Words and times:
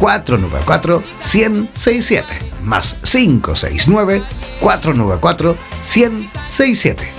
494 0.00 1.02
1067 1.20 2.50
más 2.62 2.94
569 3.04 4.22
494 4.60 5.56
1067. 5.82 7.12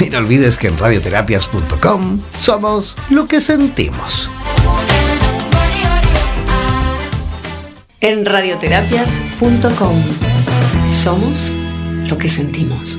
Y 0.00 0.10
no 0.10 0.18
olvides 0.18 0.56
que 0.56 0.68
en 0.68 0.78
radioterapias.com 0.78 2.20
somos 2.38 2.96
lo 3.10 3.26
que 3.26 3.40
sentimos. 3.40 4.30
En 8.00 8.24
radioterapias.com 8.24 10.02
somos 10.90 11.54
lo 12.08 12.18
que 12.18 12.28
sentimos. 12.28 12.98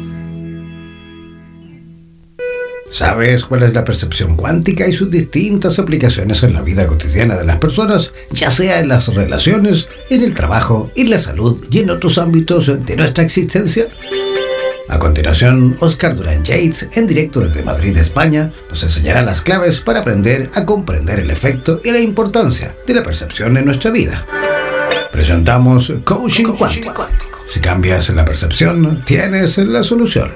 ¿Sabes 2.91 3.45
cuál 3.45 3.63
es 3.63 3.73
la 3.73 3.85
percepción 3.85 4.35
cuántica 4.35 4.85
y 4.85 4.91
sus 4.91 5.09
distintas 5.09 5.79
aplicaciones 5.79 6.43
en 6.43 6.53
la 6.53 6.61
vida 6.61 6.85
cotidiana 6.87 7.37
de 7.37 7.45
las 7.45 7.57
personas, 7.57 8.11
ya 8.31 8.51
sea 8.51 8.81
en 8.81 8.89
las 8.89 9.07
relaciones, 9.07 9.87
en 10.09 10.23
el 10.23 10.35
trabajo, 10.35 10.91
en 10.95 11.09
la 11.09 11.17
salud 11.17 11.65
y 11.71 11.79
en 11.79 11.89
otros 11.89 12.17
ámbitos 12.17 12.67
de 12.67 12.95
nuestra 12.97 13.23
existencia? 13.23 13.87
A 14.89 14.99
continuación, 14.99 15.77
Oscar 15.79 16.17
Durán 16.17 16.43
Yates, 16.43 16.89
en 16.91 17.07
directo 17.07 17.39
desde 17.39 17.63
Madrid, 17.63 17.95
España, 17.95 18.51
nos 18.69 18.83
enseñará 18.83 19.21
las 19.21 19.41
claves 19.41 19.79
para 19.79 20.01
aprender 20.01 20.49
a 20.53 20.65
comprender 20.65 21.19
el 21.19 21.31
efecto 21.31 21.79
y 21.85 21.91
la 21.91 21.99
importancia 21.99 22.75
de 22.85 22.93
la 22.93 23.03
percepción 23.03 23.55
en 23.55 23.63
nuestra 23.63 23.89
vida. 23.89 24.25
Presentamos 25.13 25.93
Coaching, 26.03 26.43
cuántico. 26.57 27.07
Si 27.47 27.61
cambias 27.61 28.09
la 28.09 28.25
percepción, 28.25 29.01
tienes 29.05 29.57
la 29.59 29.81
solución. 29.81 30.29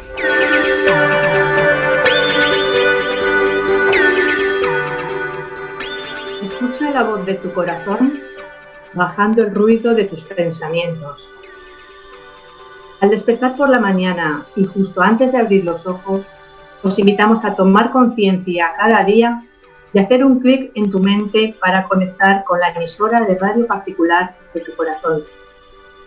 La 6.95 7.03
voz 7.03 7.25
de 7.25 7.33
tu 7.33 7.51
corazón 7.51 8.21
bajando 8.93 9.41
el 9.41 9.53
ruido 9.53 9.93
de 9.93 10.05
tus 10.05 10.23
pensamientos. 10.23 11.29
Al 13.01 13.09
despertar 13.09 13.57
por 13.57 13.69
la 13.69 13.81
mañana 13.81 14.45
y 14.55 14.63
justo 14.63 15.01
antes 15.01 15.33
de 15.33 15.39
abrir 15.39 15.65
los 15.65 15.85
ojos, 15.85 16.27
os 16.83 16.97
invitamos 16.97 17.43
a 17.43 17.53
tomar 17.53 17.91
conciencia 17.91 18.71
cada 18.77 19.03
día 19.03 19.43
y 19.91 19.99
hacer 19.99 20.23
un 20.23 20.39
clic 20.39 20.71
en 20.73 20.89
tu 20.89 20.99
mente 21.01 21.53
para 21.59 21.83
conectar 21.83 22.45
con 22.45 22.61
la 22.61 22.69
emisora 22.69 23.19
de 23.25 23.37
radio 23.37 23.67
particular 23.67 24.33
de 24.53 24.61
tu 24.61 24.73
corazón. 24.73 25.23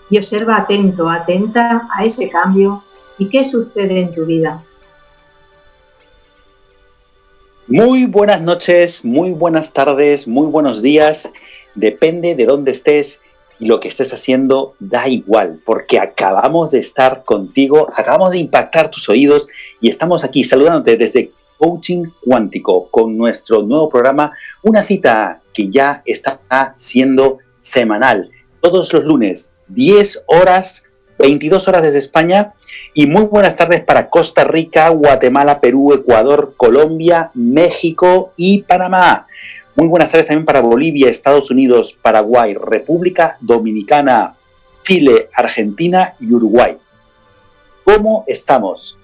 Y 0.09 0.17
observa 0.17 0.57
atento, 0.57 1.11
atenta 1.11 1.87
a 1.95 2.03
ese 2.07 2.31
cambio 2.31 2.83
y 3.19 3.29
qué 3.29 3.45
sucede 3.45 4.01
en 4.01 4.15
tu 4.15 4.25
vida. 4.25 4.63
Muy 7.71 8.07
buenas 8.07 8.41
noches, 8.41 9.05
muy 9.05 9.33
buenas 9.33 9.75
tardes, 9.75 10.27
muy 10.27 10.47
buenos 10.47 10.81
días. 10.81 11.31
Depende 11.75 12.35
de 12.35 12.47
dónde 12.47 12.73
estés 12.73 13.21
y 13.61 13.67
lo 13.67 13.79
que 13.79 13.89
estés 13.89 14.11
haciendo, 14.15 14.75
da 14.79 15.07
igual, 15.07 15.61
porque 15.67 15.99
acabamos 15.99 16.71
de 16.71 16.79
estar 16.79 17.25
contigo, 17.25 17.87
acabamos 17.95 18.33
de 18.33 18.39
impactar 18.39 18.91
tus 18.91 19.07
oídos 19.11 19.49
y 19.83 19.91
estamos 19.91 20.25
aquí 20.25 20.45
saludándote 20.45 20.97
desde 20.97 21.31
Coaching 21.59 22.05
Cuántico 22.25 22.89
con 22.91 23.19
nuestro 23.19 23.61
nuevo 23.61 23.91
programa, 23.91 24.33
una 24.63 24.83
cita 24.83 25.43
que 25.53 25.69
ya 25.69 26.03
está 26.07 26.73
siendo 26.75 27.37
semanal, 27.61 28.31
todos 28.63 28.91
los 28.95 29.05
lunes, 29.05 29.53
10 29.69 30.25
horas 30.27 30.87
22 31.19 31.69
horas 31.69 31.83
desde 31.83 31.99
España 31.99 32.55
y 32.99 33.07
muy 33.07 33.27
buenas 33.27 33.55
tardes 33.55 33.81
para 33.85 34.11
Costa 34.11 34.43
Rica, 34.43 34.89
Guatemala, 34.89 35.61
Perú, 35.61 35.93
Ecuador, 35.93 36.55
Colombia, 36.57 37.31
México 37.33 38.33
y 38.35 38.63
Panamá. 38.63 39.29
Muy 39.77 39.87
buenas 39.87 40.11
tardes 40.11 40.27
también 40.27 40.45
para 40.45 40.63
Bolivia, 40.63 41.09
Estados 41.09 41.49
Unidos, 41.53 41.97
Paraguay, 42.03 42.55
República 42.55 43.37
Dominicana, 43.41 44.35
Chile, 44.83 45.29
Argentina 45.33 46.17
y 46.19 46.33
Uruguay. 46.33 46.77
¿Cómo 47.85 48.25
estamos? 48.27 48.99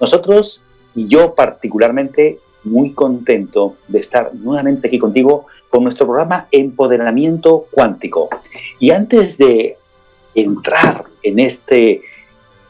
Nosotros 0.00 0.60
y 0.96 1.06
yo 1.06 1.36
particularmente 1.36 2.40
muy 2.64 2.92
contento 2.92 3.76
de 3.86 4.00
estar 4.00 4.34
nuevamente 4.34 4.88
aquí 4.88 4.98
contigo 4.98 5.46
con 5.70 5.84
nuestro 5.84 6.06
programa 6.06 6.48
Empoderamiento 6.50 7.66
Cuántico. 7.70 8.30
Y 8.80 8.90
antes 8.90 9.38
de 9.38 9.76
entrar 10.34 11.04
en 11.22 11.38
este 11.38 12.02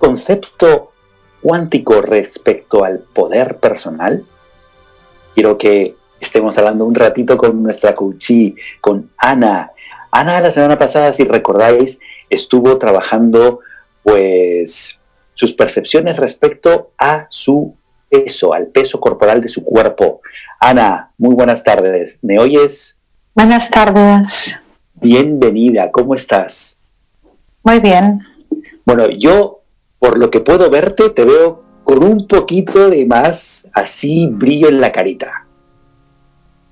concepto 0.02 0.90
cuántico 1.40 2.02
respecto 2.02 2.84
al 2.84 2.98
poder 2.98 3.58
personal, 3.58 4.24
quiero 5.32 5.56
que 5.56 5.94
estemos 6.18 6.58
hablando 6.58 6.84
un 6.84 6.96
ratito 6.96 7.38
con 7.38 7.62
nuestra 7.62 7.94
coachí, 7.94 8.56
con 8.80 9.10
Ana. 9.16 9.70
Ana 10.10 10.40
la 10.40 10.50
semana 10.50 10.76
pasada, 10.76 11.12
si 11.12 11.22
recordáis, 11.22 12.00
estuvo 12.28 12.78
trabajando 12.78 13.60
pues 14.02 14.98
sus 15.34 15.52
percepciones 15.52 16.16
respecto 16.16 16.90
a 16.98 17.26
su 17.30 17.76
peso, 18.08 18.54
al 18.54 18.66
peso 18.66 18.98
corporal 18.98 19.40
de 19.40 19.48
su 19.48 19.62
cuerpo. 19.62 20.20
Ana, 20.58 21.12
muy 21.16 21.36
buenas 21.36 21.62
tardes. 21.62 22.18
¿Me 22.22 22.40
oyes? 22.40 22.98
Buenas 23.36 23.70
tardes. 23.70 24.58
Bienvenida, 24.94 25.92
¿cómo 25.92 26.16
estás? 26.16 26.76
Muy 27.62 27.78
bien. 27.78 28.20
Bueno, 28.84 29.08
yo, 29.08 29.61
por 30.02 30.18
lo 30.18 30.32
que 30.32 30.40
puedo 30.40 30.68
verte, 30.68 31.10
te 31.10 31.24
veo 31.24 31.62
con 31.84 32.02
un 32.02 32.26
poquito 32.26 32.90
de 32.90 33.06
más 33.06 33.68
así 33.72 34.26
brillo 34.26 34.68
en 34.68 34.80
la 34.80 34.90
carita. 34.90 35.46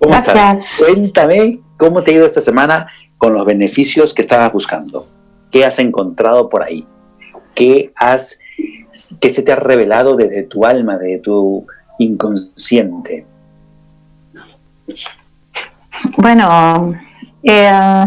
¿Cómo 0.01 0.17
estás? 0.17 0.83
Cuéntame 0.85 1.61
cómo 1.77 2.03
te 2.03 2.11
ha 2.11 2.15
ido 2.15 2.27
esta 2.27 2.41
semana 2.41 2.89
con 3.19 3.33
los 3.33 3.45
beneficios 3.45 4.15
que 4.15 4.23
estabas 4.23 4.53
buscando. 4.53 5.07
¿Qué 5.53 5.65
has 5.65 5.79
encontrado 5.79 6.49
por 6.49 6.65
ahí? 6.65 6.85
¿Qué, 7.55 7.93
has, 7.95 8.41
qué 9.21 9.31
se 9.31 9.43
te 9.43 9.53
ha 9.53 9.57
revelado 9.57 10.17
desde 10.17 10.43
tu 10.43 10.65
alma, 10.65 10.99
de 10.99 11.19
tu 11.19 11.65
inconsciente? 12.01 13.27
Bueno, 16.17 17.01
eh, 17.45 18.07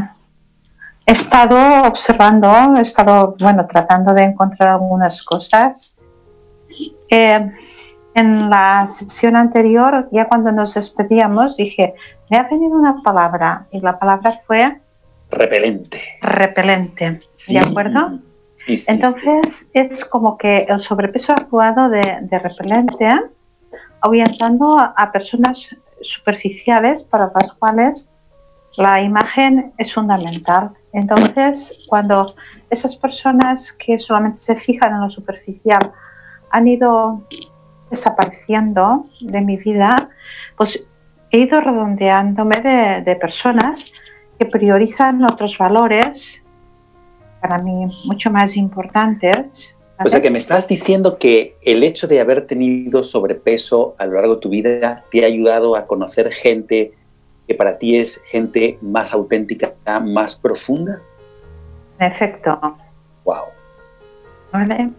he 1.06 1.12
estado 1.12 1.88
observando, 1.88 2.76
he 2.78 2.82
estado, 2.82 3.36
bueno, 3.40 3.68
tratando 3.68 4.14
de 4.14 4.24
encontrar 4.24 4.70
algunas 4.70 5.22
cosas. 5.24 5.96
Eh, 7.10 7.52
en 8.16 8.50
la 8.50 8.88
sesión 8.88 9.36
anterior, 9.36 10.08
ya 10.12 10.28
cuando 10.28 10.52
nos 10.52 10.76
despedíamos, 10.76 11.58
dije, 11.58 11.96
me 12.30 12.38
ha 12.38 12.44
venido 12.44 12.78
una 12.78 13.02
palabra 13.02 13.68
y 13.72 13.80
la 13.80 13.98
palabra 13.98 14.42
fue... 14.46 14.80
Repelente. 15.32 16.00
Repelente, 16.22 17.22
¿de 17.48 17.60
acuerdo? 17.60 18.20
Sí, 18.56 18.78
sí, 18.78 18.92
Entonces 18.92 19.68
es 19.74 20.06
como 20.06 20.38
que 20.38 20.66
el 20.70 20.80
sobrepeso 20.80 21.34
ha 21.34 21.36
actuado 21.36 21.90
de, 21.90 22.20
de 22.22 22.40
repelente, 22.40 23.20
ahuyentando 24.00 24.78
a 24.78 25.12
personas 25.12 25.76
superficiales 26.02 27.04
para 27.04 27.32
las 27.34 27.52
cuales 27.54 28.10
la 28.76 29.02
imagen 29.02 29.74
es 29.78 29.94
fundamental. 29.94 30.72
Entonces, 30.92 31.80
cuando 31.88 32.36
esas 32.70 32.96
personas 32.96 33.72
que 33.74 34.00
solamente 34.00 34.40
se 34.40 34.56
fijan 34.56 34.94
en 34.94 35.02
lo 35.02 35.10
superficial 35.10 35.92
han 36.50 36.68
ido 36.68 37.24
desapareciendo 37.90 39.08
de 39.22 39.42
mi 39.42 39.58
vida, 39.58 40.10
pues 40.58 40.86
he 41.32 41.40
ido 41.40 41.62
redondeándome 41.62 42.62
de, 43.02 43.16
personas 43.16 43.92
que 44.38 44.46
priorizan 44.46 45.24
otros 45.24 45.58
valores 45.58 46.42
para 47.42 47.60
mí 47.60 47.88
mucho 48.06 48.32
más 48.32 48.56
importantes. 48.56 49.76
O 50.04 50.10
sea 50.10 50.22
que 50.22 50.32
me 50.32 50.40
estás 50.40 50.68
diciendo 50.68 51.18
que 51.18 51.56
el 51.62 51.84
hecho 51.84 52.08
de 52.08 52.20
haber 52.20 52.48
tenido 52.48 53.04
sobrepeso 53.04 53.96
a 53.98 54.06
lo 54.06 54.14
largo 54.14 54.36
de 54.36 54.42
tu 54.42 54.50
vida 54.50 55.04
te 55.12 55.24
ha 55.24 55.28
ayudado 55.28 55.76
a 55.76 55.86
conocer 55.86 56.32
gente 56.32 56.94
que 57.48 57.56
para 57.56 57.78
ti 57.78 57.98
es 57.98 58.22
gente 58.26 58.78
más 58.82 59.14
auténtica, 59.14 59.74
más 60.02 60.36
profunda. 60.36 61.00
En 62.00 62.12
efecto. 62.12 62.78
Wow. 63.24 63.46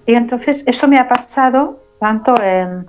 Y 0.07 0.15
entonces 0.15 0.63
eso 0.67 0.89
me 0.89 0.99
ha 0.99 1.09
pasado 1.09 1.81
tanto 2.01 2.35
en, 2.43 2.87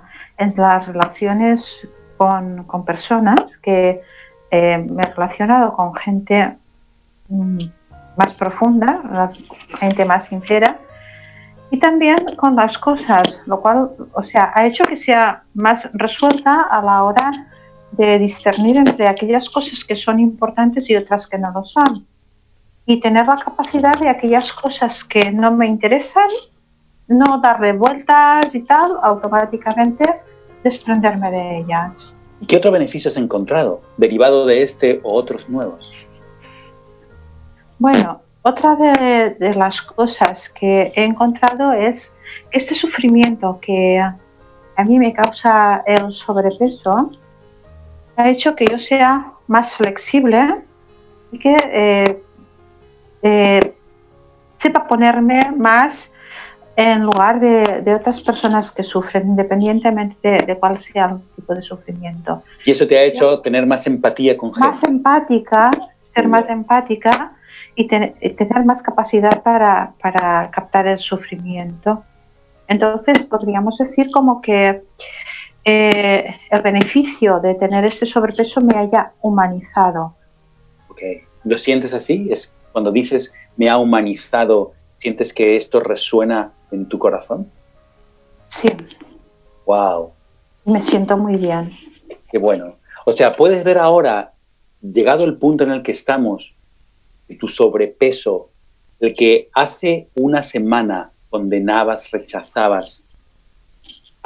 las 0.56 0.86
relaciones 0.86 1.86
con, 2.16 2.66
personas, 2.84 3.56
que 3.58 4.02
eh, 4.50 4.78
me 4.78 5.02
he 5.02 5.06
relacionado 5.06 5.72
con 5.72 5.94
gente 5.94 6.56
mm, 7.28 7.58
más 8.16 8.34
profunda, 8.34 9.30
gente 9.78 10.04
más 10.04 10.26
sincera, 10.26 10.78
y 11.70 11.78
también 11.78 12.18
con 12.36 12.56
las 12.56 12.78
cosas, 12.78 13.40
lo 13.46 13.60
cual, 13.60 13.90
o 14.12 14.22
sea, 14.22 14.52
ha 14.54 14.66
hecho 14.66 14.84
que 14.84 14.96
sea 14.96 15.42
más 15.54 15.88
resuelta 15.94 16.62
a 16.62 16.82
la 16.82 17.02
hora 17.02 17.32
de 17.96 18.18
discernir 18.18 18.76
entre 18.76 19.08
aquellas 19.08 19.48
cosas 19.48 19.84
que 19.84 19.96
son 19.96 20.20
importantes 20.20 20.88
y 20.90 20.96
otras 20.96 21.26
que 21.26 21.38
no 21.38 21.50
lo 21.52 21.64
son. 21.64 22.06
Y 22.84 23.00
tener 23.00 23.26
la 23.26 23.36
capacidad 23.36 23.98
de 23.98 24.08
aquellas 24.08 24.52
cosas 24.52 25.02
que 25.02 25.30
no 25.32 25.50
me 25.50 25.66
interesan, 25.66 26.28
no 27.08 27.38
darle 27.38 27.72
vueltas 27.72 28.54
y 28.54 28.60
tal, 28.60 28.96
automáticamente 29.02 30.04
desprenderme 30.62 31.30
de 31.30 31.58
ellas. 31.58 32.14
¿Y 32.40 32.46
qué 32.46 32.56
otro 32.58 32.70
beneficio 32.70 33.08
has 33.08 33.16
encontrado 33.16 33.80
derivado 33.96 34.46
de 34.46 34.62
este 34.62 35.00
o 35.02 35.14
otros 35.14 35.48
nuevos? 35.48 35.90
Bueno, 37.78 38.20
otra 38.42 38.76
de, 38.76 39.36
de, 39.38 39.54
las 39.54 39.82
cosas 39.82 40.48
que 40.48 40.92
he 40.94 41.04
encontrado 41.04 41.72
es 41.72 42.12
que 42.50 42.58
este 42.58 42.74
sufrimiento 42.74 43.58
que 43.60 43.98
a 43.98 44.84
mí 44.84 44.98
me 44.98 45.12
causa 45.12 45.82
el 45.86 46.12
sobrepeso 46.12 47.10
ha 48.16 48.28
hecho 48.28 48.56
que 48.56 48.66
yo 48.66 48.78
sea 48.78 49.32
más 49.46 49.76
flexible 49.76 50.62
y 51.32 51.38
que 51.38 51.56
eh, 51.72 52.22
eh, 53.22 53.74
sepa 54.56 54.86
ponerme 54.86 55.52
más 55.56 56.10
en 56.76 57.02
lugar 57.02 57.40
de, 57.40 57.94
otras 57.94 58.20
personas 58.20 58.70
que 58.70 58.84
sufren, 58.84 59.28
independientemente 59.28 60.42
de, 60.46 60.58
cuál 60.58 60.80
sea 60.80 61.06
el 61.06 61.20
tipo 61.34 61.54
de 61.54 61.62
sufrimiento. 61.62 62.42
¿Y 62.64 62.70
eso 62.70 62.86
te 62.86 62.98
ha 62.98 63.02
hecho 63.02 63.40
tener 63.40 63.64
más 63.66 63.86
empatía 63.86 64.36
con 64.36 64.52
gente? 64.52 64.68
Más 64.68 64.84
empática, 64.84 65.70
ser 66.14 66.28
más 66.28 66.48
empática 66.50 67.32
y, 67.74 67.86
tener 67.86 68.64
más 68.66 68.82
capacidad 68.82 69.42
para, 69.42 69.94
para, 70.02 70.50
captar 70.50 70.86
el 70.86 70.98
sufrimiento. 70.98 72.04
Entonces, 72.68 73.24
podríamos 73.24 73.78
decir 73.78 74.10
como 74.10 74.42
que 74.42 74.82
eh, 75.68 76.36
el 76.48 76.62
beneficio 76.62 77.40
de 77.40 77.56
tener 77.56 77.84
este 77.84 78.06
sobrepeso 78.06 78.60
me 78.60 78.78
haya 78.78 79.12
humanizado. 79.20 80.14
Ok, 80.88 81.00
¿lo 81.42 81.58
sientes 81.58 81.92
así? 81.92 82.28
Es 82.30 82.52
cuando 82.70 82.92
dices 82.92 83.34
me 83.56 83.68
ha 83.68 83.76
humanizado, 83.76 84.74
¿sientes 84.96 85.32
que 85.32 85.56
esto 85.56 85.80
resuena 85.80 86.52
en 86.70 86.88
tu 86.88 87.00
corazón? 87.00 87.50
Sí. 88.46 88.68
Wow. 89.66 90.12
Me 90.64 90.82
siento 90.84 91.18
muy 91.18 91.34
bien. 91.34 91.76
Qué 92.30 92.38
bueno. 92.38 92.76
O 93.04 93.12
sea, 93.12 93.34
puedes 93.34 93.64
ver 93.64 93.78
ahora, 93.78 94.34
llegado 94.80 95.24
el 95.24 95.36
punto 95.36 95.64
en 95.64 95.72
el 95.72 95.82
que 95.82 95.90
estamos, 95.90 96.54
tu 97.40 97.48
sobrepeso, 97.48 98.50
el 99.00 99.14
que 99.14 99.48
hace 99.52 100.08
una 100.14 100.44
semana 100.44 101.10
condenabas, 101.28 102.12
rechazabas, 102.12 103.05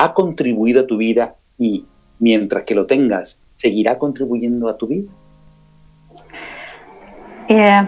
ha 0.00 0.14
contribuido 0.14 0.80
a 0.80 0.86
tu 0.86 0.96
vida 0.96 1.34
y 1.58 1.84
mientras 2.18 2.64
que 2.64 2.74
lo 2.74 2.86
tengas, 2.86 3.38
seguirá 3.54 3.98
contribuyendo 3.98 4.70
a 4.70 4.76
tu 4.78 4.86
vida? 4.86 5.12
Eh, 7.48 7.82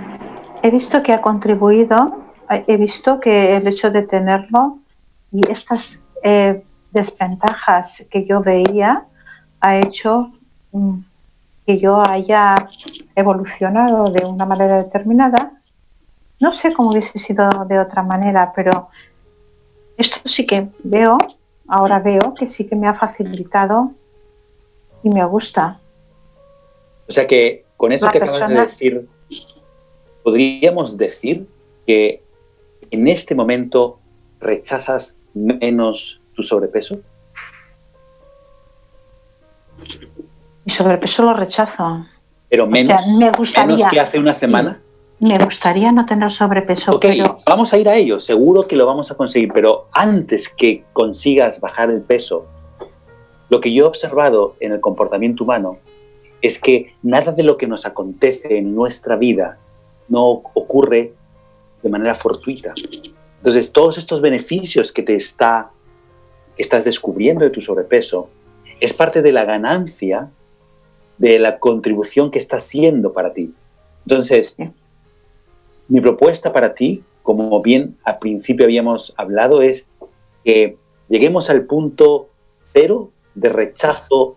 he 0.63 0.71
visto 0.71 1.03
que 1.03 1.15
ha 1.15 1.23
contribuido, 1.23 2.19
he 2.51 2.77
visto 2.77 3.19
que 3.19 3.57
el 3.57 3.67
hecho 3.67 3.91
de 3.91 4.03
tenerlo 4.03 4.79
y 5.33 5.41
estas 5.51 6.03
eh, 6.23 6.63
desventajas 6.91 8.05
que 8.11 8.27
yo 8.27 8.43
veía 8.43 9.07
ha 9.61 9.79
hecho 9.79 10.33
mm, 10.73 10.99
que 11.65 11.79
yo 11.79 12.07
haya 12.07 12.69
evolucionado 13.17 14.11
de 14.11 14.27
una 14.27 14.45
manera 14.45 14.83
determinada. 14.83 15.53
No 16.41 16.53
sé 16.53 16.75
cómo 16.75 16.91
hubiese 16.91 17.19
sido 17.19 17.49
de 17.67 17.79
otra 17.79 18.03
manera, 18.03 18.53
pero 18.55 18.91
esto 19.97 20.29
sí 20.29 20.45
que 20.45 20.69
veo 20.83 21.17
ahora 21.73 22.01
veo 22.01 22.35
que 22.35 22.47
sí 22.49 22.67
que 22.67 22.77
me 22.77 22.87
ha 22.87 22.93
facilitado 22.93 23.93
y 25.03 25.09
me 25.09 25.25
gusta. 25.25 25.81
O 27.09 27.13
sea 27.13 27.27
que 27.27 27.65
con 27.79 27.93
eso 27.93 28.11
que 28.11 28.19
acabas 28.19 28.47
de 28.47 28.61
decir, 28.61 29.09
podríamos 30.23 30.99
decir 30.99 31.49
que 31.87 32.23
en 32.91 33.09
este 33.09 33.35
momento 33.35 33.99
rechazas 34.39 35.17
menos 35.33 36.21
tu 36.37 36.43
sobrepeso. 36.43 36.99
Mi 40.67 40.75
sobrepeso 40.75 41.23
lo 41.23 41.33
rechazo. 41.33 42.05
Pero 42.51 42.67
menos, 42.67 43.07
menos 43.07 43.83
que 43.91 43.99
hace 43.99 44.19
una 44.19 44.35
semana. 44.35 44.83
Me 45.21 45.39
gustaría 45.39 45.91
no 45.91 46.05
tener 46.05 46.31
sobrepeso. 46.33 46.93
Ok, 46.93 47.07
vamos 47.45 47.73
a 47.73 47.79
ir 47.79 47.89
a 47.89 47.97
ello, 47.97 48.21
seguro 48.21 48.67
que 48.67 48.77
lo 48.77 48.87
vamos 48.87 49.11
a 49.11 49.17
conseguir, 49.17 49.53
pero 49.53 49.89
antes 49.93 50.49
que 50.49 50.85
consigas 50.93 51.61
bajar 51.61 51.91
el 51.91 52.03
peso, 52.03 52.47
lo 53.49 53.61
que 53.61 53.73
yo 53.73 53.85
he 53.85 53.89
observado 53.89 54.57
en 54.61 54.73
el 54.73 54.81
comportamiento 54.81 55.45
humano 55.45 55.79
es 56.41 56.59
que 56.59 56.95
nada 57.03 57.33
de 57.33 57.43
lo 57.43 57.57
que 57.57 57.67
nos 57.67 57.87
acontece 57.87 58.57
en 58.57 58.75
nuestra 58.75 59.17
vida 59.17 59.59
no 60.09 60.43
ocurre 60.55 61.13
de 61.83 61.89
manera 61.89 62.15
fortuita. 62.15 62.75
Entonces, 63.39 63.73
todos 63.73 63.99
estos 63.99 64.21
beneficios 64.21 64.93
que 64.93 65.03
te 65.03 65.17
está, 65.17 65.71
que 66.57 66.63
estás 66.63 66.85
descubriendo 66.85 67.45
de 67.45 67.51
tu 67.51 67.61
sobrepeso 67.61 68.29
es 68.81 68.93
parte 68.93 69.23
de 69.23 69.33
la 69.33 69.45
ganancia 69.45 70.31
de 71.19 71.39
la 71.39 71.59
contribución 71.59 72.31
que 72.31 72.39
está 72.39 72.57
haciendo 72.57 73.13
para 73.13 73.33
ti. 73.33 73.53
Entonces, 74.07 74.57
mi 75.89 76.01
propuesta 76.01 76.53
para 76.53 76.75
ti 76.75 77.03
como 77.23 77.61
bien 77.63 77.97
al 78.05 78.19
principio 78.19 78.65
habíamos 78.65 79.15
hablado, 79.17 79.63
es 79.63 79.89
que 80.45 80.77
lleguemos 81.09 81.51
al 81.51 81.65
punto 81.65 82.29
cero 82.63 83.11
de 83.35 83.49
rechazo 83.49 84.37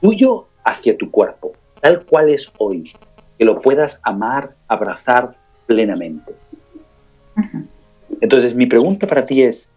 tuyo 0.00 0.46
hacia 0.64 0.96
tu 0.96 1.10
cuerpo, 1.10 1.52
tal 1.80 2.04
cual 2.04 2.30
es 2.30 2.50
hoy, 2.58 2.92
que 3.38 3.44
lo 3.44 3.60
puedas 3.60 4.00
amar, 4.02 4.56
abrazar 4.66 5.36
plenamente. 5.66 6.34
Entonces, 8.20 8.54
mi 8.54 8.66
pregunta 8.66 9.06
para 9.06 9.26
ti 9.26 9.42
es, 9.42 9.70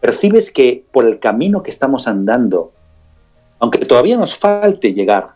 ¿percibes 0.00 0.50
que 0.50 0.84
por 0.92 1.04
el 1.04 1.18
camino 1.18 1.62
que 1.62 1.70
estamos 1.70 2.06
andando, 2.08 2.72
aunque 3.58 3.78
todavía 3.78 4.16
nos 4.16 4.38
falte 4.38 4.92
llegar, 4.92 5.34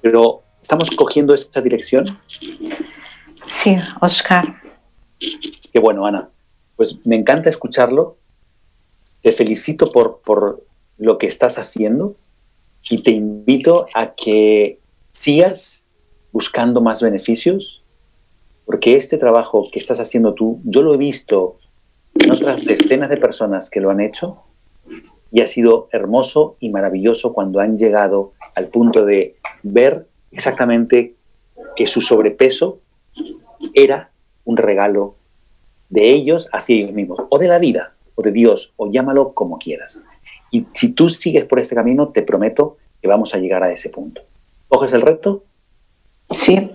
pero 0.00 0.42
estamos 0.62 0.90
cogiendo 0.90 1.34
esta 1.34 1.60
dirección? 1.60 2.18
Sí, 3.46 3.76
Oscar. 4.00 4.65
Qué 5.18 5.78
bueno, 5.78 6.06
Ana. 6.06 6.30
Pues 6.76 6.98
me 7.04 7.16
encanta 7.16 7.50
escucharlo. 7.50 8.16
Te 9.22 9.32
felicito 9.32 9.92
por, 9.92 10.20
por 10.24 10.64
lo 10.98 11.18
que 11.18 11.26
estás 11.26 11.58
haciendo 11.58 12.16
y 12.88 13.02
te 13.02 13.10
invito 13.10 13.86
a 13.94 14.14
que 14.14 14.78
sigas 15.10 15.86
buscando 16.32 16.80
más 16.80 17.02
beneficios, 17.02 17.82
porque 18.64 18.96
este 18.96 19.16
trabajo 19.16 19.70
que 19.72 19.78
estás 19.78 20.00
haciendo 20.00 20.34
tú, 20.34 20.60
yo 20.64 20.82
lo 20.82 20.94
he 20.94 20.98
visto 20.98 21.58
en 22.18 22.30
otras 22.30 22.64
decenas 22.64 23.08
de 23.08 23.16
personas 23.16 23.70
que 23.70 23.80
lo 23.80 23.90
han 23.90 24.00
hecho 24.00 24.42
y 25.32 25.40
ha 25.40 25.48
sido 25.48 25.88
hermoso 25.92 26.56
y 26.60 26.68
maravilloso 26.68 27.32
cuando 27.32 27.60
han 27.60 27.78
llegado 27.78 28.32
al 28.54 28.68
punto 28.68 29.04
de 29.04 29.36
ver 29.62 30.06
exactamente 30.30 31.14
que 31.74 31.86
su 31.86 32.00
sobrepeso 32.00 32.80
era 33.74 34.10
un 34.46 34.56
regalo 34.56 35.16
de 35.90 36.10
ellos 36.10 36.48
hacia 36.52 36.76
ellos 36.76 36.92
mismos, 36.92 37.20
o 37.28 37.38
de 37.38 37.48
la 37.48 37.58
vida, 37.58 37.92
o 38.14 38.22
de 38.22 38.32
Dios, 38.32 38.72
o 38.76 38.90
llámalo 38.90 39.34
como 39.34 39.58
quieras. 39.58 40.02
Y 40.50 40.66
si 40.72 40.92
tú 40.92 41.10
sigues 41.10 41.44
por 41.44 41.58
este 41.58 41.74
camino, 41.74 42.08
te 42.08 42.22
prometo 42.22 42.78
que 43.02 43.08
vamos 43.08 43.34
a 43.34 43.38
llegar 43.38 43.62
a 43.62 43.70
ese 43.70 43.90
punto. 43.90 44.22
¿Coges 44.68 44.92
el 44.94 45.02
reto? 45.02 45.44
Sí. 46.34 46.70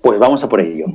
Pues 0.00 0.18
vamos 0.18 0.42
a 0.42 0.48
por 0.48 0.60
ello. 0.60 0.86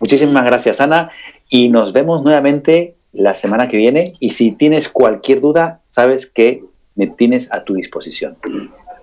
Muchísimas 0.00 0.44
gracias, 0.44 0.80
Ana, 0.80 1.10
y 1.48 1.68
nos 1.68 1.92
vemos 1.92 2.22
nuevamente 2.22 2.96
la 3.12 3.34
semana 3.34 3.68
que 3.68 3.76
viene. 3.76 4.14
Y 4.18 4.30
si 4.30 4.52
tienes 4.52 4.88
cualquier 4.88 5.40
duda, 5.40 5.82
sabes 5.86 6.26
que 6.26 6.64
me 6.94 7.06
tienes 7.06 7.52
a 7.52 7.64
tu 7.64 7.74
disposición. 7.74 8.36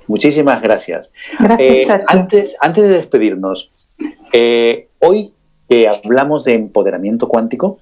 Muchísimas 0.08 0.62
gracias. 0.62 1.12
Gracias 1.40 1.90
eh, 1.90 2.04
antes, 2.08 2.56
antes 2.62 2.84
de 2.86 2.90
despedirnos, 2.90 3.84
eh, 4.34 4.88
hoy 5.00 5.32
que 5.68 5.88
hablamos 5.88 6.46
de 6.46 6.54
empoderamiento 6.54 7.28
cuántico 7.28 7.80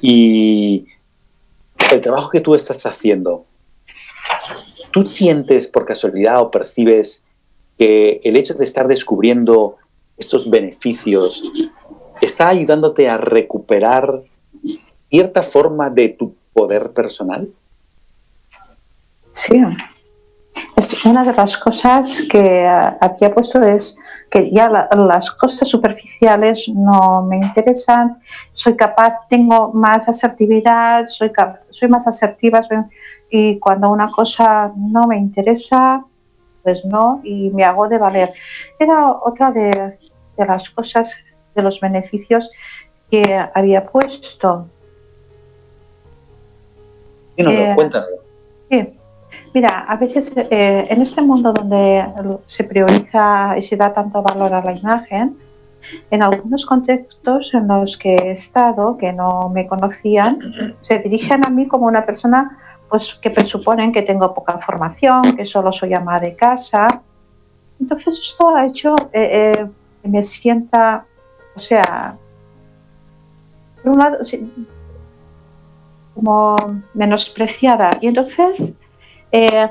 y 0.00 0.86
el 1.90 2.00
trabajo 2.00 2.30
que 2.30 2.40
tú 2.40 2.54
estás 2.54 2.84
haciendo, 2.86 3.44
¿tú 4.92 5.02
sientes 5.04 5.68
por 5.68 5.86
casualidad 5.86 6.40
o 6.40 6.50
percibes 6.50 7.22
que 7.78 8.20
el 8.24 8.36
hecho 8.36 8.54
de 8.54 8.64
estar 8.64 8.88
descubriendo 8.88 9.76
estos 10.16 10.50
beneficios 10.50 11.42
está 12.20 12.48
ayudándote 12.48 13.08
a 13.08 13.18
recuperar 13.18 14.22
cierta 15.10 15.42
forma 15.42 15.90
de 15.90 16.08
tu 16.08 16.34
poder 16.52 16.90
personal? 16.92 17.48
Sí, 19.32 19.60
una 21.04 21.24
de 21.24 21.32
las 21.32 21.56
cosas 21.56 22.22
que 22.30 22.66
había 22.66 23.32
puesto 23.32 23.62
es 23.62 23.96
que 24.30 24.50
ya 24.50 24.68
las 24.68 25.30
cosas 25.30 25.68
superficiales 25.68 26.68
no 26.68 27.22
me 27.22 27.36
interesan, 27.36 28.20
soy 28.52 28.76
capaz, 28.76 29.26
tengo 29.28 29.72
más 29.72 30.08
asertividad, 30.08 31.06
soy, 31.06 31.32
soy 31.70 31.88
más 31.88 32.06
asertiva 32.06 32.60
y 33.30 33.58
cuando 33.58 33.90
una 33.90 34.10
cosa 34.10 34.70
no 34.76 35.06
me 35.06 35.16
interesa, 35.16 36.04
pues 36.62 36.84
no, 36.84 37.20
y 37.24 37.50
me 37.50 37.64
hago 37.64 37.88
de 37.88 37.98
valer. 37.98 38.34
Era 38.78 39.12
otra 39.12 39.50
de, 39.52 39.98
las 40.36 40.68
cosas, 40.70 41.16
de 41.54 41.62
los 41.62 41.80
beneficios 41.80 42.50
que 43.10 43.40
había 43.54 43.86
puesto. 43.86 44.66
Eh, 47.36 47.72
cuéntanos. 47.74 48.08
Sí. 48.70 48.96
Mira, 49.56 49.86
a 49.88 49.96
veces 49.96 50.34
eh, 50.36 50.86
en 50.90 51.00
este 51.00 51.22
mundo 51.22 51.50
donde 51.50 52.04
se 52.44 52.62
prioriza 52.62 53.56
y 53.56 53.62
se 53.62 53.74
da 53.74 53.94
tanto 53.94 54.20
valor 54.20 54.52
a 54.52 54.62
la 54.62 54.72
imagen, 54.72 55.34
en 56.10 56.22
algunos 56.22 56.66
contextos 56.66 57.54
en 57.54 57.66
los 57.66 57.96
que 57.96 58.16
he 58.16 58.32
estado, 58.32 58.98
que 58.98 59.14
no 59.14 59.48
me 59.48 59.66
conocían, 59.66 60.74
se 60.82 60.98
dirigen 60.98 61.46
a 61.46 61.48
mí 61.48 61.66
como 61.66 61.86
una 61.86 62.04
persona 62.04 62.58
pues, 62.90 63.14
que 63.14 63.30
presuponen 63.30 63.92
que 63.94 64.02
tengo 64.02 64.34
poca 64.34 64.58
formación, 64.58 65.22
que 65.34 65.46
solo 65.46 65.72
soy 65.72 65.94
ama 65.94 66.20
de 66.20 66.36
casa. 66.36 67.00
Entonces 67.80 68.20
esto 68.22 68.54
ha 68.54 68.66
hecho 68.66 68.94
eh, 69.10 69.54
eh, 69.56 69.66
que 70.02 70.08
me 70.10 70.22
sienta, 70.22 71.06
o 71.56 71.60
sea, 71.60 72.14
por 73.82 73.92
un 73.92 73.98
lado, 74.00 74.18
como 76.14 76.56
menospreciada. 76.92 77.96
Y 78.02 78.08
entonces 78.08 78.74
eh, 79.32 79.68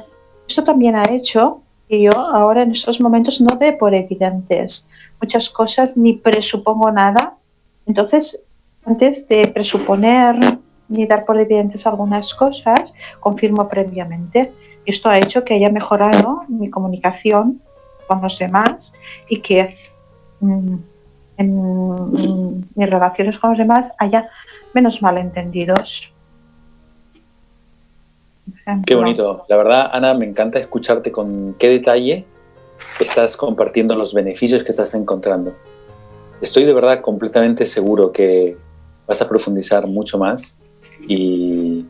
esto 0.47 0.63
también 0.63 0.95
ha 0.95 1.05
hecho 1.11 1.61
que 1.87 2.01
yo 2.01 2.11
ahora 2.11 2.63
en 2.63 2.71
estos 2.71 2.99
momentos 2.99 3.41
no 3.41 3.55
dé 3.55 3.73
por 3.73 3.93
evidentes 3.93 4.87
muchas 5.21 5.49
cosas 5.49 5.97
ni 5.97 6.13
presupongo 6.13 6.91
nada. 6.91 7.35
Entonces, 7.85 8.41
antes 8.85 9.27
de 9.27 9.47
presuponer 9.47 10.35
ni 10.87 11.05
dar 11.05 11.25
por 11.25 11.39
evidentes 11.39 11.85
algunas 11.87 12.33
cosas, 12.33 12.93
confirmo 13.19 13.67
previamente. 13.67 14.51
Esto 14.85 15.09
ha 15.09 15.17
hecho 15.17 15.43
que 15.43 15.55
haya 15.55 15.69
mejorado 15.71 16.43
mi 16.47 16.69
comunicación 16.69 17.61
con 18.07 18.21
los 18.21 18.37
demás 18.37 18.93
y 19.27 19.39
que 19.39 19.75
mm, 20.41 20.75
en 21.37 22.61
mis 22.75 22.89
relaciones 22.89 23.39
con 23.39 23.51
los 23.51 23.59
demás 23.59 23.91
haya 23.97 24.29
menos 24.73 25.01
malentendidos. 25.01 26.11
Qué 28.85 28.95
bonito. 28.95 29.45
La 29.47 29.57
verdad, 29.57 29.89
Ana, 29.91 30.13
me 30.13 30.25
encanta 30.25 30.59
escucharte 30.59 31.11
con 31.11 31.55
qué 31.57 31.69
detalle 31.69 32.25
estás 32.99 33.37
compartiendo 33.37 33.95
los 33.95 34.13
beneficios 34.13 34.63
que 34.63 34.71
estás 34.71 34.93
encontrando. 34.95 35.53
Estoy 36.41 36.65
de 36.65 36.73
verdad 36.73 37.01
completamente 37.01 37.65
seguro 37.65 38.11
que 38.11 38.57
vas 39.07 39.21
a 39.21 39.27
profundizar 39.27 39.87
mucho 39.87 40.17
más 40.17 40.57
y, 41.07 41.85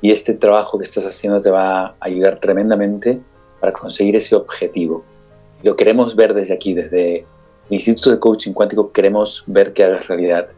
este 0.00 0.32
trabajo 0.32 0.78
que 0.78 0.84
estás 0.84 1.04
haciendo 1.04 1.40
te 1.40 1.50
va 1.50 1.86
a 1.86 1.94
ayudar 2.00 2.38
tremendamente 2.38 3.20
para 3.60 3.72
conseguir 3.72 4.16
ese 4.16 4.36
objetivo. 4.36 5.04
Lo 5.62 5.76
queremos 5.76 6.14
ver 6.14 6.32
desde 6.32 6.54
aquí, 6.54 6.72
desde 6.72 7.16
el 7.18 7.26
Instituto 7.68 8.10
de 8.12 8.18
Coaching 8.18 8.52
Cuántico, 8.52 8.92
queremos 8.92 9.42
ver 9.46 9.72
que 9.72 9.84
hagas 9.84 10.06
realidad 10.06 10.48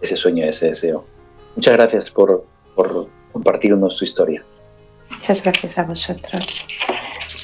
ese 0.00 0.16
sueño, 0.16 0.44
ese 0.46 0.68
deseo. 0.68 1.04
Muchas 1.54 1.74
gracias 1.74 2.10
por, 2.10 2.44
por 2.74 3.06
compartirnos 3.32 3.96
tu 3.96 4.04
historia. 4.04 4.44
Muchas 5.18 5.42
gracias 5.42 5.78
a 5.78 5.82
vosotros. 5.82 6.66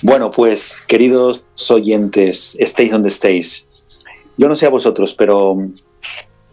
Bueno, 0.05 0.31
pues 0.31 0.83
queridos 0.87 1.45
oyentes, 1.71 2.57
estéis 2.59 2.93
donde 2.93 3.09
estéis. 3.09 3.67
Yo 4.37 4.49
no 4.49 4.57
sé 4.57 4.67
a 4.67 4.71
vosotros, 4.71 5.15
pero 5.15 5.57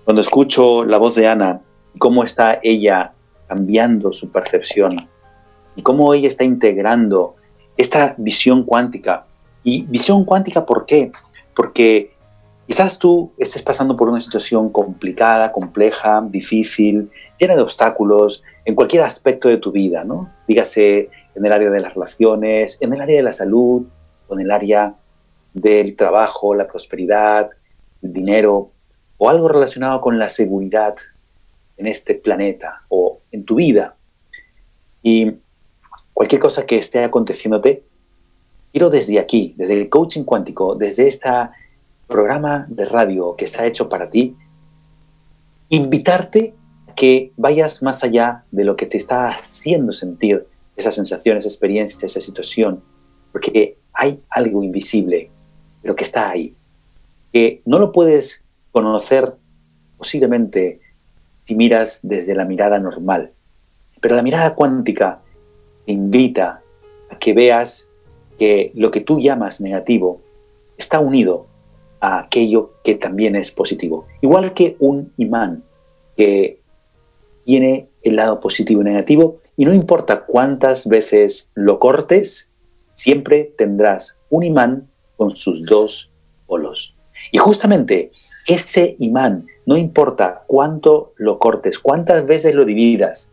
cuando 0.06 0.22
escucho 0.22 0.84
la 0.84 0.98
voz 0.98 1.16
de 1.16 1.28
Ana, 1.28 1.62
cómo 1.98 2.24
está 2.24 2.60
ella 2.64 3.14
cambiando 3.48 4.12
su 4.12 4.32
percepción 4.32 5.08
y 5.76 5.82
cómo 5.82 6.14
ella 6.14 6.28
está 6.28 6.44
integrando 6.44 7.36
esta 7.78 8.16
visión 8.18 8.64
cuántica. 8.64 9.26
Y 9.64 9.90
visión 9.90 10.26
cuántica, 10.26 10.66
¿por 10.66 10.86
qué? 10.86 11.12
Porque 11.56 12.14
quizás 12.68 13.00
tú 13.00 13.32
estés 13.38 13.62
pasando 13.62 13.96
por 13.96 14.10
una 14.10 14.22
situación 14.22 14.70
complicada, 14.70 15.52
compleja, 15.52 16.22
difícil, 16.28 17.10
llena 17.38 17.56
de 17.56 17.62
obstáculos 17.62 18.44
en 18.70 18.76
cualquier 18.76 19.02
aspecto 19.02 19.50
de 19.50 19.58
tu 19.58 19.72
vida, 19.72 20.04
¿no? 20.04 20.30
Dígase 20.48 21.10
en 21.34 21.44
el 21.44 21.52
área 21.52 21.72
de 21.72 21.80
las 21.80 21.96
relaciones, 21.96 22.78
en 22.80 22.94
el 22.94 23.02
área 23.02 23.18
de 23.18 23.24
la 23.24 23.34
salud, 23.34 23.88
o 24.28 24.34
en 24.36 24.42
el 24.42 24.52
área 24.52 24.94
del 25.56 25.96
trabajo, 25.96 26.54
la 26.54 26.68
prosperidad, 26.68 27.50
el 28.04 28.14
dinero, 28.14 28.70
o 29.18 29.28
algo 29.28 29.48
relacionado 29.48 30.02
con 30.02 30.20
la 30.20 30.30
seguridad 30.30 30.96
en 31.78 31.88
este 31.88 32.14
planeta 32.14 32.84
o 32.90 33.22
en 33.32 33.44
tu 33.44 33.56
vida. 33.56 33.96
Y 35.02 35.32
cualquier 36.14 36.40
cosa 36.40 36.68
que 36.68 36.78
esté 36.78 37.04
aconteciéndote, 37.04 37.82
quiero 38.72 38.92
desde 38.92 39.18
aquí, 39.18 39.56
desde 39.58 39.82
el 39.82 39.90
coaching 39.90 40.26
cuántico, 40.26 40.76
desde 40.76 41.08
este 41.08 41.28
programa 42.06 42.68
de 42.70 42.86
radio 42.86 43.36
que 43.36 43.46
está 43.46 43.66
hecho 43.66 43.90
para 43.90 44.12
ti, 44.12 44.38
invitarte 45.70 46.54
que 47.00 47.32
vayas 47.38 47.82
más 47.82 48.03
allá 48.03 48.44
de 48.51 48.65
lo 48.65 48.75
que 48.75 48.86
te 48.86 48.98
está 48.98 49.29
haciendo 49.29 49.94
sentir 49.94 50.46
esa 50.75 50.91
sensación, 50.91 51.38
esa 51.38 51.48
experiencia, 51.48 52.06
esa 52.06 52.20
situación, 52.20 52.84
porque 53.32 53.77
hay 53.94 54.20
algo 54.29 54.63
invisible, 54.63 55.29
pero 55.82 55.96
que 55.96 56.03
está 56.03 56.29
ahí, 56.29 56.53
que 57.32 57.62
no 57.63 57.79
lo 57.79 57.94
puedes 57.94 58.44
conocer 58.74 59.32
posiblemente 59.98 60.82
si 61.44 61.56
miras 61.56 62.01
desde 62.03 62.36
la 62.36 62.44
mirada 62.44 62.79
normal. 62.79 63.32
Pero 64.01 64.18
la 64.18 64.22
mirada 64.22 64.53
cuántica 64.53 65.22
invita 65.86 66.62
a 67.10 67.18
que 67.18 67.32
veas 67.32 67.88
que 68.38 68.74
lo 68.75 68.91
que 68.91 69.00
tú 69.00 69.22
llamas 69.22 69.62
negativo 69.62 70.20
está 70.77 71.00
unido 71.00 71.48
a 72.01 72.20
aquello 72.20 72.74
que 72.84 72.96
también 72.96 73.38
es 73.38 73.53
positivo. 73.53 74.06
Igual 74.20 74.53
que 74.53 74.75
un 74.79 75.13
imán 75.15 75.63
que 76.18 76.59
tiene 77.50 77.89
el 78.03 78.15
lado 78.15 78.39
positivo 78.39 78.82
y 78.82 78.86
negativo, 78.86 79.39
y 79.58 79.65
no 79.65 79.74
importa 79.74 80.24
cuántas 80.27 80.88
veces 80.88 81.50
lo 81.56 81.79
cortes, 81.79 82.51
siempre 82.94 83.56
tendrás 83.58 84.18
un 84.29 84.44
imán 84.44 84.88
con 85.18 85.36
sus 85.36 85.65
dos 85.65 86.12
polos. 86.46 86.96
Y 87.32 87.39
justamente 87.39 88.12
ese 88.48 88.96
imán, 89.00 89.48
no 89.65 89.77
importa 89.77 90.44
cuánto 90.46 91.13
lo 91.15 91.39
cortes, 91.39 91.79
cuántas 91.79 92.24
veces 92.27 92.53
lo 92.53 92.65
dividas, 92.65 93.32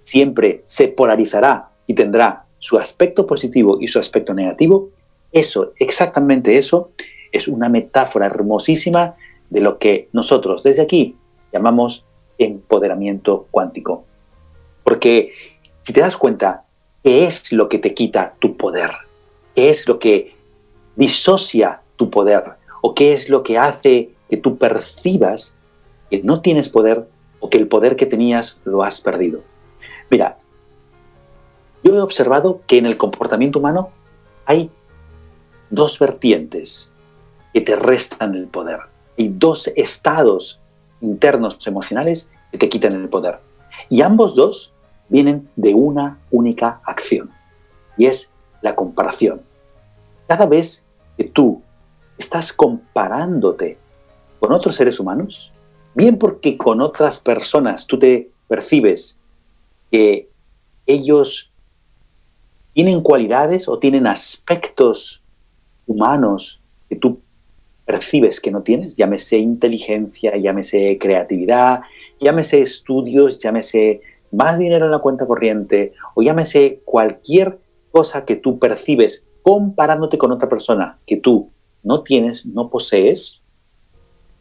siempre 0.00 0.62
se 0.64 0.88
polarizará 0.88 1.68
y 1.86 1.92
tendrá 1.92 2.46
su 2.58 2.78
aspecto 2.78 3.26
positivo 3.26 3.76
y 3.82 3.88
su 3.88 3.98
aspecto 3.98 4.32
negativo. 4.32 4.88
Eso, 5.30 5.74
exactamente 5.78 6.56
eso, 6.56 6.92
es 7.32 7.48
una 7.48 7.68
metáfora 7.68 8.24
hermosísima 8.24 9.16
de 9.50 9.60
lo 9.60 9.78
que 9.78 10.08
nosotros 10.14 10.62
desde 10.62 10.80
aquí 10.80 11.16
llamamos 11.52 12.06
empoderamiento 12.38 13.46
cuántico. 13.50 14.04
Porque 14.84 15.32
si 15.82 15.92
te 15.92 16.00
das 16.00 16.16
cuenta, 16.16 16.64
¿qué 17.02 17.26
es 17.26 17.52
lo 17.52 17.68
que 17.68 17.78
te 17.78 17.94
quita 17.94 18.34
tu 18.38 18.56
poder? 18.56 18.90
¿Qué 19.54 19.70
es 19.70 19.86
lo 19.86 19.98
que 19.98 20.34
disocia 20.96 21.82
tu 21.96 22.10
poder? 22.10 22.44
¿O 22.80 22.94
qué 22.94 23.12
es 23.12 23.28
lo 23.28 23.42
que 23.42 23.58
hace 23.58 24.10
que 24.28 24.36
tú 24.36 24.56
percibas 24.56 25.54
que 26.10 26.22
no 26.22 26.40
tienes 26.40 26.68
poder 26.68 27.06
o 27.40 27.50
que 27.50 27.58
el 27.58 27.68
poder 27.68 27.96
que 27.96 28.06
tenías 28.06 28.58
lo 28.64 28.82
has 28.82 29.00
perdido. 29.00 29.40
Mira, 30.10 30.36
yo 31.82 31.94
he 31.94 32.00
observado 32.00 32.62
que 32.66 32.78
en 32.78 32.86
el 32.86 32.96
comportamiento 32.96 33.58
humano 33.58 33.90
hay 34.44 34.70
dos 35.70 35.98
vertientes 35.98 36.90
que 37.52 37.60
te 37.60 37.76
restan 37.76 38.34
el 38.34 38.46
poder. 38.46 38.80
Hay 39.18 39.28
dos 39.28 39.68
estados 39.76 40.60
internos 41.00 41.66
emocionales 41.66 42.28
que 42.50 42.58
te 42.58 42.68
quitan 42.68 42.92
el 42.92 43.08
poder. 43.08 43.40
Y 43.88 44.02
ambos 44.02 44.34
dos 44.34 44.72
vienen 45.08 45.48
de 45.56 45.74
una 45.74 46.18
única 46.30 46.80
acción, 46.84 47.30
y 47.96 48.06
es 48.06 48.30
la 48.60 48.74
comparación. 48.74 49.40
Cada 50.26 50.46
vez 50.46 50.84
que 51.16 51.24
tú 51.24 51.62
estás 52.18 52.52
comparándote 52.52 53.78
con 54.40 54.52
otros 54.52 54.74
seres 54.74 55.00
humanos, 55.00 55.50
bien 55.94 56.18
porque 56.18 56.56
con 56.56 56.80
otras 56.80 57.20
personas 57.20 57.86
tú 57.86 57.98
te 57.98 58.30
percibes 58.48 59.16
que 59.90 60.28
ellos 60.86 61.50
tienen 62.72 63.00
cualidades 63.00 63.68
o 63.68 63.78
tienen 63.78 64.06
aspectos 64.06 65.22
humanos 65.86 66.60
que 66.88 66.96
tú 66.96 67.20
percibes 67.88 68.38
que 68.38 68.50
no 68.50 68.62
tienes, 68.62 68.96
llámese 68.96 69.38
inteligencia, 69.38 70.36
llámese 70.36 70.98
creatividad, 70.98 71.80
llámese 72.20 72.60
estudios, 72.60 73.38
llámese 73.38 74.02
más 74.30 74.58
dinero 74.58 74.84
en 74.84 74.90
la 74.90 74.98
cuenta 74.98 75.26
corriente 75.26 75.94
o 76.14 76.20
llámese 76.20 76.82
cualquier 76.84 77.58
cosa 77.90 78.26
que 78.26 78.36
tú 78.36 78.58
percibes 78.58 79.26
comparándote 79.40 80.18
con 80.18 80.32
otra 80.32 80.50
persona 80.50 80.98
que 81.06 81.16
tú 81.16 81.50
no 81.82 82.02
tienes, 82.02 82.44
no 82.44 82.68
posees, 82.68 83.40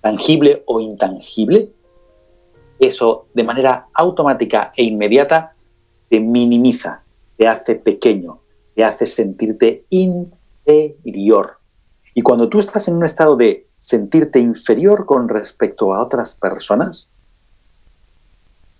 tangible 0.01 0.63
o 0.65 0.81
intangible, 0.81 1.69
eso 2.79 3.27
de 3.33 3.45
manera 3.45 3.87
automática 3.93 4.71
e 4.75 4.83
inmediata 4.83 5.55
te 6.09 6.19
minimiza, 6.19 7.05
te 7.37 7.47
hace 7.47 7.75
pequeño, 7.75 8.41
te 8.75 8.83
hace 8.83 9.07
sentirte 9.07 9.85
inferior. 9.89 11.59
Y 12.17 12.23
cuando 12.23 12.49
tú 12.49 12.59
estás 12.59 12.87
en 12.87 12.95
un 12.95 13.05
estado 13.05 13.35
de 13.35 13.67
sentirte 13.77 14.39
inferior 14.39 15.05
con 15.05 15.29
respecto 15.29 15.93
a 15.93 16.01
otras 16.01 16.35
personas, 16.35 17.09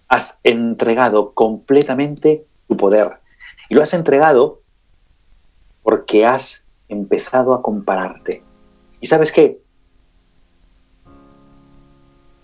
has 0.07 0.39
entregado 0.43 1.33
completamente 1.33 2.47
tu 2.67 2.75
poder. 2.75 3.19
Y 3.69 3.75
lo 3.75 3.83
has 3.83 3.93
entregado 3.93 4.61
porque 5.83 6.25
has 6.25 6.63
empezado 6.89 7.53
a 7.53 7.61
compararte. 7.61 8.41
¿Y 9.01 9.05
sabes 9.05 9.31
qué? 9.31 9.61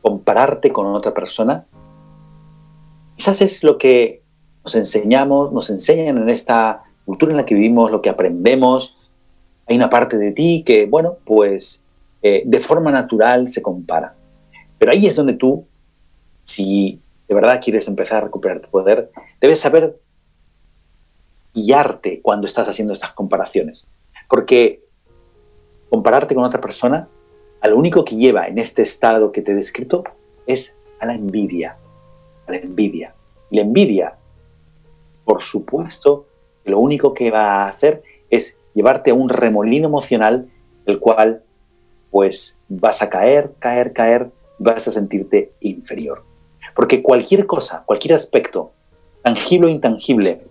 compararte 0.04 0.72
con 0.72 0.86
otra 0.88 1.14
persona, 1.16 1.66
quizás 3.16 3.42
es 3.42 3.64
lo 3.64 3.80
que 3.80 4.22
nos 4.64 4.76
enseñamos, 4.76 5.52
nos 5.52 5.72
enseñan 5.72 6.20
en 6.20 6.30
esta 6.30 6.84
cultura 7.06 7.32
en 7.32 7.38
la 7.38 7.46
que 7.48 7.56
vivimos, 7.56 7.90
lo 7.90 8.02
que 8.02 8.10
aprendemos. 8.12 8.96
Hay 9.68 9.76
una 9.76 9.90
parte 9.90 10.18
de 10.18 10.32
ti 10.32 10.64
que, 10.66 10.86
bueno, 10.86 11.18
pues 11.26 11.82
eh, 12.22 12.44
de 12.46 12.60
forma 12.60 12.92
natural 12.92 13.48
se 13.48 13.62
compara. 13.62 14.16
Pero 14.78 14.92
ahí 14.92 15.08
es 15.08 15.16
donde 15.16 15.34
tú, 15.34 15.66
si 16.44 17.00
de 17.28 17.36
verdad 17.36 17.62
quieres 17.64 17.88
empezar 17.88 18.18
a 18.18 18.26
recuperar 18.26 18.60
tu 18.60 18.70
poder, 18.70 19.12
debes 19.40 19.60
saber 19.60 19.98
guiarte 21.54 22.20
cuando 22.22 22.48
estás 22.48 22.68
haciendo 22.68 22.94
estas 22.94 23.14
comparaciones. 23.14 23.86
Porque 24.30 24.82
compararte 25.90 26.36
con 26.36 26.44
otra 26.44 26.60
persona 26.60 27.08
a 27.62 27.68
lo 27.68 27.78
único 27.78 28.04
que 28.04 28.16
lleva 28.16 28.48
en 28.48 28.58
este 28.58 28.82
estado 28.82 29.32
que 29.32 29.42
te 29.42 29.52
he 29.52 29.56
descrito 29.56 30.04
es 30.46 30.76
a 31.00 31.06
la 31.06 31.14
envidia, 31.14 31.78
a 32.48 32.52
la 32.52 32.58
envidia. 32.58 33.14
Y 33.50 33.58
la 33.58 33.62
envidia, 33.62 34.16
por 35.24 35.44
supuesto, 35.44 36.26
lo 36.66 36.80
único 36.80 37.14
que 37.14 37.32
va 37.32 37.64
a 37.64 37.70
hacer 37.70 38.04
es 38.30 38.58
llevarte 38.74 39.12
a 39.12 39.14
un 39.14 39.30
remolino 39.30 39.88
emocional, 39.88 40.48
el 40.86 41.00
cual 41.00 41.44
pues 42.12 42.56
vas 42.70 43.02
a 43.02 43.10
caer, 43.10 43.52
caer, 43.60 43.94
caer, 43.94 44.30
vas 44.60 44.88
a 44.88 44.92
sentirte 44.92 45.52
inferior. 45.62 46.24
Porque 46.76 47.02
cualquier 47.02 47.46
cosa, 47.46 47.84
cualquier 47.86 48.14
aspecto, 48.16 48.72
tangible 49.22 49.68
o 49.68 49.70
intangible, 49.70 50.42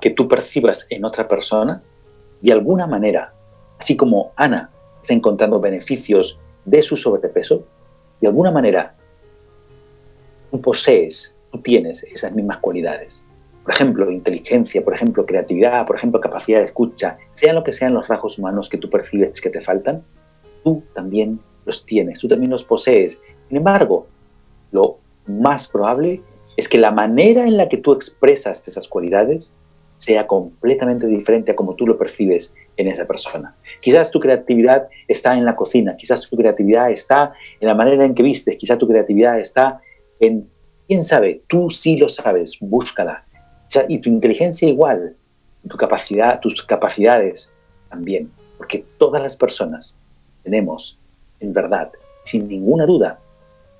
que 0.00 0.10
tú 0.10 0.28
percibas 0.28 0.86
en 0.90 1.04
otra 1.04 1.28
persona, 1.28 1.82
de 2.40 2.52
alguna 2.52 2.86
manera, 2.86 3.32
así 3.78 3.96
como 3.96 4.32
Ana 4.36 4.70
está 5.02 5.14
encontrando 5.14 5.60
beneficios 5.60 6.38
de 6.64 6.82
su 6.82 6.96
sobrepeso, 6.96 7.64
de 8.20 8.28
alguna 8.28 8.50
manera 8.50 8.94
tú 10.50 10.60
posees, 10.60 11.34
tú 11.50 11.58
tienes 11.60 12.02
esas 12.04 12.32
mismas 12.32 12.58
cualidades. 12.58 13.19
Por 13.70 13.76
ejemplo, 13.76 14.10
inteligencia, 14.10 14.82
por 14.82 14.94
ejemplo, 14.94 15.24
creatividad, 15.24 15.86
por 15.86 15.94
ejemplo, 15.94 16.20
capacidad 16.20 16.58
de 16.58 16.64
escucha, 16.66 17.18
sean 17.34 17.54
lo 17.54 17.62
que 17.62 17.72
sean 17.72 17.94
los 17.94 18.08
rasgos 18.08 18.36
humanos 18.36 18.68
que 18.68 18.78
tú 18.78 18.90
percibes 18.90 19.40
que 19.40 19.48
te 19.48 19.60
faltan, 19.60 20.02
tú 20.64 20.82
también 20.92 21.38
los 21.64 21.86
tienes, 21.86 22.18
tú 22.18 22.26
también 22.26 22.50
los 22.50 22.64
posees. 22.64 23.20
Sin 23.46 23.58
embargo, 23.58 24.08
lo 24.72 24.98
más 25.26 25.68
probable 25.68 26.20
es 26.56 26.68
que 26.68 26.78
la 26.78 26.90
manera 26.90 27.46
en 27.46 27.56
la 27.56 27.68
que 27.68 27.76
tú 27.76 27.92
expresas 27.92 28.66
esas 28.66 28.88
cualidades 28.88 29.52
sea 29.98 30.26
completamente 30.26 31.06
diferente 31.06 31.52
a 31.52 31.54
como 31.54 31.76
tú 31.76 31.86
lo 31.86 31.96
percibes 31.96 32.52
en 32.76 32.88
esa 32.88 33.06
persona. 33.06 33.54
Quizás 33.80 34.10
tu 34.10 34.18
creatividad 34.18 34.88
está 35.06 35.36
en 35.36 35.44
la 35.44 35.54
cocina, 35.54 35.96
quizás 35.96 36.28
tu 36.28 36.36
creatividad 36.36 36.90
está 36.90 37.34
en 37.60 37.68
la 37.68 37.76
manera 37.76 38.04
en 38.04 38.16
que 38.16 38.24
vistes, 38.24 38.56
quizás 38.56 38.78
tu 38.78 38.88
creatividad 38.88 39.38
está 39.38 39.80
en, 40.18 40.48
quién 40.88 41.04
sabe, 41.04 41.42
tú 41.46 41.70
sí 41.70 41.96
lo 41.96 42.08
sabes, 42.08 42.58
búscala. 42.58 43.26
Y 43.88 43.98
tu 43.98 44.08
inteligencia 44.08 44.68
igual, 44.68 45.14
tu 45.68 45.76
capacidad, 45.76 46.40
tus 46.40 46.62
capacidades 46.62 47.50
también, 47.88 48.30
porque 48.58 48.84
todas 48.98 49.22
las 49.22 49.36
personas 49.36 49.94
tenemos, 50.42 50.96
en 51.38 51.52
verdad, 51.52 51.90
sin 52.24 52.48
ninguna 52.48 52.86
duda, 52.86 53.18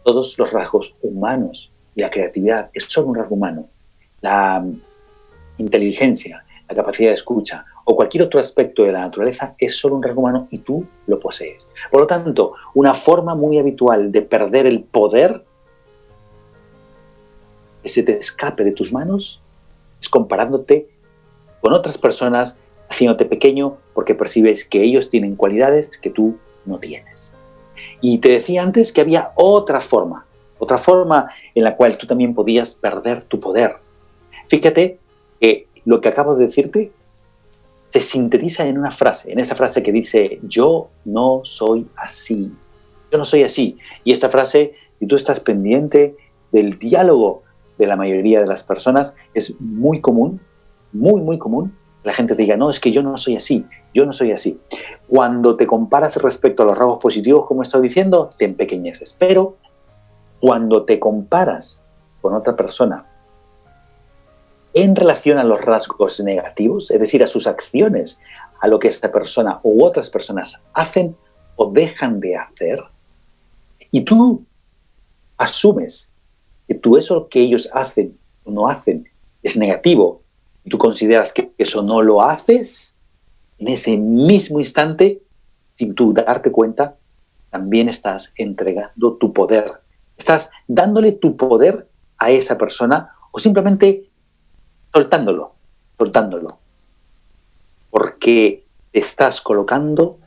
todos 0.04 0.38
los 0.38 0.52
rasgos 0.52 0.94
humanos 1.02 1.70
y 1.94 2.00
la 2.00 2.10
creatividad 2.10 2.70
es 2.72 2.84
solo 2.84 3.08
un 3.08 3.14
rasgo 3.16 3.34
humano. 3.34 3.68
La 4.20 4.64
inteligencia, 5.58 6.44
la 6.68 6.74
capacidad 6.74 7.10
de 7.10 7.14
escucha 7.14 7.64
o 7.84 7.96
cualquier 7.96 8.22
otro 8.24 8.38
aspecto 8.38 8.84
de 8.84 8.92
la 8.92 9.00
naturaleza 9.00 9.54
es 9.58 9.76
solo 9.76 9.96
un 9.96 10.02
rasgo 10.02 10.20
humano 10.20 10.46
y 10.50 10.58
tú 10.58 10.86
lo 11.06 11.18
posees. 11.18 11.66
Por 11.90 12.00
lo 12.00 12.06
tanto, 12.06 12.54
una 12.74 12.94
forma 12.94 13.34
muy 13.34 13.58
habitual 13.58 14.12
de 14.12 14.22
perder 14.22 14.66
el 14.66 14.82
poder 14.82 15.42
que 17.82 17.88
se 17.88 18.02
te 18.02 18.18
escape 18.18 18.62
de 18.62 18.72
tus 18.72 18.92
manos 18.92 19.39
es 20.00 20.08
comparándote 20.08 20.88
con 21.60 21.72
otras 21.72 21.98
personas, 21.98 22.56
haciéndote 22.88 23.24
pequeño 23.24 23.76
porque 23.94 24.14
percibes 24.14 24.64
que 24.64 24.82
ellos 24.82 25.10
tienen 25.10 25.36
cualidades 25.36 25.98
que 25.98 26.10
tú 26.10 26.36
no 26.64 26.78
tienes. 26.78 27.32
Y 28.00 28.18
te 28.18 28.30
decía 28.30 28.62
antes 28.62 28.92
que 28.92 29.00
había 29.00 29.32
otra 29.34 29.80
forma, 29.80 30.26
otra 30.58 30.78
forma 30.78 31.30
en 31.54 31.64
la 31.64 31.76
cual 31.76 31.96
tú 31.98 32.06
también 32.06 32.34
podías 32.34 32.74
perder 32.74 33.22
tu 33.24 33.38
poder. 33.40 33.76
Fíjate 34.48 34.98
que 35.40 35.66
lo 35.84 36.00
que 36.00 36.08
acabo 36.08 36.34
de 36.34 36.46
decirte 36.46 36.92
se 37.90 38.00
sintetiza 38.00 38.66
en 38.66 38.78
una 38.78 38.92
frase, 38.92 39.32
en 39.32 39.40
esa 39.40 39.54
frase 39.54 39.82
que 39.82 39.92
dice, 39.92 40.38
yo 40.44 40.88
no 41.04 41.42
soy 41.44 41.86
así, 41.96 42.50
yo 43.10 43.18
no 43.18 43.24
soy 43.24 43.42
así. 43.42 43.78
Y 44.04 44.12
esta 44.12 44.30
frase 44.30 44.74
si 45.00 45.06
tú 45.06 45.16
estás 45.16 45.40
pendiente 45.40 46.14
del 46.52 46.78
diálogo 46.78 47.42
de 47.80 47.86
la 47.86 47.96
mayoría 47.96 48.40
de 48.40 48.46
las 48.46 48.62
personas, 48.62 49.14
es 49.32 49.58
muy 49.58 50.00
común, 50.00 50.40
muy, 50.92 51.20
muy 51.22 51.38
común, 51.38 51.74
la 52.04 52.12
gente 52.12 52.34
te 52.34 52.42
diga, 52.42 52.56
no, 52.56 52.70
es 52.70 52.78
que 52.78 52.92
yo 52.92 53.02
no 53.02 53.16
soy 53.16 53.36
así, 53.36 53.66
yo 53.94 54.04
no 54.06 54.12
soy 54.12 54.32
así. 54.32 54.60
Cuando 55.08 55.54
te 55.54 55.66
comparas 55.66 56.16
respecto 56.16 56.62
a 56.62 56.66
los 56.66 56.76
rasgos 56.78 56.98
positivos, 56.98 57.46
como 57.46 57.62
he 57.62 57.66
estado 57.66 57.82
diciendo, 57.82 58.30
te 58.36 58.44
empequeñeces. 58.44 59.16
Pero 59.18 59.56
cuando 60.40 60.84
te 60.84 61.00
comparas 61.00 61.82
con 62.20 62.34
otra 62.34 62.54
persona 62.54 63.06
en 64.72 64.94
relación 64.94 65.38
a 65.38 65.44
los 65.44 65.60
rasgos 65.60 66.20
negativos, 66.20 66.90
es 66.90 67.00
decir, 67.00 67.22
a 67.22 67.26
sus 67.26 67.46
acciones, 67.46 68.20
a 68.60 68.68
lo 68.68 68.78
que 68.78 68.88
esta 68.88 69.10
persona 69.10 69.60
u 69.62 69.84
otras 69.84 70.10
personas 70.10 70.58
hacen 70.74 71.16
o 71.56 71.70
dejan 71.70 72.20
de 72.20 72.36
hacer, 72.36 72.82
y 73.90 74.02
tú 74.02 74.44
asumes 75.36 76.09
que 76.70 76.76
tú 76.76 76.96
eso 76.96 77.26
que 77.28 77.40
ellos 77.40 77.68
hacen 77.72 78.16
o 78.44 78.52
no 78.52 78.68
hacen 78.68 79.08
es 79.42 79.56
negativo, 79.56 80.22
y 80.64 80.70
tú 80.70 80.78
consideras 80.78 81.32
que 81.32 81.50
eso 81.58 81.82
no 81.82 82.00
lo 82.00 82.22
haces, 82.22 82.94
en 83.58 83.66
ese 83.66 83.98
mismo 83.98 84.60
instante, 84.60 85.20
sin 85.74 85.96
darte 86.14 86.52
cuenta, 86.52 86.94
también 87.50 87.88
estás 87.88 88.32
entregando 88.36 89.14
tu 89.14 89.32
poder. 89.32 89.80
Estás 90.16 90.50
dándole 90.68 91.10
tu 91.10 91.36
poder 91.36 91.88
a 92.18 92.30
esa 92.30 92.56
persona 92.56 93.14
o 93.32 93.40
simplemente 93.40 94.08
soltándolo, 94.92 95.54
soltándolo. 95.98 96.60
Porque 97.90 98.62
te 98.92 99.00
estás 99.00 99.40
colocando 99.40 100.18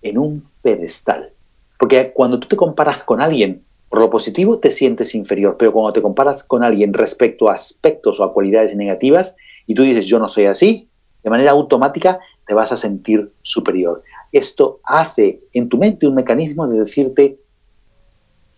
en 0.00 0.16
un 0.16 0.48
pedestal. 0.62 1.32
Porque 1.78 2.12
cuando 2.14 2.40
tú 2.40 2.48
te 2.48 2.56
comparas 2.56 3.02
con 3.02 3.20
alguien, 3.20 3.62
por 3.92 4.00
lo 4.00 4.08
positivo 4.08 4.58
te 4.58 4.70
sientes 4.70 5.14
inferior, 5.14 5.56
pero 5.58 5.70
cuando 5.70 5.92
te 5.92 6.00
comparas 6.00 6.44
con 6.44 6.64
alguien 6.64 6.94
respecto 6.94 7.50
a 7.50 7.56
aspectos 7.56 8.18
o 8.18 8.24
a 8.24 8.32
cualidades 8.32 8.74
negativas 8.74 9.36
y 9.66 9.74
tú 9.74 9.82
dices 9.82 10.06
yo 10.06 10.18
no 10.18 10.28
soy 10.28 10.46
así, 10.46 10.88
de 11.22 11.28
manera 11.28 11.50
automática 11.50 12.18
te 12.46 12.54
vas 12.54 12.72
a 12.72 12.78
sentir 12.78 13.30
superior. 13.42 14.00
Esto 14.32 14.80
hace 14.82 15.42
en 15.52 15.68
tu 15.68 15.76
mente 15.76 16.06
un 16.06 16.14
mecanismo 16.14 16.66
de 16.66 16.80
decirte, 16.80 17.36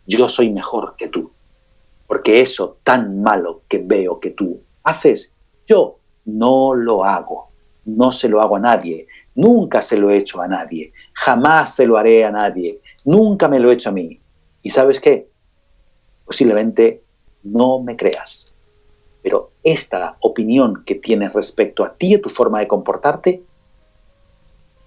yo 0.06 0.28
soy 0.28 0.52
mejor 0.52 0.94
que 0.96 1.08
tú, 1.08 1.32
porque 2.06 2.40
eso 2.40 2.76
tan 2.84 3.20
malo 3.20 3.62
que 3.68 3.78
veo 3.78 4.20
que 4.20 4.30
tú 4.30 4.60
haces, 4.84 5.32
yo 5.66 5.96
no 6.26 6.76
lo 6.76 7.04
hago, 7.04 7.48
no 7.86 8.12
se 8.12 8.28
lo 8.28 8.40
hago 8.40 8.54
a 8.54 8.60
nadie, 8.60 9.08
nunca 9.34 9.82
se 9.82 9.96
lo 9.96 10.10
he 10.10 10.18
hecho 10.18 10.40
a 10.40 10.46
nadie, 10.46 10.92
jamás 11.12 11.74
se 11.74 11.88
lo 11.88 11.96
haré 11.96 12.24
a 12.24 12.30
nadie, 12.30 12.78
nunca 13.04 13.48
me 13.48 13.58
lo 13.58 13.72
he 13.72 13.74
hecho 13.74 13.88
a 13.88 13.92
mí. 13.92 14.20
¿Y 14.64 14.70
sabes 14.70 14.98
qué? 14.98 15.28
Posiblemente 16.24 17.02
no 17.42 17.80
me 17.80 17.96
creas, 17.96 18.56
pero 19.22 19.50
esta 19.62 20.16
opinión 20.20 20.84
que 20.86 20.94
tienes 20.94 21.34
respecto 21.34 21.84
a 21.84 21.92
ti 21.94 22.08
y 22.08 22.14
a 22.14 22.22
tu 22.22 22.30
forma 22.30 22.60
de 22.60 22.66
comportarte 22.66 23.42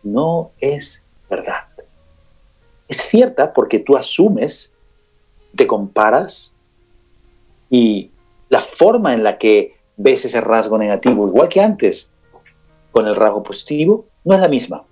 no 0.01 0.49
es 0.59 1.03
verdad. 1.29 1.67
Es 2.87 2.97
cierta 2.97 3.53
porque 3.53 3.77
tú 3.77 3.95
asumes, 3.95 4.73
te 5.55 5.67
comparas 5.67 6.53
y 7.69 8.09
la 8.49 8.61
forma 8.61 9.13
en 9.13 9.23
la 9.23 9.37
que 9.37 9.75
ves 9.95 10.25
ese 10.25 10.41
rasgo 10.41 10.79
negativo, 10.79 11.27
igual 11.27 11.49
que 11.49 11.61
antes, 11.61 12.09
con 12.91 13.07
el 13.07 13.15
rasgo 13.15 13.43
positivo, 13.43 14.07
no 14.23 14.33
es 14.33 14.41
la 14.41 14.47
misma. 14.47 14.83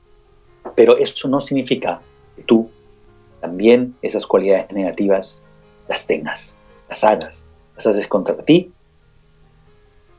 Pero 0.75 0.97
eso 0.97 1.27
no 1.27 1.41
significa 1.41 2.01
que 2.35 2.43
tú 2.43 2.69
también 3.41 3.95
esas 4.01 4.25
cualidades 4.25 4.71
negativas 4.71 5.41
las 5.87 6.07
tengas, 6.07 6.57
las 6.89 7.03
hagas, 7.03 7.47
las 7.75 7.87
haces 7.87 8.07
contra 8.07 8.35
ti, 8.37 8.71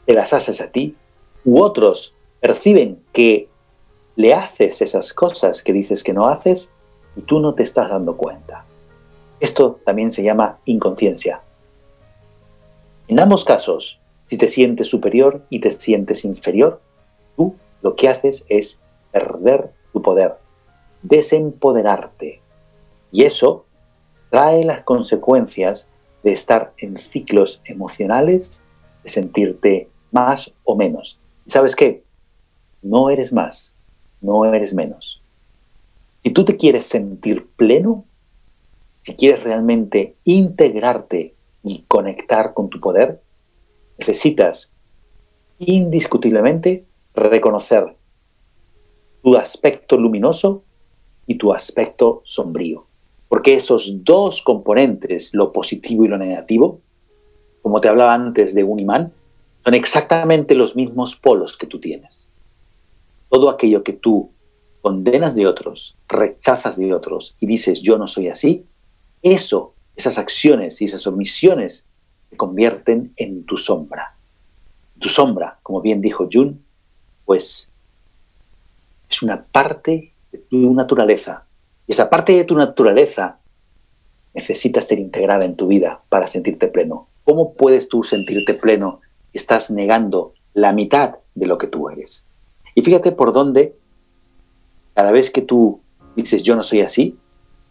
te 0.04 0.14
las 0.14 0.32
haces 0.32 0.60
a 0.60 0.70
ti, 0.70 0.94
u 1.44 1.60
otros 1.60 2.14
perciben 2.40 3.00
que 3.12 3.48
le 4.14 4.32
haces 4.32 4.80
esas 4.80 5.12
cosas 5.12 5.62
que 5.62 5.72
dices 5.72 6.02
que 6.02 6.12
no 6.12 6.28
haces 6.28 6.70
y 7.16 7.22
tú 7.22 7.40
no 7.40 7.54
te 7.54 7.62
estás 7.62 7.90
dando 7.90 8.16
cuenta. 8.16 8.64
Esto 9.40 9.78
también 9.84 10.12
se 10.12 10.22
llama 10.22 10.58
inconsciencia. 10.64 11.40
En 13.08 13.20
ambos 13.20 13.44
casos, 13.44 14.00
si 14.28 14.38
te 14.38 14.48
sientes 14.48 14.88
superior 14.88 15.42
y 15.50 15.60
te 15.60 15.70
sientes 15.70 16.24
inferior, 16.24 16.80
tú 17.36 17.54
lo 17.82 17.94
que 17.94 18.08
haces 18.08 18.44
es 18.48 18.80
perder 19.12 19.70
tu 19.92 20.02
poder, 20.02 20.34
desempoderarte. 21.02 22.40
Y 23.12 23.22
eso 23.22 23.66
trae 24.30 24.64
las 24.64 24.82
consecuencias 24.84 25.86
de 26.22 26.32
estar 26.32 26.72
en 26.78 26.98
ciclos 26.98 27.60
emocionales, 27.64 28.62
de 29.04 29.10
sentirte 29.10 29.88
más 30.10 30.52
o 30.64 30.76
menos. 30.76 31.18
¿Y 31.46 31.50
sabes 31.50 31.76
qué? 31.76 32.02
No 32.82 33.10
eres 33.10 33.32
más, 33.32 33.74
no 34.20 34.44
eres 34.44 34.74
menos. 34.74 35.22
Si 36.22 36.30
tú 36.30 36.44
te 36.44 36.56
quieres 36.56 36.86
sentir 36.86 37.46
pleno, 37.56 38.04
si 39.02 39.14
quieres 39.14 39.44
realmente 39.44 40.16
integrarte 40.24 41.34
y 41.62 41.84
conectar 41.86 42.54
con 42.54 42.68
tu 42.68 42.80
poder, 42.80 43.20
necesitas 43.98 44.72
indiscutiblemente 45.58 46.84
reconocer 47.14 47.96
tu 49.22 49.36
aspecto 49.36 49.96
luminoso 49.96 50.64
y 51.26 51.36
tu 51.36 51.52
aspecto 51.52 52.22
sombrío. 52.24 52.86
Porque 53.28 53.54
esos 53.54 54.04
dos 54.04 54.42
componentes, 54.42 55.34
lo 55.34 55.52
positivo 55.52 56.04
y 56.04 56.08
lo 56.08 56.18
negativo, 56.18 56.80
como 57.62 57.80
te 57.80 57.88
hablaba 57.88 58.14
antes 58.14 58.54
de 58.54 58.64
un 58.64 58.78
imán, 58.78 59.12
son 59.64 59.74
exactamente 59.74 60.54
los 60.54 60.76
mismos 60.76 61.16
polos 61.16 61.56
que 61.56 61.66
tú 61.66 61.80
tienes 61.80 62.26
todo 63.28 63.50
aquello 63.50 63.82
que 63.82 63.92
tú 63.92 64.30
condenas 64.80 65.34
de 65.34 65.46
otros, 65.46 65.94
rechazas 66.08 66.76
de 66.76 66.94
otros 66.94 67.34
y 67.40 67.46
dices 67.46 67.82
yo 67.82 67.98
no 67.98 68.06
soy 68.06 68.28
así, 68.28 68.64
eso, 69.22 69.74
esas 69.96 70.18
acciones 70.18 70.80
y 70.80 70.84
esas 70.84 71.06
omisiones 71.06 71.84
se 72.30 72.36
convierten 72.36 73.12
en 73.16 73.44
tu 73.44 73.58
sombra. 73.58 74.14
Tu 74.98 75.08
sombra, 75.08 75.58
como 75.62 75.80
bien 75.80 76.00
dijo 76.00 76.28
Jun, 76.32 76.62
pues 77.24 77.68
es 79.10 79.22
una 79.22 79.42
parte 79.42 80.12
de 80.32 80.38
tu 80.38 80.72
naturaleza. 80.72 81.45
Y 81.86 81.92
esa 81.92 82.10
parte 82.10 82.32
de 82.32 82.44
tu 82.44 82.56
naturaleza 82.56 83.38
necesita 84.34 84.82
ser 84.82 84.98
integrada 84.98 85.44
en 85.44 85.56
tu 85.56 85.66
vida 85.66 86.02
para 86.08 86.28
sentirte 86.28 86.68
pleno. 86.68 87.06
¿Cómo 87.24 87.54
puedes 87.54 87.88
tú 87.88 88.02
sentirte 88.02 88.54
pleno 88.54 89.00
si 89.32 89.38
estás 89.38 89.70
negando 89.70 90.34
la 90.52 90.72
mitad 90.72 91.16
de 91.34 91.46
lo 91.46 91.58
que 91.58 91.66
tú 91.66 91.88
eres? 91.88 92.26
Y 92.74 92.82
fíjate 92.82 93.12
por 93.12 93.32
dónde, 93.32 93.74
cada 94.94 95.10
vez 95.10 95.30
que 95.30 95.42
tú 95.42 95.80
dices 96.14 96.42
yo 96.42 96.56
no 96.56 96.62
soy 96.62 96.82
así, 96.82 97.18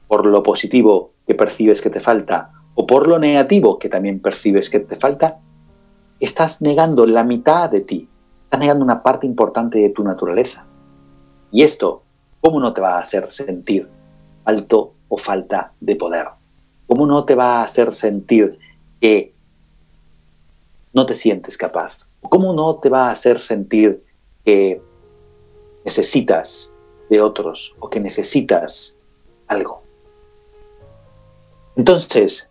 por 0.08 0.25
lo 0.25 0.43
positivo 0.43 1.12
que 1.28 1.36
percibes 1.36 1.82
que 1.82 1.89
te 1.89 1.99
falta 1.99 2.51
o 2.73 2.86
por 2.86 3.08
lo 3.08 3.19
negativo 3.19 3.80
que 3.80 3.89
también 3.89 4.19
percibes 4.19 4.69
que 4.69 4.80
te 4.80 4.95
falta, 4.95 5.39
estás 6.19 6.62
negando 6.62 7.06
la 7.06 7.23
mitad 7.23 7.69
de 7.69 7.82
ti, 7.82 8.10
estás 8.43 8.60
negando 8.60 8.84
una 8.84 9.04
parte 9.04 9.25
importante 9.28 9.80
de 9.80 9.89
tu 9.89 10.04
naturaleza. 10.04 10.65
Y 11.51 11.63
esto, 11.63 12.04
¿cómo 12.41 12.60
no 12.60 12.73
te 12.73 12.82
va 12.82 12.97
a 12.97 13.01
hacer 13.01 13.25
sentir 13.28 13.88
alto 14.45 14.93
o 15.10 15.17
falta 15.17 15.73
de 15.79 15.95
poder? 15.95 16.27
¿Cómo 16.88 17.05
no 17.05 17.25
te 17.25 17.36
va 17.36 17.60
a 17.60 17.63
hacer 17.63 17.93
sentir 17.93 18.58
que 19.01 19.34
no 20.93 21.05
te 21.05 21.13
sientes 21.13 21.58
capaz? 21.58 21.97
¿Cómo 22.21 22.53
no 22.53 22.75
te 22.75 22.89
va 22.89 23.10
a 23.10 23.12
hacer 23.12 23.41
sentir 23.41 24.03
que 24.43 24.81
necesitas 25.86 26.71
de 27.10 27.21
otros 27.21 27.75
o 27.79 27.89
que 27.89 27.99
necesitas 27.99 28.95
algo. 29.47 29.84
Entonces, 31.75 32.49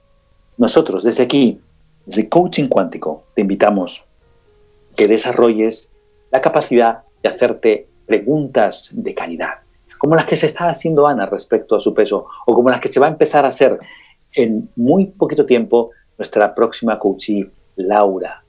nosotros 0.56 1.02
desde 1.02 1.24
aquí, 1.24 1.60
desde 2.06 2.28
Coaching 2.28 2.68
Cuántico, 2.68 3.24
te 3.34 3.40
invitamos 3.42 4.04
que 4.96 5.08
desarrolles 5.08 5.90
la 6.30 6.40
capacidad 6.40 7.02
de 7.22 7.28
hacerte 7.28 7.88
preguntas 8.06 8.90
de 8.92 9.14
calidad, 9.14 9.60
como 10.04 10.16
las 10.16 10.26
que 10.26 10.36
se 10.36 10.44
está 10.44 10.68
haciendo 10.68 11.06
Ana 11.06 11.24
respecto 11.24 11.76
a 11.76 11.80
su 11.80 11.94
peso, 11.94 12.26
o 12.44 12.54
como 12.54 12.68
las 12.68 12.78
que 12.78 12.90
se 12.90 13.00
va 13.00 13.06
a 13.06 13.08
empezar 13.08 13.46
a 13.46 13.48
hacer 13.48 13.78
en 14.34 14.68
muy 14.76 15.06
poquito 15.06 15.46
tiempo 15.46 15.92
nuestra 16.18 16.54
próxima 16.54 16.98
coachee, 16.98 17.50
Laura 17.76 18.44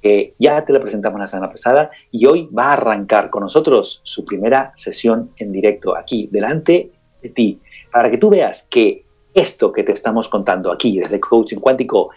que 0.00 0.34
ya 0.38 0.64
te 0.64 0.72
la 0.72 0.78
presentamos 0.78 1.18
la 1.18 1.26
semana 1.26 1.50
pasada 1.50 1.90
y 2.12 2.26
hoy 2.26 2.48
va 2.56 2.66
a 2.66 2.72
arrancar 2.74 3.28
con 3.28 3.42
nosotros 3.42 4.02
su 4.04 4.24
primera 4.24 4.72
sesión 4.76 5.30
en 5.36 5.50
directo 5.50 5.96
aquí, 5.96 6.28
delante 6.30 6.92
de 7.20 7.28
ti, 7.30 7.60
para 7.90 8.08
que 8.08 8.18
tú 8.18 8.30
veas 8.30 8.64
que 8.70 9.04
esto 9.34 9.72
que 9.72 9.82
te 9.82 9.90
estamos 9.90 10.28
contando 10.28 10.70
aquí 10.70 10.98
desde 10.98 11.18
Coaching 11.18 11.56
Cuántico 11.56 12.10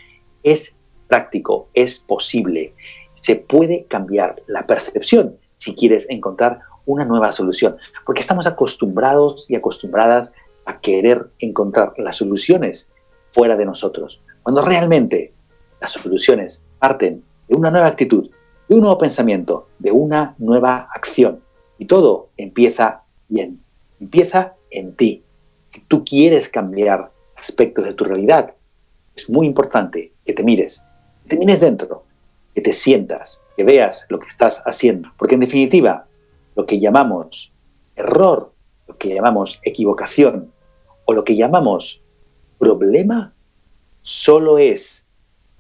es 0.44 0.76
práctico, 1.08 1.70
es 1.74 1.98
posible, 1.98 2.74
se 3.16 3.38
puede 3.38 3.86
cambiar 3.86 4.36
la 4.46 4.68
percepción 4.68 5.38
si 5.58 5.74
quieres 5.74 6.06
encontrar 6.12 6.60
una 6.88 7.06
nueva 7.06 7.32
solución, 7.34 7.78
porque 8.06 8.21
estamos 8.21 8.47
acostumbrados 8.47 9.47
y 9.50 9.56
acostumbradas 9.56 10.32
a 10.65 10.80
querer 10.80 11.30
encontrar 11.38 11.93
las 11.97 12.17
soluciones 12.17 12.89
fuera 13.30 13.56
de 13.56 13.65
nosotros. 13.65 14.19
Cuando 14.41 14.63
realmente 14.63 15.34
las 15.80 15.91
soluciones 15.91 16.63
parten 16.80 17.23
de 17.47 17.56
una 17.56 17.69
nueva 17.69 17.88
actitud, 17.88 18.30
de 18.67 18.76
un 18.76 18.82
nuevo 18.82 18.97
pensamiento, 18.97 19.67
de 19.80 19.91
una 19.91 20.36
nueva 20.38 20.89
acción. 20.93 21.41
Y 21.78 21.86
todo 21.86 22.30
empieza 22.38 23.04
bien. 23.30 23.62
Empieza 24.00 24.56
en 24.71 24.95
ti. 24.95 25.23
Si 25.69 25.82
tú 25.82 26.04
quieres 26.04 26.50
cambiar 26.50 27.12
aspectos 27.36 27.86
de 27.86 27.93
tu 27.93 28.04
realidad, 28.04 28.54
es 29.15 29.30
muy 29.30 29.47
importante 29.47 30.13
que 30.26 30.34
te 30.34 30.43
mires, 30.43 30.82
que 31.23 31.30
te 31.30 31.38
mires 31.38 31.62
dentro, 31.62 32.04
que 32.54 32.62
te 32.62 32.73
sientas, 32.73 33.39
que 33.56 33.63
veas 33.63 34.06
lo 34.10 34.19
que 34.19 34.28
estás 34.28 34.62
haciendo. 34.65 35.12
Porque 35.17 35.36
en 35.36 35.41
definitiva, 35.41 36.07
lo 36.58 36.65
que 36.65 36.80
llamamos 36.80 37.52
error, 37.96 38.52
lo 38.88 38.98
que 38.98 39.13
llamamos 39.13 39.60
equivocación 39.63 40.52
o 41.06 41.13
lo 41.13 41.24
que 41.24 41.36
llamamos 41.36 42.02
problema, 42.58 43.32
solo 44.02 44.58
es 44.58 45.06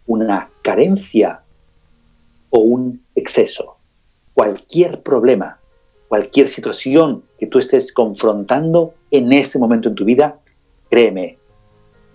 una 0.07 0.49
carencia 0.63 1.41
o 2.49 2.59
un 2.59 3.03
exceso. 3.13 3.77
Cualquier 4.33 5.03
problema, 5.03 5.59
cualquier 6.07 6.47
situación 6.47 7.23
que 7.37 7.45
tú 7.45 7.59
estés 7.59 7.93
confrontando 7.93 8.95
en 9.11 9.31
este 9.31 9.59
momento 9.59 9.89
en 9.89 9.95
tu 9.95 10.03
vida, 10.03 10.39
créeme, 10.89 11.37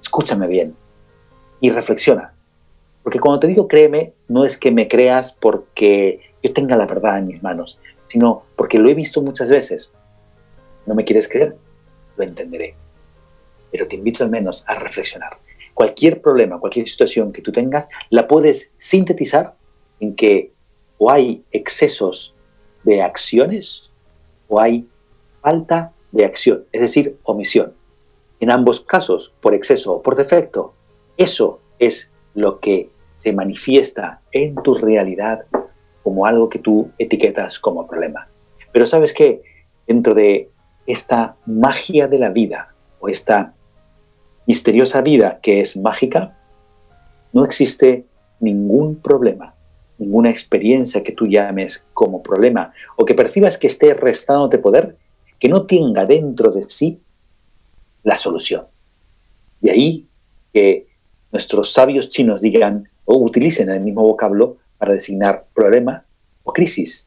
escúchame 0.03 0.49
bien 0.49 0.75
y 1.61 1.71
reflexiona. 1.71 2.35
Porque 3.05 3.21
cuando 3.21 3.39
te 3.39 3.47
digo 3.47 3.69
créeme, 3.69 4.13
no 4.27 4.45
es 4.45 4.59
que 4.59 4.73
me 4.73 4.89
creas 4.89 5.33
porque 5.33 6.33
yo 6.43 6.53
tenga 6.53 6.77
la 6.77 6.87
verdad 6.87 7.19
en 7.19 7.29
mis 7.29 7.43
manos, 7.45 7.79
sino 8.13 8.43
porque 8.57 8.79
lo 8.79 8.91
he 8.91 8.95
visto 8.95 9.23
muchas 9.23 9.49
veces. 9.49 9.91
¿No 10.85 10.95
me 10.95 11.03
quieres 11.03 11.27
creer? 11.27 11.57
Lo 12.19 12.25
entenderé. 12.25 12.75
Pero 13.71 13.89
te 13.89 13.97
invito 13.97 14.23
al 14.23 14.29
menos 14.29 14.65
a 14.67 14.75
reflexionar. 14.75 15.39
Cualquier 15.73 16.21
problema, 16.21 16.61
cualquier 16.61 16.87
situación 16.87 17.33
que 17.33 17.41
tú 17.41 17.53
tengas, 17.53 17.87
la 18.11 18.27
puedes 18.27 18.73
sintetizar 18.77 19.55
en 19.99 20.15
que 20.15 20.53
o 20.99 21.11
hay 21.11 21.43
excesos 21.53 22.35
de 22.83 23.01
acciones 23.01 23.89
o 24.47 24.61
hay 24.61 24.87
falta 25.41 25.93
de 26.11 26.27
acción, 26.27 26.67
es 26.71 26.83
decir, 26.83 27.17
omisión. 27.23 27.73
En 28.41 28.51
ambos 28.51 28.83
casos, 28.83 29.33
por 29.41 29.55
exceso 29.55 29.95
o 29.95 30.03
por 30.03 30.17
defecto, 30.17 30.75
eso 31.17 31.61
es 31.79 32.11
lo 32.35 32.61
que 32.61 32.91
se 33.17 33.33
manifiesta 33.33 34.21
en 34.33 34.55
tu 34.57 34.75
realidad 34.75 35.47
como 36.03 36.27
algo 36.27 36.49
que 36.49 36.59
tú 36.59 36.91
etiquetas 36.99 37.59
como 37.59 37.87
problema. 37.87 38.29
Pero 38.73 38.87
sabes 38.87 39.13
que 39.13 39.43
dentro 39.87 40.15
de 40.15 40.49
esta 40.87 41.37
magia 41.47 42.09
de 42.09 42.19
la 42.19 42.31
vida 42.31 42.75
o 43.01 43.09
esta 43.09 43.55
misteriosa 44.47 45.01
vida 45.03 45.39
que 45.43 45.61
es 45.61 45.77
mágica, 45.77 46.37
no 47.33 47.45
existe 47.45 48.05
ningún 48.41 48.97
problema, 48.97 49.55
ninguna 49.99 50.31
experiencia 50.31 51.03
que 51.03 51.13
tú 51.13 51.27
llames 51.27 51.85
como 51.95 52.23
problema 52.23 52.73
o 52.97 53.05
que 53.05 53.15
percibas 53.15 53.57
que 53.57 53.69
esté 53.69 53.95
restándote 53.95 54.59
poder, 54.59 54.97
que 55.39 55.49
no 55.49 55.65
tenga 55.65 56.07
dentro 56.07 56.51
de 56.51 56.69
sí 56.69 57.01
la 58.03 58.17
solución. 58.17 58.65
De 59.61 59.71
ahí 59.71 60.07
que 60.53 60.87
nuestros 61.31 61.73
sabios 61.73 62.11
chinos 62.11 62.41
digan 62.41 62.89
o 63.05 63.17
utilicen 63.17 63.71
el 63.71 63.81
mismo 63.81 64.03
vocablo 64.03 64.57
para 64.83 64.95
designar 64.95 65.47
problema 65.55 66.05
o 66.43 66.53
crisis. 66.53 67.07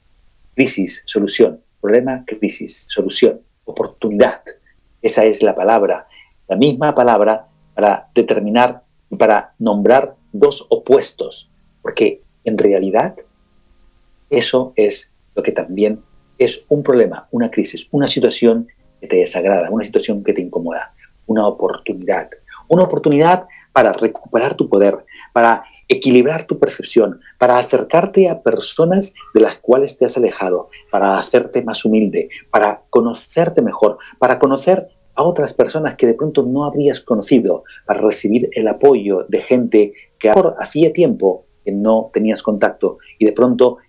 Crisis, 0.55 1.03
solución. 1.05 1.59
Problema, 1.81 2.23
crisis, 2.25 2.85
solución. 2.87 3.41
Oportunidad. 3.65 4.39
Esa 5.01 5.25
es 5.25 5.43
la 5.43 5.53
palabra, 5.53 6.07
la 6.47 6.55
misma 6.55 6.95
palabra 6.95 7.49
para 7.73 8.07
determinar 8.15 8.81
y 9.09 9.17
para 9.17 9.53
nombrar 9.59 10.15
dos 10.31 10.65
opuestos. 10.69 11.49
Porque 11.81 12.21
en 12.45 12.57
realidad, 12.57 13.17
eso 14.29 14.71
es 14.77 15.11
lo 15.35 15.43
que 15.43 15.51
también 15.51 15.99
es 16.37 16.65
un 16.69 16.81
problema, 16.81 17.27
una 17.31 17.51
crisis, 17.51 17.89
una 17.91 18.07
situación 18.07 18.69
que 19.01 19.07
te 19.07 19.17
desagrada, 19.17 19.69
una 19.69 19.83
situación 19.83 20.23
que 20.23 20.31
te 20.31 20.39
incomoda, 20.39 20.93
una 21.25 21.45
oportunidad. 21.45 22.29
Una 22.69 22.83
oportunidad 22.83 23.47
para 23.75 23.91
recuperar 23.91 24.53
tu 24.53 24.69
poder, 24.69 25.03
para 25.33 25.65
equilibrar 25.89 26.45
tu 26.45 26.59
percepción, 26.59 27.19
para 27.37 27.57
acercarte 27.57 28.29
a 28.29 28.41
personas 28.41 29.13
de 29.33 29.41
las 29.41 29.57
cuales 29.57 29.97
te 29.97 30.05
has 30.05 30.15
alejado, 30.15 30.69
para 30.89 31.17
hacerte 31.17 31.61
más 31.61 31.83
humilde, 31.83 32.29
para 32.51 32.83
conocerte 32.89 33.61
mejor, 33.61 33.97
para 34.17 34.39
conocer 34.39 34.87
a 35.13 35.23
otras 35.23 35.53
personas 35.53 35.95
que 35.95 36.07
de 36.07 36.13
pronto 36.13 36.43
no 36.43 36.63
habrías 36.63 37.01
conocido, 37.01 37.65
para 37.85 37.99
recibir 37.99 38.49
el 38.53 38.69
apoyo 38.69 39.25
de 39.27 39.41
gente 39.41 39.91
que 40.19 40.31
hacía 40.57 40.93
tiempo 40.93 41.43
que 41.65 41.73
no 41.73 42.11
tenías 42.13 42.41
contacto 42.41 42.99
y 43.19 43.25
de 43.25 43.33
pronto 43.33 43.79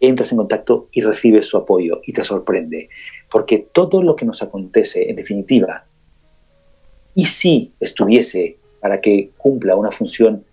entras 0.00 0.32
en 0.32 0.38
contacto 0.38 0.88
y 0.90 1.02
recibes 1.02 1.46
su 1.46 1.58
apoyo 1.58 2.00
y 2.04 2.12
te 2.12 2.24
sorprende. 2.24 2.88
Porque 3.30 3.68
todo 3.72 4.02
lo 4.02 4.16
que 4.16 4.26
nos 4.26 4.42
acontece, 4.42 5.08
en 5.08 5.14
definitiva, 5.14 5.84
y 7.14 7.26
si 7.26 7.72
estuviese 7.78 8.58
para 8.80 9.00
que 9.00 9.30
cumpla 9.36 9.76
una 9.76 9.90
función 9.90 10.44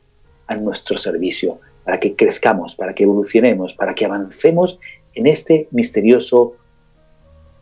a 0.48 0.56
nuestro 0.56 0.98
servicio, 0.98 1.60
para 1.84 2.00
que 2.00 2.16
crezcamos, 2.16 2.76
para 2.76 2.94
que 2.94 3.04
evolucionemos, 3.04 3.74
para 3.74 3.94
que 3.94 4.06
avancemos 4.06 4.80
en 5.14 5.28
este 5.28 5.68
misterioso 5.72 6.56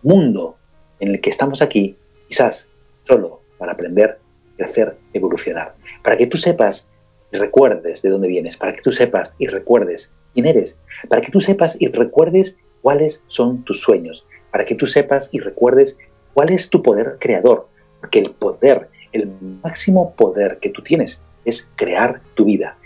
mundo 0.01 0.57
en 0.99 1.09
el 1.09 1.21
que 1.21 1.29
estamos 1.29 1.61
aquí, 1.61 1.95
quizás 2.27 2.69
solo 3.07 3.41
para 3.57 3.73
aprender, 3.73 4.19
crecer, 4.57 4.95
evolucionar. 5.13 5.75
Para 6.03 6.17
que 6.17 6.27
tú 6.27 6.37
sepas 6.37 6.89
y 7.31 7.37
recuerdes 7.37 8.01
de 8.01 8.09
dónde 8.09 8.27
vienes, 8.27 8.57
para 8.57 8.73
que 8.73 8.81
tú 8.81 8.91
sepas 8.91 9.31
y 9.37 9.47
recuerdes 9.47 10.13
quién 10.33 10.45
eres, 10.45 10.77
para 11.09 11.21
que 11.21 11.31
tú 11.31 11.41
sepas 11.41 11.81
y 11.81 11.87
recuerdes 11.87 12.57
cuáles 12.81 13.23
son 13.27 13.63
tus 13.63 13.81
sueños, 13.81 14.25
para 14.51 14.65
que 14.65 14.75
tú 14.75 14.87
sepas 14.87 15.29
y 15.31 15.39
recuerdes 15.39 15.97
cuál 16.33 16.49
es 16.49 16.69
tu 16.69 16.83
poder 16.83 17.17
creador, 17.19 17.67
porque 17.99 18.19
el 18.19 18.31
poder, 18.31 18.89
el 19.13 19.31
máximo 19.63 20.13
poder 20.13 20.59
que 20.59 20.69
tú 20.69 20.81
tienes 20.81 21.21
es 21.45 21.69
crear 21.75 22.21
tu 22.35 22.45
vida, 22.45 22.77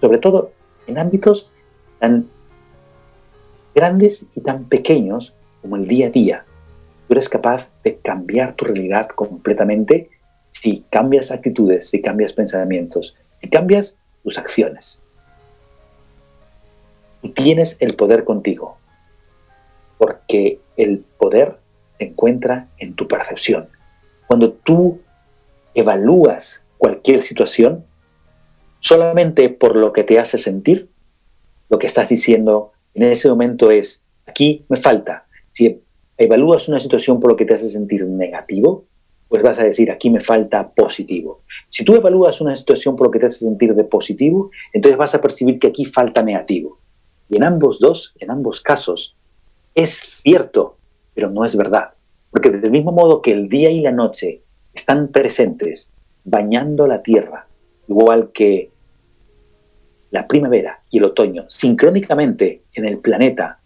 sobre 0.00 0.18
todo 0.18 0.52
en 0.86 0.98
ámbitos 0.98 1.50
tan 1.98 2.28
grandes 3.74 4.26
y 4.34 4.40
tan 4.40 4.64
pequeños 4.64 5.32
como 5.62 5.76
el 5.76 5.88
día 5.88 6.08
a 6.08 6.10
día. 6.10 6.44
Tú 7.08 7.14
eres 7.14 7.28
capaz 7.28 7.68
de 7.82 7.96
cambiar 7.96 8.54
tu 8.54 8.64
realidad 8.64 9.08
completamente 9.08 10.10
si 10.50 10.84
cambias 10.90 11.30
actitudes, 11.30 11.88
si 11.88 12.00
cambias 12.00 12.32
pensamientos, 12.32 13.16
y 13.40 13.48
cambias 13.48 13.96
tus 14.22 14.38
acciones. 14.38 14.98
Tú 17.22 17.32
tienes 17.32 17.76
el 17.80 17.94
poder 17.94 18.24
contigo, 18.24 18.78
porque 19.98 20.60
el 20.76 21.04
poder 21.18 21.56
se 21.98 22.04
encuentra 22.04 22.68
en 22.78 22.94
tu 22.94 23.06
percepción. 23.06 23.68
Cuando 24.26 24.52
tú 24.52 25.00
evalúas 25.74 26.64
cualquier 26.78 27.22
situación, 27.22 27.84
solamente 28.80 29.48
por 29.48 29.76
lo 29.76 29.92
que 29.92 30.04
te 30.04 30.18
hace 30.18 30.38
sentir, 30.38 30.88
lo 31.68 31.78
que 31.78 31.86
estás 31.86 32.08
diciendo 32.08 32.72
en 32.94 33.04
ese 33.04 33.28
momento 33.28 33.70
es, 33.70 34.02
aquí 34.26 34.64
me 34.68 34.76
falta. 34.76 35.26
Si 35.52 35.80
evalúas 36.18 36.68
una 36.68 36.80
situación 36.80 37.20
por 37.20 37.30
lo 37.30 37.36
que 37.36 37.44
te 37.44 37.54
hace 37.54 37.70
sentir 37.70 38.04
negativo, 38.06 38.84
pues 39.28 39.42
vas 39.42 39.58
a 39.60 39.64
decir, 39.64 39.92
aquí 39.92 40.10
me 40.10 40.18
falta 40.18 40.70
positivo. 40.70 41.42
Si 41.68 41.84
tú 41.84 41.94
evalúas 41.94 42.40
una 42.40 42.56
situación 42.56 42.96
por 42.96 43.06
lo 43.06 43.10
que 43.12 43.20
te 43.20 43.26
hace 43.26 43.44
sentir 43.44 43.74
de 43.76 43.84
positivo, 43.84 44.50
entonces 44.72 44.98
vas 44.98 45.14
a 45.14 45.20
percibir 45.20 45.60
que 45.60 45.68
aquí 45.68 45.86
falta 45.86 46.22
negativo. 46.22 46.78
Y 47.28 47.36
en 47.36 47.44
ambos 47.44 47.78
dos, 47.78 48.12
en 48.18 48.32
ambos 48.32 48.60
casos, 48.60 49.14
es 49.76 49.90
cierto, 49.90 50.76
pero 51.14 51.30
no 51.30 51.44
es 51.44 51.56
verdad. 51.56 51.90
Porque 52.32 52.50
del 52.50 52.72
mismo 52.72 52.90
modo 52.90 53.22
que 53.22 53.30
el 53.30 53.48
día 53.48 53.70
y 53.70 53.80
la 53.80 53.92
noche 53.92 54.42
están 54.74 55.08
presentes 55.08 55.90
bañando 56.24 56.86
la 56.86 57.02
tierra, 57.02 57.46
igual 57.88 58.30
que 58.32 58.70
la 60.10 60.26
primavera 60.26 60.80
y 60.90 60.98
el 60.98 61.04
otoño, 61.04 61.46
sincrónicamente 61.48 62.62
en 62.74 62.84
el 62.84 62.98
planeta, 62.98 63.60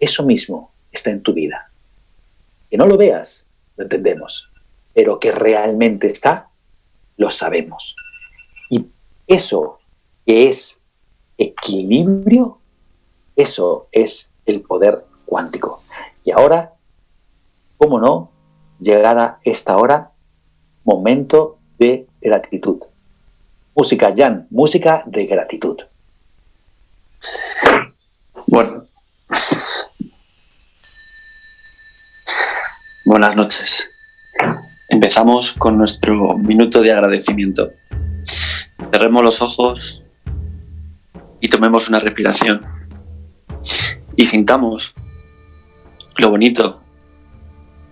eso 0.00 0.24
mismo 0.24 0.72
está 0.92 1.10
en 1.10 1.22
tu 1.22 1.32
vida. 1.32 1.70
Que 2.70 2.76
no 2.76 2.86
lo 2.86 2.96
veas, 2.96 3.46
lo 3.76 3.84
entendemos 3.84 4.48
pero 4.98 5.20
que 5.20 5.30
realmente 5.30 6.10
está, 6.10 6.48
lo 7.18 7.30
sabemos. 7.30 7.94
Y 8.68 8.86
eso 9.28 9.78
que 10.26 10.48
es 10.48 10.80
equilibrio, 11.36 12.58
eso 13.36 13.86
es 13.92 14.28
el 14.44 14.60
poder 14.62 14.98
cuántico. 15.26 15.78
Y 16.24 16.32
ahora, 16.32 16.72
cómo 17.76 18.00
no, 18.00 18.32
llegada 18.80 19.38
esta 19.44 19.76
hora, 19.76 20.10
momento 20.88 21.58
de 21.78 22.06
gratitud. 22.18 22.78
Música, 23.74 24.10
Jan, 24.16 24.46
música 24.50 25.02
de 25.04 25.26
gratitud. 25.26 25.76
Bueno. 28.46 28.84
Buenas 33.04 33.36
noches. 33.36 33.86
Empezamos 34.88 35.52
con 35.52 35.76
nuestro 35.76 36.38
minuto 36.38 36.80
de 36.80 36.92
agradecimiento. 36.92 37.70
cerremos 38.90 39.22
los 39.22 39.42
ojos 39.42 40.02
y 41.40 41.48
tomemos 41.48 41.90
una 41.90 42.00
respiración 42.00 42.64
y 44.16 44.24
sintamos 44.24 44.94
lo 46.16 46.30
bonito 46.30 46.80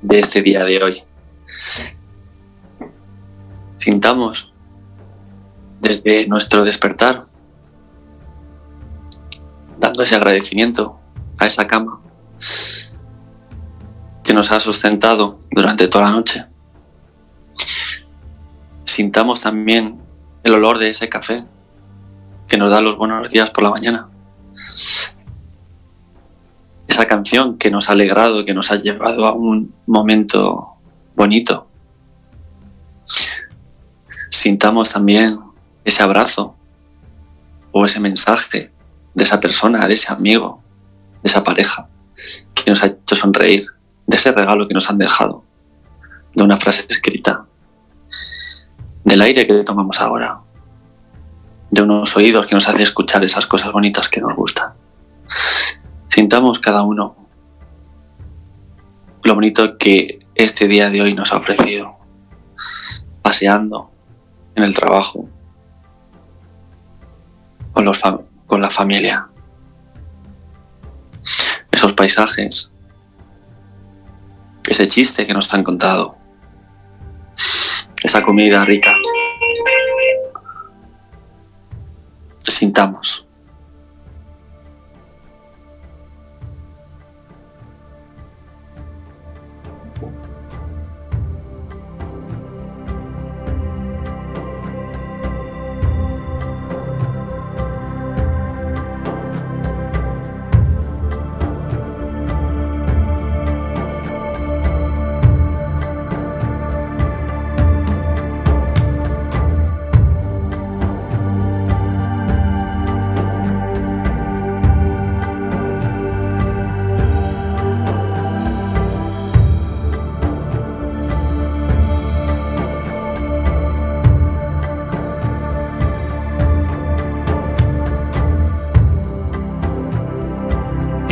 de 0.00 0.18
este 0.18 0.40
día 0.40 0.64
de 0.64 0.82
hoy. 0.82 1.02
Sintamos 3.86 4.52
desde 5.80 6.26
nuestro 6.26 6.64
despertar, 6.64 7.22
dando 9.78 10.02
ese 10.02 10.16
agradecimiento 10.16 10.98
a 11.38 11.46
esa 11.46 11.68
cama 11.68 12.00
que 14.24 14.34
nos 14.34 14.50
ha 14.50 14.58
sustentado 14.58 15.38
durante 15.52 15.86
toda 15.86 16.06
la 16.06 16.10
noche. 16.10 16.46
Sintamos 18.82 19.42
también 19.42 20.00
el 20.42 20.54
olor 20.54 20.78
de 20.78 20.90
ese 20.90 21.08
café 21.08 21.44
que 22.48 22.58
nos 22.58 22.72
da 22.72 22.80
los 22.80 22.96
buenos 22.96 23.30
días 23.30 23.50
por 23.50 23.62
la 23.62 23.70
mañana. 23.70 24.08
Esa 26.88 27.06
canción 27.06 27.56
que 27.56 27.70
nos 27.70 27.88
ha 27.88 27.92
alegrado, 27.92 28.44
que 28.44 28.52
nos 28.52 28.72
ha 28.72 28.82
llevado 28.82 29.26
a 29.26 29.32
un 29.32 29.72
momento 29.86 30.74
bonito. 31.14 31.68
Sintamos 34.36 34.92
también 34.92 35.40
ese 35.82 36.02
abrazo 36.02 36.54
o 37.72 37.86
ese 37.86 38.00
mensaje 38.00 38.70
de 39.14 39.24
esa 39.24 39.40
persona, 39.40 39.88
de 39.88 39.94
ese 39.94 40.12
amigo, 40.12 40.62
de 41.22 41.30
esa 41.30 41.42
pareja 41.42 41.88
que 42.54 42.70
nos 42.70 42.82
ha 42.82 42.88
hecho 42.88 43.16
sonreír, 43.16 43.64
de 44.06 44.14
ese 44.14 44.32
regalo 44.32 44.68
que 44.68 44.74
nos 44.74 44.90
han 44.90 44.98
dejado, 44.98 45.42
de 46.34 46.42
una 46.44 46.58
frase 46.58 46.84
escrita, 46.86 47.46
del 49.04 49.22
aire 49.22 49.46
que 49.46 49.64
tomamos 49.64 50.02
ahora, 50.02 50.40
de 51.70 51.80
unos 51.80 52.14
oídos 52.14 52.44
que 52.44 52.54
nos 52.54 52.68
hace 52.68 52.82
escuchar 52.82 53.24
esas 53.24 53.46
cosas 53.46 53.72
bonitas 53.72 54.10
que 54.10 54.20
nos 54.20 54.36
gustan. 54.36 54.74
Sintamos 56.08 56.58
cada 56.58 56.82
uno 56.82 57.16
lo 59.24 59.34
bonito 59.34 59.78
que 59.78 60.26
este 60.34 60.68
día 60.68 60.90
de 60.90 61.00
hoy 61.00 61.14
nos 61.14 61.32
ha 61.32 61.38
ofrecido, 61.38 61.96
paseando 63.22 63.95
en 64.56 64.64
el 64.64 64.74
trabajo, 64.74 65.28
con, 67.72 67.84
los 67.84 68.00
con 68.46 68.60
la 68.60 68.70
familia. 68.70 69.28
Esos 71.70 71.92
paisajes, 71.92 72.70
ese 74.66 74.88
chiste 74.88 75.26
que 75.26 75.34
nos 75.34 75.52
han 75.52 75.62
contado, 75.62 76.16
esa 78.02 78.22
comida 78.22 78.64
rica. 78.64 78.92
Sintamos. 82.38 83.25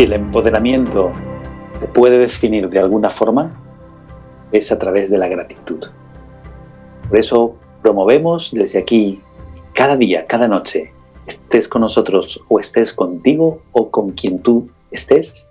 El 0.05 0.13
empoderamiento 0.13 1.13
se 1.81 1.87
puede 1.87 2.19
definir 2.19 2.69
de 2.69 2.79
alguna 2.79 3.11
forma, 3.11 3.51
es 4.53 4.71
a 4.71 4.79
través 4.79 5.11
de 5.11 5.17
la 5.19 5.29
gratitud. 5.29 5.87
Por 7.09 7.19
eso 7.19 7.57
promovemos 7.83 8.53
desde 8.53 8.79
aquí, 8.79 9.23
cada 9.73 9.97
día, 9.97 10.27
cada 10.27 10.47
noche, 10.47 10.93
estés 11.27 11.69
con 11.69 11.81
nosotros 11.81 12.43
o 12.49 12.61
estés 12.61 12.93
contigo 12.93 13.63
o 13.73 13.91
con 13.91 14.13
quien 14.13 14.41
tú 14.41 14.69
estés, 14.91 15.49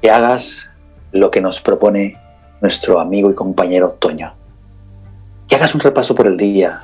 que 0.00 0.10
hagas 0.10 0.68
lo 1.12 1.30
que 1.30 1.42
nos 1.42 1.60
propone 1.60 2.16
nuestro 2.62 3.00
amigo 3.00 3.30
y 3.30 3.34
compañero 3.34 3.96
Toño. 3.98 4.32
Que 5.46 5.56
hagas 5.56 5.74
un 5.74 5.80
repaso 5.82 6.14
por 6.14 6.26
el 6.26 6.38
día, 6.38 6.80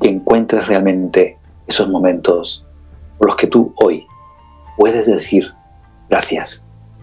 que 0.00 0.08
encuentres 0.08 0.66
realmente 0.66 1.36
esos 1.66 1.88
momentos 1.88 2.64
por 3.18 3.28
los 3.28 3.36
que 3.36 3.46
tú 3.46 3.74
hoy 3.76 4.06
puedes 4.78 5.06
decir 5.06 5.52
gracias 6.08 6.62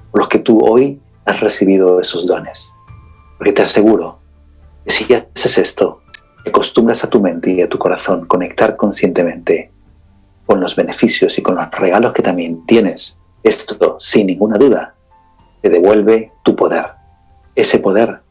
por 0.09 0.21
los 0.21 0.29
que 0.29 0.39
tú 0.39 0.65
hoy 0.65 1.01
has 1.25 1.41
recibido 1.41 1.99
esos 1.99 2.25
dones. 2.25 2.73
Porque 3.37 3.51
te 3.51 3.63
aseguro 3.63 4.19
que 4.85 4.91
si 4.91 5.13
haces 5.13 5.57
esto, 5.57 6.01
acostumbras 6.47 7.03
a 7.03 7.09
tu 7.09 7.19
mente 7.19 7.51
y 7.51 7.61
a 7.61 7.67
tu 7.67 7.77
corazón 7.77 8.25
conectar 8.27 8.77
conscientemente 8.77 9.71
con 10.45 10.61
los 10.61 10.77
beneficios 10.77 11.37
y 11.37 11.41
con 11.41 11.55
los 11.55 11.69
regalos 11.71 12.13
que 12.13 12.21
también 12.21 12.65
tienes, 12.65 13.17
esto, 13.43 13.97
sin 13.99 14.27
ninguna 14.27 14.57
duda, 14.57 14.95
te 15.61 15.69
devuelve 15.69 16.31
tu 16.45 16.55
poder. 16.55 16.85
Ese 17.55 17.79
poder 17.79 18.21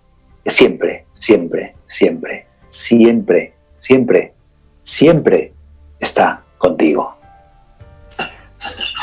que 0.43 0.51
siempre, 0.51 1.05
siempre, 1.19 1.75
siempre, 1.87 2.47
siempre, 2.69 3.55
siempre, 3.79 4.35
siempre 4.83 5.53
está 6.01 6.45
contigo. 6.57 7.15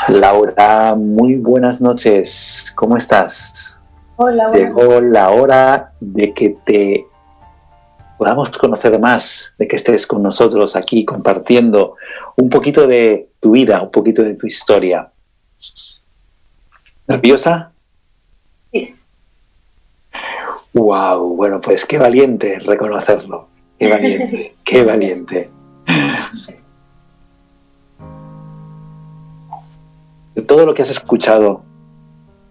Laura, 0.08 0.94
muy 0.96 1.36
buenas 1.36 1.80
noches. 1.80 2.72
¿Cómo 2.74 2.96
estás? 2.96 3.80
Hola. 4.16 4.50
Llegó 4.52 5.00
la 5.00 5.30
hora 5.30 5.92
de 6.00 6.34
que 6.34 6.56
te 6.64 7.06
podamos 8.18 8.50
conocer 8.50 8.98
más, 8.98 9.54
de 9.58 9.68
que 9.68 9.76
estés 9.76 10.06
con 10.06 10.22
nosotros 10.22 10.76
aquí 10.76 11.04
compartiendo 11.04 11.96
un 12.36 12.50
poquito 12.50 12.86
de 12.86 13.28
tu 13.40 13.52
vida, 13.52 13.80
un 13.82 13.90
poquito 13.90 14.22
de 14.22 14.34
tu 14.34 14.46
historia. 14.46 15.10
¿Nerviosa? 17.06 17.72
Sí. 18.72 18.94
Wow, 20.72 21.36
bueno, 21.36 21.60
pues 21.60 21.84
qué 21.84 21.98
valiente 21.98 22.58
reconocerlo. 22.58 23.48
Qué 23.78 23.88
valiente, 23.88 24.54
qué 24.64 24.84
valiente. 24.84 25.50
De 30.34 30.42
todo 30.42 30.66
lo 30.66 30.74
que 30.74 30.82
has 30.82 30.90
escuchado 30.90 31.62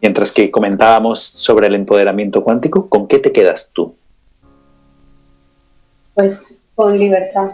mientras 0.02 0.32
que 0.32 0.50
comentábamos 0.50 1.22
sobre 1.22 1.68
el 1.68 1.76
empoderamiento 1.76 2.44
cuántico, 2.44 2.90
¿con 2.90 3.08
qué 3.08 3.20
te 3.20 3.32
quedas 3.32 3.70
tú? 3.72 3.96
Pues 6.14 6.62
con 6.76 6.98
libertad. 6.98 7.52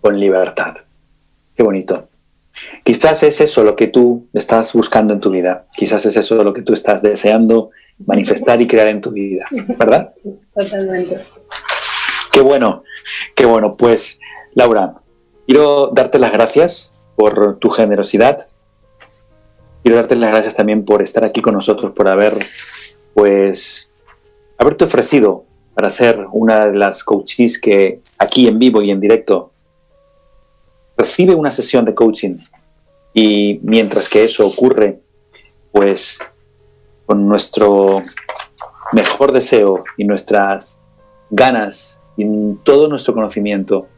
Con 0.00 0.20
libertad. 0.20 0.76
Qué 1.56 1.62
bonito. 1.62 2.08
Quizás 2.84 3.22
es 3.22 3.40
eso 3.40 3.64
lo 3.64 3.76
que 3.76 3.86
tú 3.86 4.26
estás 4.34 4.72
buscando 4.74 5.14
en 5.14 5.20
tu 5.20 5.30
vida. 5.30 5.64
Quizás 5.74 6.04
es 6.04 6.16
eso 6.16 6.42
lo 6.44 6.52
que 6.52 6.62
tú 6.62 6.74
estás 6.74 7.02
deseando 7.02 7.70
manifestar 8.06 8.60
y 8.60 8.66
crear 8.66 8.88
en 8.88 9.00
tu 9.00 9.10
vida, 9.10 9.46
¿verdad? 9.78 10.12
Totalmente. 10.54 11.20
Qué 12.30 12.40
bueno, 12.40 12.82
qué 13.34 13.46
bueno. 13.46 13.74
Pues, 13.76 14.18
Laura, 14.54 14.94
quiero 15.46 15.88
darte 15.88 16.18
las 16.18 16.32
gracias 16.32 17.06
por 17.16 17.58
tu 17.58 17.70
generosidad, 17.70 18.48
Quiero 19.82 19.96
darte 19.96 20.14
las 20.14 20.30
gracias 20.30 20.54
también 20.54 20.84
por 20.84 21.02
estar 21.02 21.24
aquí 21.24 21.42
con 21.42 21.54
nosotros, 21.54 21.92
por 21.92 22.06
haber, 22.06 22.34
pues, 23.14 23.90
haberte 24.56 24.84
ofrecido 24.84 25.44
para 25.74 25.90
ser 25.90 26.24
una 26.32 26.66
de 26.66 26.78
las 26.78 27.02
coaches 27.02 27.58
que 27.58 27.98
aquí 28.20 28.46
en 28.46 28.58
vivo 28.58 28.80
y 28.82 28.92
en 28.92 29.00
directo 29.00 29.50
recibe 30.96 31.34
una 31.34 31.50
sesión 31.50 31.84
de 31.84 31.94
coaching. 31.94 32.36
Y 33.12 33.58
mientras 33.64 34.08
que 34.08 34.22
eso 34.22 34.46
ocurre, 34.46 35.00
pues 35.72 36.20
con 37.04 37.26
nuestro 37.28 38.04
mejor 38.92 39.32
deseo 39.32 39.82
y 39.96 40.04
nuestras 40.04 40.80
ganas 41.30 42.00
y 42.16 42.24
todo 42.62 42.88
nuestro 42.88 43.14
conocimiento, 43.14 43.88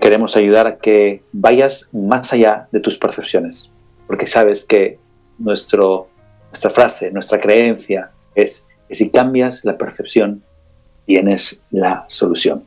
queremos 0.00 0.34
ayudar 0.36 0.66
a 0.66 0.78
que 0.78 1.22
vayas 1.32 1.90
más 1.92 2.32
allá 2.32 2.68
de 2.72 2.80
tus 2.80 2.96
percepciones 2.96 3.70
porque 4.06 4.26
sabes 4.26 4.64
que 4.64 4.98
nuestro, 5.38 6.08
nuestra 6.50 6.70
frase, 6.70 7.10
nuestra 7.10 7.40
creencia 7.40 8.10
es 8.34 8.64
que 8.88 8.94
si 8.94 9.10
cambias 9.10 9.64
la 9.64 9.76
percepción, 9.76 10.42
tienes 11.06 11.60
la 11.70 12.04
solución. 12.08 12.64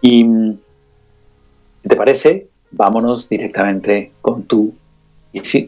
Y 0.00 0.24
si 1.82 1.88
te 1.88 1.96
parece, 1.96 2.48
vámonos 2.70 3.28
directamente 3.28 4.12
con 4.20 4.44
tu, 4.44 4.74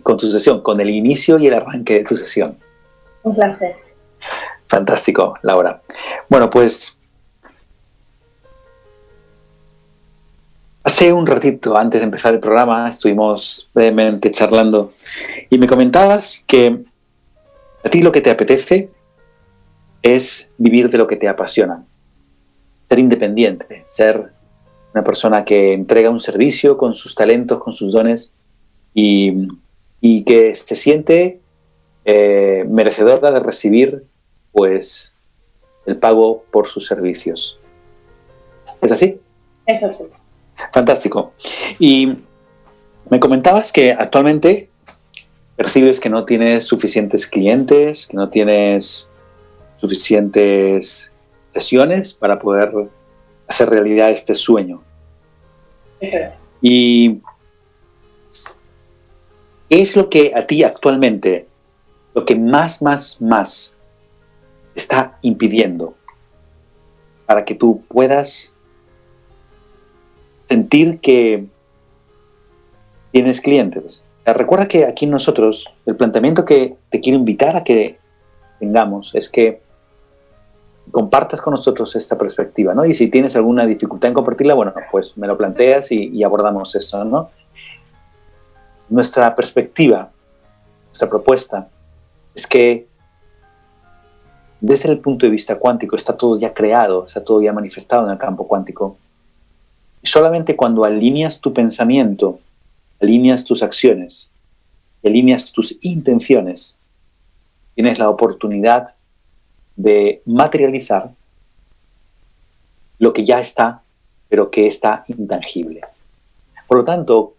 con 0.03 0.17
tu 0.17 0.31
sesión, 0.31 0.63
con 0.63 0.81
el 0.81 0.91
inicio 0.91 1.39
y 1.39 1.47
el 1.47 1.55
arranque 1.55 1.95
de 1.95 2.05
tu 2.05 2.17
sesión. 2.17 2.59
Un 3.23 3.35
placer. 3.35 3.77
Fantástico, 4.67 5.39
Laura. 5.43 5.83
Bueno, 6.29 6.51
pues 6.51 6.99
hace 10.85 11.13
un 11.13 11.27
ratito, 11.27 11.77
antes 11.77 12.03
de 12.03 12.05
empezar 12.05 12.35
el 12.35 12.41
programa, 12.41 12.91
estuvimos 12.91 13.69
brevemente 13.75 14.31
charlando 14.31 14.93
y 15.49 15.59
me 15.59 15.67
comentabas 15.67 16.45
que 16.47 16.85
a 17.83 17.89
ti 17.89 18.03
lo 18.03 18.13
que 18.13 18.21
te 18.21 18.31
apetece 18.31 18.91
es 20.03 20.51
vivir 20.59 20.91
de 20.91 20.99
lo 20.99 21.07
que 21.07 21.17
te 21.17 21.27
apasiona, 21.27 21.83
ser 22.89 22.99
independiente, 22.99 23.83
ser 23.87 24.31
una 24.93 25.03
persona 25.03 25.45
que 25.45 25.73
entrega 25.73 26.11
un 26.11 26.21
servicio 26.21 26.77
con 26.77 26.95
sus 26.95 27.15
talentos, 27.15 27.63
con 27.63 27.75
sus 27.75 27.93
dones 27.93 28.31
y, 28.93 29.49
que 30.27 30.55
se 30.55 30.77
siente 30.77 31.41
eh, 32.05 32.65
merecedora 32.69 33.31
de 33.33 33.41
recibir 33.41 34.05
pues 34.53 35.17
el 35.87 35.97
pago 35.97 36.45
por 36.51 36.69
sus 36.69 36.87
servicios. 36.87 37.59
¿Es 38.83 38.93
así? 38.93 39.21
Es 39.67 39.83
así. 39.83 40.05
Fantástico. 40.73 41.33
Y 41.79 42.19
me 43.11 43.21
comentabas 43.21 43.73
que 43.73 43.93
actualmente 43.93 44.71
percibes 45.57 46.01
que 46.01 46.09
no 46.11 46.25
tienes 46.25 46.65
suficientes 46.65 47.27
clientes, 47.27 48.07
que 48.07 48.17
no 48.17 48.29
tienes 48.29 49.11
suficientes 49.77 51.13
sesiones 51.53 52.15
para 52.15 52.39
poder 52.39 52.73
hacer 53.47 53.71
realidad 53.71 54.11
este 54.11 54.35
sueño. 54.35 54.83
Y 56.61 57.21
¿qué 59.69 59.83
es 59.83 59.97
lo 59.97 60.09
que 60.09 60.33
a 60.35 60.47
ti 60.47 60.63
actualmente, 60.63 61.47
lo 62.15 62.25
que 62.25 62.37
más, 62.37 62.81
más, 62.83 63.21
más 63.21 63.75
está 64.75 65.19
impidiendo 65.23 65.95
para 67.27 67.45
que 67.45 67.55
tú 67.55 67.83
puedas 67.89 68.54
sentir 70.49 71.01
que 71.01 71.47
tienes 73.13 73.41
clientes? 73.41 74.03
Recuerda 74.25 74.67
que 74.67 74.87
aquí 74.87 75.07
nosotros, 75.07 75.71
el 75.85 75.97
planteamiento 75.97 76.45
que 76.45 76.77
te 76.91 77.01
quiero 77.01 77.19
invitar 77.19 77.57
a 77.57 77.65
que 77.65 77.99
tengamos 78.59 79.15
es 79.15 79.29
que 79.29 79.61
compartas 80.91 81.41
con 81.41 81.53
nosotros 81.53 81.95
esta 81.97 82.17
perspectiva, 82.17 82.75
¿no? 82.75 82.85
Y 82.85 82.95
si 82.95 83.09
tienes 83.09 83.37
alguna 83.37 83.67
dificultad 83.67 84.09
en 84.09 84.15
compartirla, 84.15 84.55
bueno, 84.55 84.73
pues 84.91 85.17
me 85.17 85.27
lo 85.27 85.37
planteas 85.37 85.91
y, 85.93 86.23
abordamos 86.23 86.75
eso, 86.75 87.05
¿no? 87.05 87.31
Nuestra 88.89 89.35
perspectiva, 89.35 90.11
nuestra 90.89 91.09
propuesta, 91.09 91.69
es 92.35 92.47
que 92.47 92.87
desde 94.61 94.91
el 94.91 94.99
punto 94.99 95.27
de 95.27 95.31
vista 95.31 95.59
cuántico 95.59 95.97
está 95.97 96.17
todo 96.17 96.39
ya 96.39 96.55
creado, 96.55 97.07
está 97.07 97.23
todo 97.23 97.43
ya 97.43 97.53
manifestado 97.53 98.07
en 98.07 98.13
el 98.13 98.19
campo 98.19 98.47
cuántico. 98.47 98.97
Solamente 100.05 100.55
cuando 100.55 100.85
alineas 100.85 101.41
tu 101.41 101.53
pensamiento, 101.53 102.39
alineas 103.01 103.45
tus 103.45 103.63
acciones, 103.63 104.31
alineas 105.03 105.51
tus 105.53 105.77
intenciones, 105.83 106.77
tienes 107.75 107.99
la 107.99 108.11
oportunidad 108.11 108.95
de 109.77 110.23
materializar 110.27 111.11
lo 112.99 113.13
que 113.13 113.25
ya 113.25 113.41
está, 113.41 113.83
pero 114.29 114.51
que 114.51 114.67
está 114.67 115.05
intangible. 115.09 115.81
Por 116.69 116.79
lo 116.79 116.85
tanto, 116.85 117.35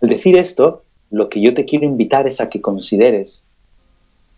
al 0.00 0.08
decir 0.08 0.36
esto, 0.36 0.82
lo 1.10 1.28
que 1.28 1.40
yo 1.40 1.54
te 1.54 1.64
quiero 1.64 1.84
invitar 1.84 2.26
es 2.26 2.40
a 2.40 2.48
que 2.48 2.60
consideres 2.60 3.42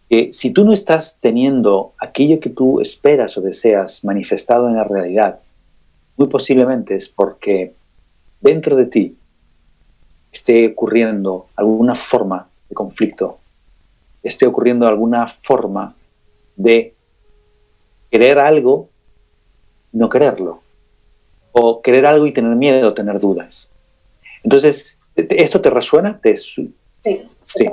que 0.08 0.32
si 0.32 0.50
tú 0.52 0.64
no 0.64 0.72
estás 0.72 1.18
teniendo 1.20 1.92
aquello 1.98 2.38
que 2.38 2.50
tú 2.50 2.80
esperas 2.80 3.36
o 3.36 3.40
deseas 3.40 4.04
manifestado 4.04 4.68
en 4.68 4.76
la 4.76 4.84
realidad, 4.84 5.40
muy 6.16 6.28
posiblemente 6.28 6.96
es 6.96 7.08
porque 7.08 7.74
dentro 8.40 8.76
de 8.76 8.86
ti 8.86 9.16
esté 10.32 10.68
ocurriendo 10.68 11.46
alguna 11.56 11.94
forma 11.94 12.48
de 12.68 12.74
conflicto, 12.74 13.38
esté 14.22 14.46
ocurriendo 14.46 14.86
alguna 14.86 15.28
forma 15.28 15.94
de 16.56 16.94
querer 18.10 18.38
algo 18.38 18.88
y 19.92 19.98
no 19.98 20.08
quererlo. 20.08 20.62
O 21.52 21.80
querer 21.80 22.04
algo 22.04 22.26
y 22.26 22.32
tener 22.32 22.54
miedo, 22.54 22.92
tener 22.92 23.18
dudas. 23.18 23.68
Entonces, 24.42 24.98
¿esto 25.14 25.60
te 25.60 25.70
resuena? 25.70 26.20
Sí, 26.22 26.74
sí. 27.46 27.66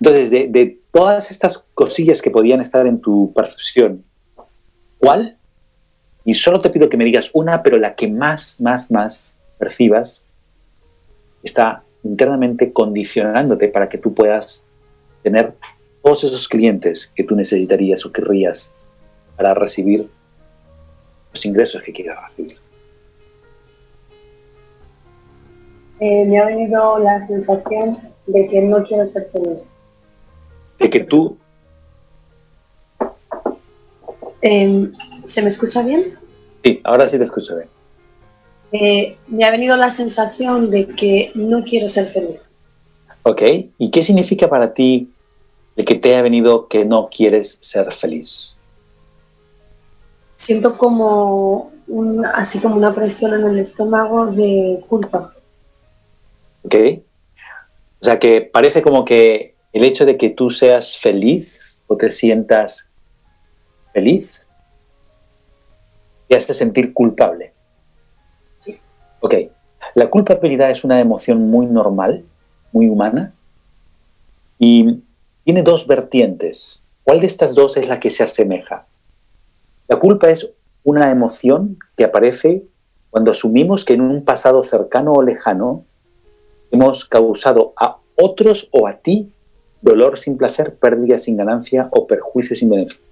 Entonces, 0.00 0.30
de, 0.30 0.48
de, 0.48 0.78
todas 0.92 1.30
estas 1.30 1.62
cosillas 1.74 2.20
que 2.20 2.32
podían 2.32 2.60
estar 2.60 2.86
en 2.88 3.00
tu 3.00 3.32
percepción, 3.32 4.04
¿cuál? 4.98 5.36
Y 6.24 6.34
solo 6.34 6.60
te 6.60 6.70
pido 6.70 6.88
que 6.88 6.96
me 6.96 7.04
digas 7.04 7.30
una, 7.32 7.62
pero 7.62 7.78
la 7.78 7.94
que 7.94 8.08
más, 8.08 8.60
más, 8.60 8.90
más 8.90 9.26
percibas 9.58 10.24
está 11.42 11.82
internamente 12.02 12.72
condicionándote 12.72 13.68
para 13.68 13.88
que 13.88 13.98
tú 13.98 14.14
puedas 14.14 14.64
tener 15.22 15.54
todos 16.02 16.24
esos 16.24 16.48
clientes 16.48 17.10
que 17.14 17.24
tú 17.24 17.36
necesitarías 17.36 18.04
o 18.06 18.12
querrías 18.12 18.72
para 19.36 19.54
recibir 19.54 20.08
los 21.32 21.46
ingresos 21.46 21.82
que 21.82 21.92
quieras 21.92 22.18
recibir. 22.28 22.58
Eh, 26.00 26.24
me 26.24 26.38
ha 26.38 26.46
venido 26.46 26.98
la 26.98 27.26
sensación 27.26 27.98
de 28.26 28.48
que 28.48 28.62
no 28.62 28.82
quiero 28.84 29.06
ser 29.08 29.28
feliz. 29.30 29.58
De 30.78 30.90
que 30.90 31.00
tú... 31.00 31.36
Em, 34.40 34.90
¿Se 35.30 35.42
me 35.42 35.48
escucha 35.48 35.82
bien? 35.82 36.18
Sí, 36.64 36.80
ahora 36.82 37.08
sí 37.08 37.16
te 37.16 37.22
escucho 37.22 37.54
bien. 37.54 37.68
Eh, 38.72 39.16
me 39.28 39.44
ha 39.44 39.52
venido 39.52 39.76
la 39.76 39.88
sensación 39.88 40.70
de 40.70 40.88
que 40.88 41.30
no 41.36 41.62
quiero 41.62 41.86
ser 41.86 42.06
feliz. 42.06 42.40
Ok, 43.22 43.42
¿y 43.78 43.90
qué 43.92 44.02
significa 44.02 44.48
para 44.48 44.74
ti 44.74 45.08
el 45.76 45.84
que 45.84 45.94
te 45.94 46.16
ha 46.16 46.22
venido 46.22 46.66
que 46.66 46.84
no 46.84 47.08
quieres 47.08 47.58
ser 47.60 47.92
feliz? 47.92 48.56
Siento 50.34 50.76
como 50.76 51.70
un, 51.86 52.26
así 52.26 52.58
como 52.58 52.74
una 52.74 52.92
presión 52.92 53.32
en 53.34 53.46
el 53.46 53.60
estómago 53.60 54.26
de 54.26 54.80
culpa. 54.88 55.32
Ok. 56.64 56.74
O 58.00 58.04
sea 58.04 58.18
que 58.18 58.40
parece 58.40 58.82
como 58.82 59.04
que 59.04 59.54
el 59.72 59.84
hecho 59.84 60.04
de 60.04 60.16
que 60.16 60.30
tú 60.30 60.50
seas 60.50 60.98
feliz 60.98 61.78
o 61.86 61.96
te 61.96 62.10
sientas 62.10 62.88
feliz 63.92 64.48
te 66.30 66.36
hace 66.36 66.54
sentir 66.54 66.94
culpable. 66.94 67.52
Sí. 68.56 68.78
Ok. 69.18 69.34
La 69.96 70.08
culpabilidad 70.10 70.70
es 70.70 70.84
una 70.84 71.00
emoción 71.00 71.50
muy 71.50 71.66
normal, 71.66 72.24
muy 72.70 72.88
humana, 72.88 73.32
y 74.56 75.00
tiene 75.42 75.64
dos 75.64 75.88
vertientes. 75.88 76.84
¿Cuál 77.02 77.18
de 77.18 77.26
estas 77.26 77.56
dos 77.56 77.76
es 77.76 77.88
la 77.88 77.98
que 77.98 78.12
se 78.12 78.22
asemeja? 78.22 78.86
La 79.88 79.98
culpa 79.98 80.28
es 80.28 80.48
una 80.84 81.10
emoción 81.10 81.78
que 81.96 82.04
aparece 82.04 82.62
cuando 83.10 83.32
asumimos 83.32 83.84
que 83.84 83.94
en 83.94 84.02
un 84.02 84.24
pasado 84.24 84.62
cercano 84.62 85.14
o 85.14 85.22
lejano 85.22 85.84
hemos 86.70 87.04
causado 87.06 87.72
a 87.76 87.96
otros 88.14 88.68
o 88.70 88.86
a 88.86 88.98
ti 88.98 89.32
dolor 89.80 90.16
sin 90.16 90.36
placer, 90.36 90.76
pérdida 90.76 91.18
sin 91.18 91.36
ganancia 91.36 91.88
o 91.90 92.06
perjuicio 92.06 92.54
sin 92.54 92.70
beneficio. 92.70 93.02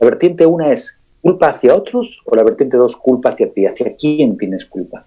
La 0.00 0.06
vertiente 0.06 0.46
una 0.46 0.72
es 0.72 0.98
culpa 1.24 1.48
hacia 1.48 1.74
otros 1.74 2.20
o 2.26 2.36
la 2.36 2.42
vertiente 2.42 2.76
dos 2.76 2.98
culpa 2.98 3.30
hacia 3.30 3.50
ti. 3.50 3.64
¿Hacia 3.64 3.96
quién 3.96 4.36
tienes 4.36 4.66
culpa? 4.66 5.06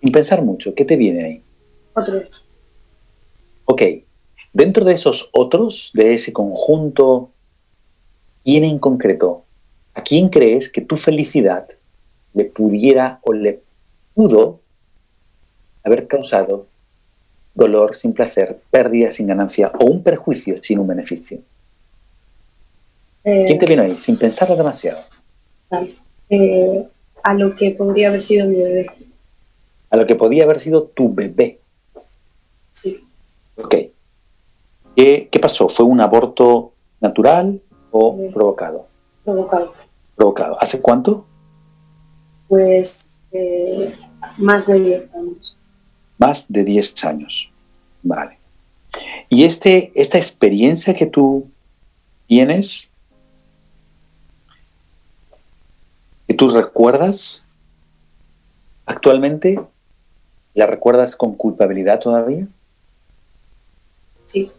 Sin 0.00 0.10
pensar 0.10 0.42
mucho, 0.42 0.74
¿qué 0.74 0.84
te 0.84 0.96
viene 0.96 1.24
ahí? 1.24 1.42
Otros. 1.92 2.44
Ok, 3.66 3.82
dentro 4.52 4.84
de 4.84 4.94
esos 4.94 5.30
otros, 5.30 5.92
de 5.94 6.14
ese 6.14 6.32
conjunto, 6.32 7.30
¿quién 8.42 8.64
en 8.64 8.80
concreto, 8.80 9.44
a 9.94 10.02
quién 10.02 10.28
crees 10.28 10.68
que 10.68 10.80
tu 10.80 10.96
felicidad 10.96 11.68
le 12.32 12.46
pudiera 12.46 13.20
o 13.22 13.32
le 13.32 13.62
pudo 14.14 14.58
haber 15.84 16.08
causado 16.08 16.66
dolor 17.54 17.96
sin 17.96 18.12
placer, 18.12 18.60
pérdida 18.72 19.12
sin 19.12 19.28
ganancia 19.28 19.70
o 19.78 19.84
un 19.84 20.02
perjuicio 20.02 20.64
sin 20.64 20.80
un 20.80 20.88
beneficio? 20.88 21.38
¿Quién 23.24 23.58
te 23.58 23.66
viene 23.66 23.82
ahí? 23.82 23.98
Sin 23.98 24.18
pensarlo 24.18 24.54
demasiado. 24.54 25.00
Eh, 26.28 26.86
a 27.22 27.34
lo 27.34 27.56
que 27.56 27.70
podría 27.70 28.08
haber 28.08 28.20
sido 28.20 28.46
mi 28.48 28.56
bebé. 28.56 28.86
A 29.90 29.96
lo 29.96 30.06
que 30.06 30.14
podría 30.14 30.44
haber 30.44 30.60
sido 30.60 30.82
tu 30.82 31.12
bebé. 31.12 31.58
Sí. 32.70 33.02
Ok. 33.56 33.74
¿Qué, 34.94 35.38
pasó? 35.40 35.68
¿Fue 35.68 35.86
un 35.86 36.00
aborto 36.00 36.72
natural 37.00 37.60
o 37.90 38.30
provocado? 38.32 38.86
Provocado. 39.24 39.72
provocado. 40.14 40.62
¿Hace 40.62 40.80
cuánto? 40.80 41.24
Pues 42.48 43.10
eh, 43.32 43.94
más 44.36 44.66
de 44.66 44.80
10 44.80 45.14
años. 45.14 45.56
Más 46.18 46.46
de 46.48 46.64
10 46.64 47.04
años. 47.04 47.50
Vale. 48.02 48.38
Y 49.28 49.44
este, 49.44 49.92
esta 49.94 50.18
experiencia 50.18 50.94
que 50.94 51.06
tú 51.06 51.48
tienes, 52.26 52.90
que 56.34 56.38
tú 56.38 56.50
recuerdas 56.50 57.44
actualmente, 58.86 59.60
¿la 60.54 60.66
recuerdas 60.66 61.14
con 61.14 61.36
culpabilidad 61.36 62.00
todavía? 62.00 62.48
Sí. 64.26 64.50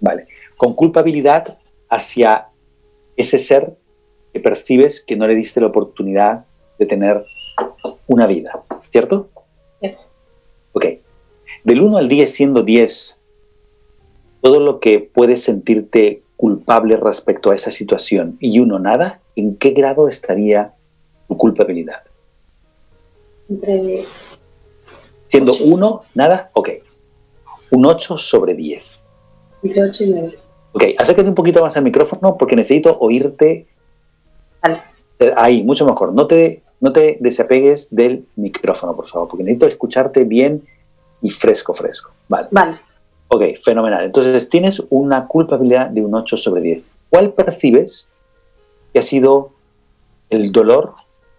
Vale. 0.00 0.26
Con 0.58 0.74
culpabilidad 0.74 1.58
hacia 1.88 2.48
ese 3.16 3.38
ser 3.38 3.74
que 4.34 4.40
percibes 4.40 5.00
que 5.00 5.16
no 5.16 5.26
le 5.26 5.34
diste 5.34 5.62
la 5.62 5.68
oportunidad 5.68 6.44
de 6.78 6.84
tener 6.84 7.24
una 8.06 8.26
vida, 8.26 8.60
¿cierto? 8.82 9.30
Sí. 9.80 9.94
Ok. 10.72 10.86
Del 11.64 11.80
1 11.80 11.96
al 11.96 12.08
10 12.08 12.30
siendo 12.30 12.62
10, 12.62 13.18
todo 14.42 14.60
lo 14.60 14.78
que 14.78 15.00
puedes 15.00 15.42
sentirte 15.42 16.22
culpable 16.36 16.98
respecto 16.98 17.50
a 17.50 17.56
esa 17.56 17.70
situación 17.70 18.36
y 18.40 18.58
uno 18.58 18.78
nada, 18.78 19.22
¿en 19.36 19.56
qué 19.56 19.70
grado 19.70 20.10
estaría 20.10 20.74
tu 21.28 21.36
culpabilidad? 21.36 22.02
Entre 23.48 24.06
Siendo 25.28 25.52
Ocho. 25.52 25.64
1, 25.64 26.02
nada, 26.14 26.50
ok. 26.52 26.68
Un 27.70 27.86
8 27.86 28.16
sobre 28.18 28.54
10. 28.54 29.00
entre 29.64 29.82
8 29.82 30.04
y 30.04 30.10
9. 30.10 30.38
Ok, 30.72 30.84
acércate 30.98 31.28
un 31.28 31.34
poquito 31.34 31.62
más 31.62 31.76
al 31.76 31.84
micrófono 31.84 32.36
porque 32.36 32.56
necesito 32.56 32.96
oírte 33.00 33.66
Vale. 34.62 34.80
ahí, 35.36 35.62
mucho 35.62 35.84
mejor. 35.86 36.12
No 36.12 36.26
te, 36.26 36.62
no 36.80 36.92
te 36.92 37.16
desapegues 37.20 37.88
del 37.94 38.26
micrófono, 38.36 38.94
por 38.94 39.08
favor, 39.08 39.28
porque 39.28 39.44
necesito 39.44 39.66
escucharte 39.66 40.24
bien 40.24 40.66
y 41.22 41.30
fresco, 41.30 41.74
fresco. 41.74 42.10
Vale. 42.28 42.48
Vale. 42.50 42.76
Ok, 43.28 43.42
fenomenal. 43.64 44.04
Entonces 44.04 44.48
tienes 44.48 44.82
una 44.90 45.26
culpabilidad 45.26 45.88
de 45.88 46.02
un 46.04 46.14
8 46.14 46.36
sobre 46.36 46.60
10. 46.60 46.88
¿Cuál 47.10 47.32
percibes 47.32 48.06
que 48.92 48.98
ha 48.98 49.02
sido 49.02 49.50
el 50.30 50.52
dolor 50.52 50.94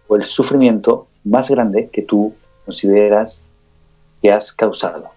o 0.08 0.16
el 0.16 0.26
sufrimiento 0.26 1.08
más 1.24 1.50
grande 1.50 1.90
que 1.92 2.02
tú 2.02 2.34
consideras 2.66 3.42
que 4.22 4.32
has 4.32 4.52
causado? 4.54 5.10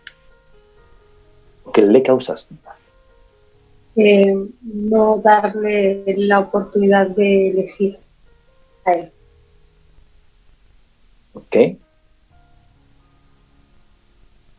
O 1.64 1.72
que 1.72 1.82
le 1.82 2.02
causaste. 2.02 2.54
Eh, 3.96 4.32
no 4.62 5.18
darle 5.18 6.04
la 6.16 6.38
oportunidad 6.38 7.08
de 7.08 7.50
elegir 7.50 7.98
a 8.84 8.92
él. 8.92 9.12
¿Ok? 11.34 11.56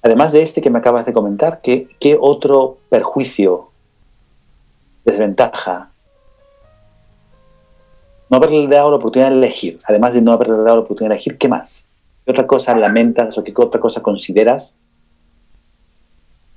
Además 0.02 0.32
de 0.32 0.42
este 0.42 0.62
que 0.62 0.70
me 0.70 0.80
acabas 0.80 1.06
de 1.06 1.14
comentar, 1.14 1.62
¿qué, 1.62 1.88
qué 2.00 2.18
otro 2.20 2.80
perjuicio, 2.90 3.70
desventaja, 5.06 5.89
no 8.30 8.38
haberle 8.38 8.68
dado 8.68 8.92
la 8.92 8.98
oportunidad 8.98 9.30
de 9.30 9.38
elegir, 9.38 9.80
además 9.86 10.14
de 10.14 10.22
no 10.22 10.32
haberle 10.32 10.58
dado 10.58 10.76
la 10.76 10.82
oportunidad 10.82 11.10
de 11.10 11.16
elegir, 11.16 11.38
¿qué 11.38 11.48
más? 11.48 11.90
¿Qué 12.26 12.32
otra 12.32 12.46
cosa 12.46 12.76
lamentas 12.76 13.38
o 13.38 13.44
qué 13.44 13.54
otra 13.56 13.80
cosa 13.80 14.02
consideras 14.02 14.74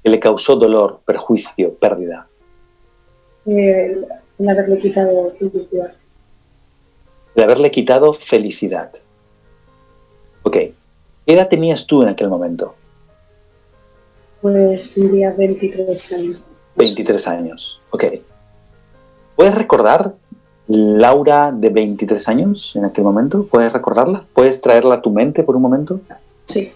que 0.02 0.10
le 0.10 0.20
causó 0.20 0.56
dolor, 0.56 1.00
perjuicio, 1.06 1.74
pérdida? 1.74 2.26
El, 3.46 4.06
el 4.38 4.48
haberle 4.48 4.78
quitado 4.78 5.32
felicidad. 5.38 5.94
De 7.34 7.42
haberle 7.42 7.70
quitado 7.70 8.12
felicidad. 8.12 8.90
Ok. 10.42 10.52
¿Qué 10.52 10.74
edad 11.26 11.48
tenías 11.48 11.86
tú 11.86 12.02
en 12.02 12.08
aquel 12.08 12.28
momento? 12.28 12.74
Pues 14.42 14.92
tendría 14.92 15.30
23 15.30 16.12
años. 16.12 16.36
23 16.74 17.28
años. 17.28 17.80
Ok. 17.90 18.04
¿Puedes 19.36 19.54
recordar 19.54 20.14
Laura 20.68 21.50
de 21.52 21.70
23 21.70 22.28
años 22.28 22.72
en 22.76 22.84
aquel 22.84 23.04
momento? 23.04 23.46
¿Puedes 23.46 23.72
recordarla? 23.72 24.24
¿Puedes 24.32 24.60
traerla 24.60 24.96
a 24.96 25.02
tu 25.02 25.10
mente 25.10 25.42
por 25.42 25.56
un 25.56 25.62
momento? 25.62 26.00
Sí. 26.44 26.72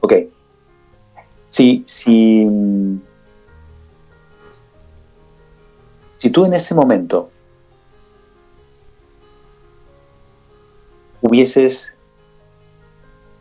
Ok. 0.00 0.14
Si, 1.48 1.84
si, 1.86 2.48
si 6.16 6.30
tú 6.30 6.44
en 6.44 6.54
ese 6.54 6.74
momento 6.74 7.30
hubieses 11.20 11.94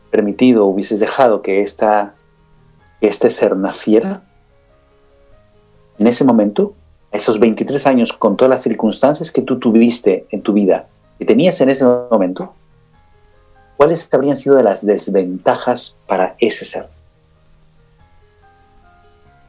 permitido, 0.09 0.65
hubieses 0.65 0.99
dejado 0.99 1.41
que, 1.41 1.61
esta, 1.61 2.15
que 3.01 3.07
este 3.07 3.29
ser 3.29 3.57
naciera, 3.57 4.23
en 5.97 6.07
ese 6.07 6.23
momento, 6.23 6.75
esos 7.13 7.39
23 7.39 7.85
años, 7.87 8.11
con 8.11 8.35
todas 8.35 8.49
las 8.49 8.63
circunstancias 8.63 9.31
que 9.31 9.43
tú 9.43 9.59
tuviste 9.59 10.25
en 10.31 10.41
tu 10.41 10.51
vida, 10.51 10.87
que 11.19 11.25
tenías 11.25 11.61
en 11.61 11.69
ese 11.69 11.85
momento, 11.85 12.53
¿cuáles 13.77 14.07
habrían 14.11 14.37
sido 14.37 14.55
de 14.55 14.63
las 14.63 14.85
desventajas 14.85 15.95
para 16.07 16.35
ese 16.39 16.65
ser? 16.65 16.87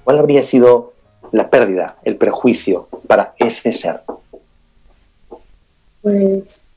¿Cuál 0.05 0.19
habría 0.19 0.43
sido 0.43 0.93
la 1.33 1.49
pérdida, 1.49 1.97
el 2.05 2.17
perjuicio 2.17 2.89
para 3.07 3.35
ese 3.39 3.73
ser? 3.73 4.03
Pues 6.03 6.69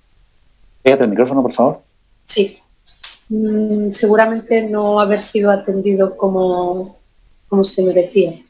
Pégate 0.82 1.04
el 1.04 1.10
micrófono, 1.10 1.42
por 1.42 1.54
favor. 1.54 1.82
sí. 2.24 2.60
Mm, 3.30 3.92
seguramente 3.92 4.70
no 4.70 5.02
haber 5.02 5.20
sido 5.20 5.52
atendido 5.52 6.16
como, 6.16 6.96
como 7.50 7.66
se 7.66 7.84
merecía. 7.84 8.42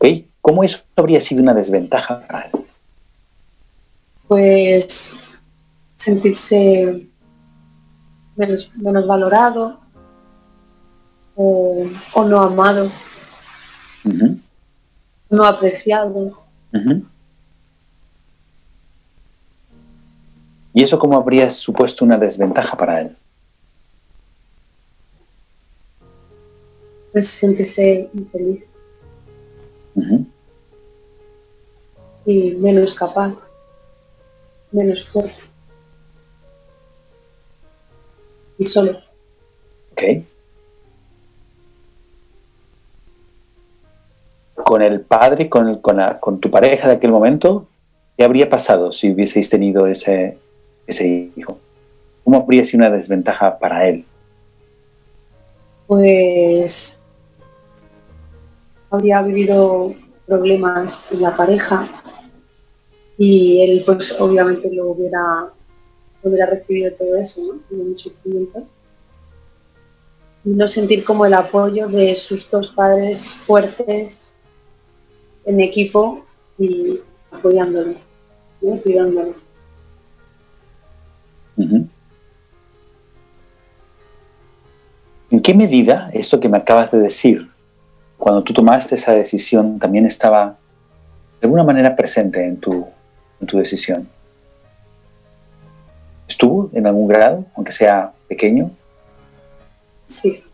¿Ok? 0.00 0.24
¿Cómo 0.40 0.64
eso 0.64 0.78
habría 0.96 1.20
sido 1.20 1.42
una 1.42 1.52
desventaja 1.52 2.26
para 2.26 2.46
él? 2.46 2.52
Pues 4.26 5.20
sentirse 5.94 7.06
menos, 8.36 8.70
menos 8.76 9.06
valorado 9.06 9.78
o, 11.36 11.86
o 12.14 12.24
no 12.24 12.40
amado, 12.40 12.90
no 15.28 15.44
apreciado. 15.44 16.40
¿Y 20.72 20.82
eso 20.82 20.98
cómo 20.98 21.18
habría 21.18 21.50
supuesto 21.50 22.06
una 22.06 22.16
desventaja 22.16 22.74
para 22.78 23.02
él? 23.02 23.16
pues 27.12 27.26
sentirse 27.28 28.08
infeliz 28.14 28.69
Y 32.26 32.52
menos 32.56 32.94
capaz, 32.94 33.34
menos 34.72 35.04
fuerte 35.08 35.34
y 38.58 38.64
solo. 38.64 38.92
¿Ok? 39.92 40.02
Con 44.54 44.82
el 44.82 45.00
padre, 45.00 45.48
con, 45.48 45.68
el- 45.68 45.80
con, 45.80 45.96
la- 45.96 46.20
con 46.20 46.38
tu 46.40 46.50
pareja 46.50 46.88
de 46.88 46.94
aquel 46.94 47.10
momento, 47.10 47.66
¿qué 48.16 48.24
habría 48.24 48.48
pasado 48.50 48.92
si 48.92 49.10
hubieseis 49.10 49.48
tenido 49.50 49.86
ese, 49.86 50.38
ese 50.86 51.30
hijo? 51.34 51.58
¿Cómo 52.22 52.36
habría 52.38 52.64
sido 52.64 52.78
una 52.86 52.90
desventaja 52.90 53.58
para 53.58 53.88
él? 53.88 54.04
Pues 55.86 57.02
habría 58.90 59.22
vivido 59.22 59.94
problemas 60.26 61.10
en 61.12 61.22
la 61.22 61.36
pareja 61.36 61.88
y 63.16 63.60
él 63.62 63.82
pues 63.84 64.18
obviamente 64.18 64.70
lo 64.72 64.90
hubiera, 64.90 65.50
lo 66.22 66.30
hubiera 66.30 66.46
recibido 66.46 66.92
todo 66.94 67.16
eso, 67.16 67.42
¿no? 67.42 67.60
Como 67.68 67.82
un 67.82 67.98
sufrimiento. 67.98 68.62
Y 70.44 70.50
no 70.50 70.66
sentir 70.68 71.04
como 71.04 71.26
el 71.26 71.34
apoyo 71.34 71.88
de 71.88 72.14
sus 72.14 72.50
dos 72.50 72.72
padres 72.72 73.34
fuertes 73.34 74.34
en 75.44 75.60
equipo 75.60 76.24
y 76.58 76.98
apoyándolo, 77.30 77.94
cuidándolo. 78.82 79.34
¿En 85.30 85.42
qué 85.42 85.54
medida 85.54 86.10
eso 86.12 86.40
que 86.40 86.48
me 86.48 86.56
acabas 86.56 86.90
de 86.90 86.98
decir, 86.98 87.50
cuando 88.20 88.42
tú 88.42 88.52
tomaste 88.52 88.94
esa 88.94 89.12
decisión, 89.14 89.78
también 89.78 90.06
estaba 90.06 90.58
de 91.40 91.46
alguna 91.46 91.64
manera 91.64 91.96
presente 91.96 92.44
en 92.44 92.58
tu, 92.58 92.86
en 93.40 93.46
tu 93.46 93.58
decisión? 93.58 94.06
¿Estuvo 96.28 96.70
en 96.74 96.86
algún 96.86 97.08
grado, 97.08 97.46
aunque 97.56 97.72
sea 97.72 98.12
pequeño? 98.28 98.70
Sí, 100.06 100.44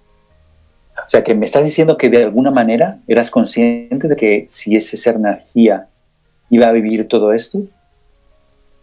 O 0.97 1.11
sea, 1.11 1.25
que 1.25 1.35
me 1.35 1.47
estás 1.47 1.65
diciendo 1.65 1.97
que 1.97 2.09
de 2.09 2.23
alguna 2.23 2.51
manera 2.51 3.01
eras 3.09 3.31
consciente 3.31 4.07
de 4.07 4.17
que 4.17 4.47
si 4.49 4.77
ese 4.77 4.97
ser 4.97 5.19
nacía, 5.19 5.89
iba 6.51 6.69
a 6.69 6.73
vivir 6.73 7.09
todo 7.09 7.33
esto. 7.33 7.63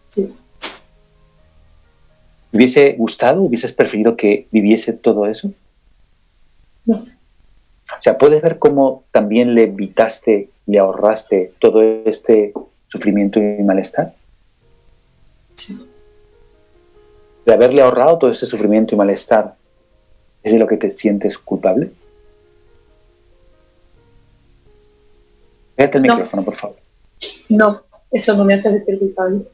Sí. 0.08 0.36
¿Hubiese 2.52 2.92
gustado, 2.98 3.42
hubieses 3.42 3.72
preferido 3.72 4.16
que 4.16 4.46
viviese 4.52 4.92
todo 4.92 5.26
eso? 5.26 5.52
No. 6.84 7.13
O 7.98 8.02
sea, 8.02 8.18
¿puedes 8.18 8.42
ver 8.42 8.58
cómo 8.58 9.04
también 9.10 9.54
le 9.54 9.64
evitaste, 9.64 10.50
le 10.66 10.78
ahorraste 10.78 11.54
todo 11.58 11.82
este 11.82 12.52
sufrimiento 12.88 13.38
y 13.40 13.62
malestar? 13.62 14.14
Sí. 15.54 15.86
De 17.46 17.52
haberle 17.52 17.82
ahorrado 17.82 18.18
todo 18.18 18.30
ese 18.30 18.46
sufrimiento 18.46 18.94
y 18.94 18.98
malestar, 18.98 19.54
¿es 20.42 20.52
de 20.52 20.58
lo 20.58 20.66
que 20.66 20.76
te 20.76 20.90
sientes 20.90 21.38
culpable? 21.38 21.90
Pégate 25.76 25.98
el 25.98 26.04
No. 26.04 26.14
micrófono, 26.14 26.44
por 26.44 26.54
favor. 26.54 26.76
No, 27.48 27.80
eso 28.10 28.36
no 28.36 28.44
me 28.44 28.54
hace 28.54 28.70
sentir 28.70 28.98
culpable. 28.98 29.44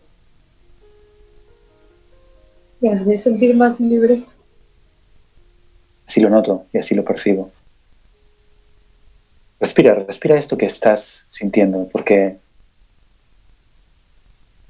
Me 2.81 2.93
hace 2.93 3.19
sentir 3.19 3.55
más 3.57 3.79
libre. 3.81 4.23
Así 6.07 6.21
lo 6.21 6.31
noto 6.31 6.67
y 6.73 6.79
así 6.79 6.95
lo 6.95 7.05
percibo. 7.05 7.51
Respira, 9.61 9.95
respira 9.95 10.39
esto 10.39 10.57
que 10.57 10.67
estás 10.67 11.25
sintiendo, 11.29 11.87
porque 11.93 12.39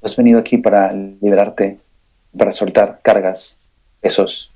has 0.03 0.15
venido 0.17 0.37
aquí 0.37 0.57
para 0.57 0.91
liberarte, 0.91 1.77
para 2.37 2.51
soltar 2.51 2.99
cargas, 3.01 3.57
pesos. 4.01 4.51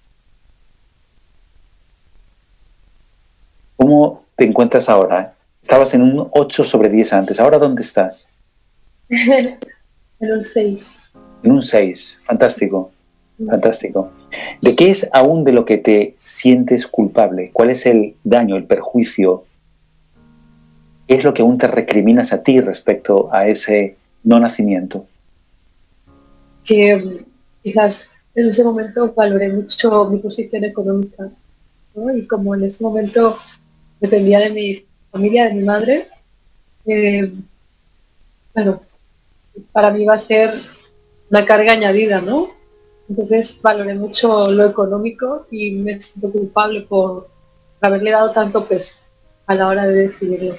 ¿Cómo 3.78 4.26
te 4.36 4.44
encuentras 4.44 4.90
ahora? 4.90 5.36
Estabas 5.62 5.94
en 5.94 6.02
un 6.02 6.28
8 6.32 6.64
sobre 6.66 6.90
10 6.90 7.14
antes. 7.14 7.40
¿Ahora 7.40 7.58
dónde 7.58 7.84
estás? 7.84 8.28
en 9.10 9.58
un 10.20 10.42
6. 10.42 11.12
En 11.44 11.52
un 11.52 11.64
6. 11.64 12.20
Fantástico. 12.24 12.92
Fantástico. 13.50 14.12
¿De 14.62 14.76
qué 14.76 14.92
es 14.92 15.10
aún 15.14 15.44
de 15.44 15.52
lo 15.52 15.66
que 15.66 15.78
te 15.78 16.14
sientes 16.18 16.88
culpable? 16.88 17.52
¿Cuál 17.54 17.70
es 17.70 17.86
el 17.86 18.16
daño, 18.24 18.56
el 18.56 18.66
perjuicio? 18.66 19.46
¿Qué 21.08 21.16
es 21.16 21.24
lo 21.24 21.34
que 21.34 21.42
aún 21.42 21.58
te 21.58 21.68
recriminas 21.68 22.34
a 22.34 22.42
ti 22.42 22.60
respecto 22.60 23.30
a 23.32 23.48
ese 23.48 23.98
no 24.24 24.40
nacimiento? 24.40 25.06
Que 26.64 27.26
quizás 27.62 28.16
en 28.34 28.48
ese 28.48 28.64
momento 28.64 29.14
valoré 29.14 29.50
mucho 29.50 30.10
mi 30.10 30.18
posición 30.18 30.64
económica. 30.64 31.30
Y 32.16 32.26
como 32.28 32.56
en 32.56 32.66
ese 32.66 32.84
momento 32.84 33.38
dependía 34.02 34.40
de 34.40 34.50
mi 34.50 34.86
familia, 35.12 35.46
de 35.46 35.54
mi 35.54 35.64
madre, 35.64 36.08
eh, 36.86 37.32
para 39.72 39.92
mí 39.92 40.06
va 40.06 40.16
a 40.16 40.18
ser 40.18 40.54
una 41.30 41.46
carga 41.46 41.74
añadida, 41.74 42.20
¿no? 42.20 42.50
Entonces 43.08 43.60
valoré 43.62 43.94
mucho 43.94 44.52
lo 44.52 44.66
económico 44.66 45.46
y 45.52 45.72
me 45.72 46.02
siento 46.02 46.32
culpable 46.32 46.82
por 46.82 47.30
haberle 47.82 48.12
dado 48.12 48.32
tanto 48.32 48.66
peso 48.68 49.04
a 49.46 49.56
la 49.56 49.68
hora 49.68 49.88
de 49.88 50.08
decidirlo. 50.08 50.56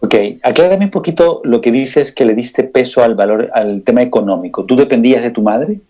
Ok, 0.00 0.14
aclárame 0.42 0.86
un 0.86 0.90
poquito 0.90 1.40
lo 1.44 1.60
que 1.60 1.70
dices 1.70 2.12
que 2.12 2.24
le 2.24 2.34
diste 2.34 2.64
peso 2.64 3.02
al 3.02 3.14
valor, 3.14 3.50
al 3.52 3.82
tema 3.82 4.02
económico. 4.02 4.64
¿Tú 4.64 4.74
dependías 4.76 5.22
de 5.22 5.30
tu 5.30 5.42
madre? 5.42 5.80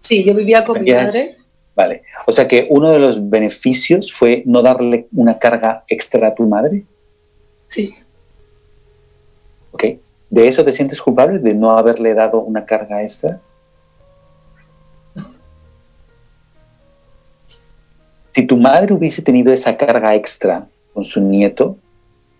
Sí, 0.00 0.24
yo 0.24 0.34
vivía 0.34 0.64
con 0.64 0.82
mi 0.82 0.90
madre. 0.90 1.36
Vale. 1.74 2.02
O 2.26 2.32
sea 2.32 2.48
que 2.48 2.66
uno 2.70 2.90
de 2.90 2.98
los 2.98 3.28
beneficios 3.28 4.12
fue 4.12 4.42
no 4.46 4.62
darle 4.62 5.06
una 5.12 5.38
carga 5.38 5.84
extra 5.86 6.28
a 6.28 6.34
tu 6.34 6.44
madre. 6.44 6.84
Sí, 7.66 7.94
¿Ok? 9.72 9.84
¿De 10.30 10.48
eso 10.48 10.64
te 10.64 10.72
sientes 10.72 11.00
culpable? 11.00 11.38
¿De 11.38 11.54
no 11.54 11.70
haberle 11.70 12.14
dado 12.14 12.40
una 12.40 12.64
carga 12.66 13.02
extra? 13.02 13.40
Si 18.32 18.46
tu 18.46 18.56
madre 18.56 18.92
hubiese 18.92 19.22
tenido 19.22 19.52
esa 19.52 19.76
carga 19.76 20.14
extra 20.14 20.66
con 20.92 21.04
su 21.04 21.20
nieto, 21.20 21.76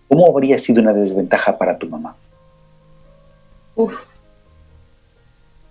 ¿cómo 0.09 0.27
habría 0.27 0.57
sido 0.57 0.81
una 0.81 0.91
desventaja 0.91 1.57
para 1.57 1.77
tu 1.77 1.87
mamá? 1.87 2.15
Uf. 3.75 3.95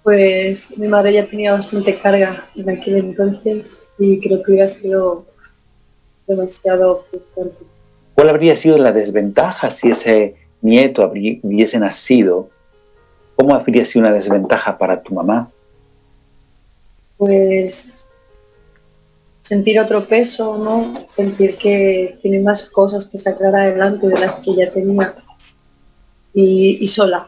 Pues 0.03 0.79
mi 0.79 0.89
madre 0.89 1.13
ya 1.13 1.27
tenía 1.27 1.53
bastante 1.53 1.99
carga 1.99 2.49
en 2.55 2.71
aquel 2.71 2.97
entonces 2.97 3.89
y 3.99 4.19
creo 4.21 4.43
que 4.43 4.53
hubiera 4.53 4.69
sido 4.69 5.27
demasiado 6.27 7.05
frustrante. 7.11 7.65
¿Cuál 8.15 8.31
habría 8.31 8.57
sido 8.57 8.79
la 8.79 8.93
desventaja 8.93 9.71
si 9.71 9.91
ese 9.91 10.37
nieto 10.63 11.05
hubiese 11.13 11.79
nacido? 11.79 12.49
¿Cómo 13.37 13.55
habría 13.55 13.85
sido 13.85 14.07
una 14.07 14.15
desventaja 14.15 14.79
para 14.79 15.03
tu 15.03 15.15
mamá? 15.15 15.51
Pues 17.19 18.01
sentir 19.49 19.81
otro 19.81 20.07
peso, 20.07 20.59
¿no? 20.59 21.07
Sentir 21.09 21.57
que 21.57 22.19
tiene 22.21 22.39
más 22.39 22.69
cosas 22.69 23.07
que 23.07 23.17
sacar 23.17 23.57
adelante 23.57 24.07
de 24.07 24.19
las 24.19 24.37
que 24.37 24.55
ya 24.55 24.71
tenía 24.71 25.15
y, 26.35 26.77
y 26.83 26.87
sola. 26.87 27.27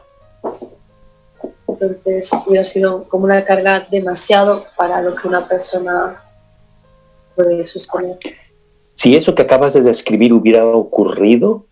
Entonces 1.67 2.29
hubiera 2.45 2.63
sido 2.63 3.09
como 3.09 3.25
una 3.25 3.43
carga 3.43 3.87
demasiado 3.89 4.65
para 4.77 5.01
lo 5.01 5.15
que 5.15 5.27
una 5.27 5.47
persona 5.47 6.21
puede 7.35 7.63
sostener. 7.63 8.19
Si 8.93 9.15
eso 9.15 9.33
que 9.33 9.41
acabas 9.41 9.73
de 9.73 9.81
describir 9.81 10.31
hubiera 10.31 10.63
ocurrido, 10.63 11.65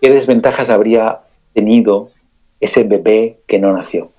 ¿qué 0.00 0.08
desventajas 0.08 0.70
habría 0.70 1.20
tenido 1.52 2.10
ese 2.58 2.84
bebé 2.84 3.42
que 3.46 3.58
no 3.58 3.70
nació? 3.74 4.10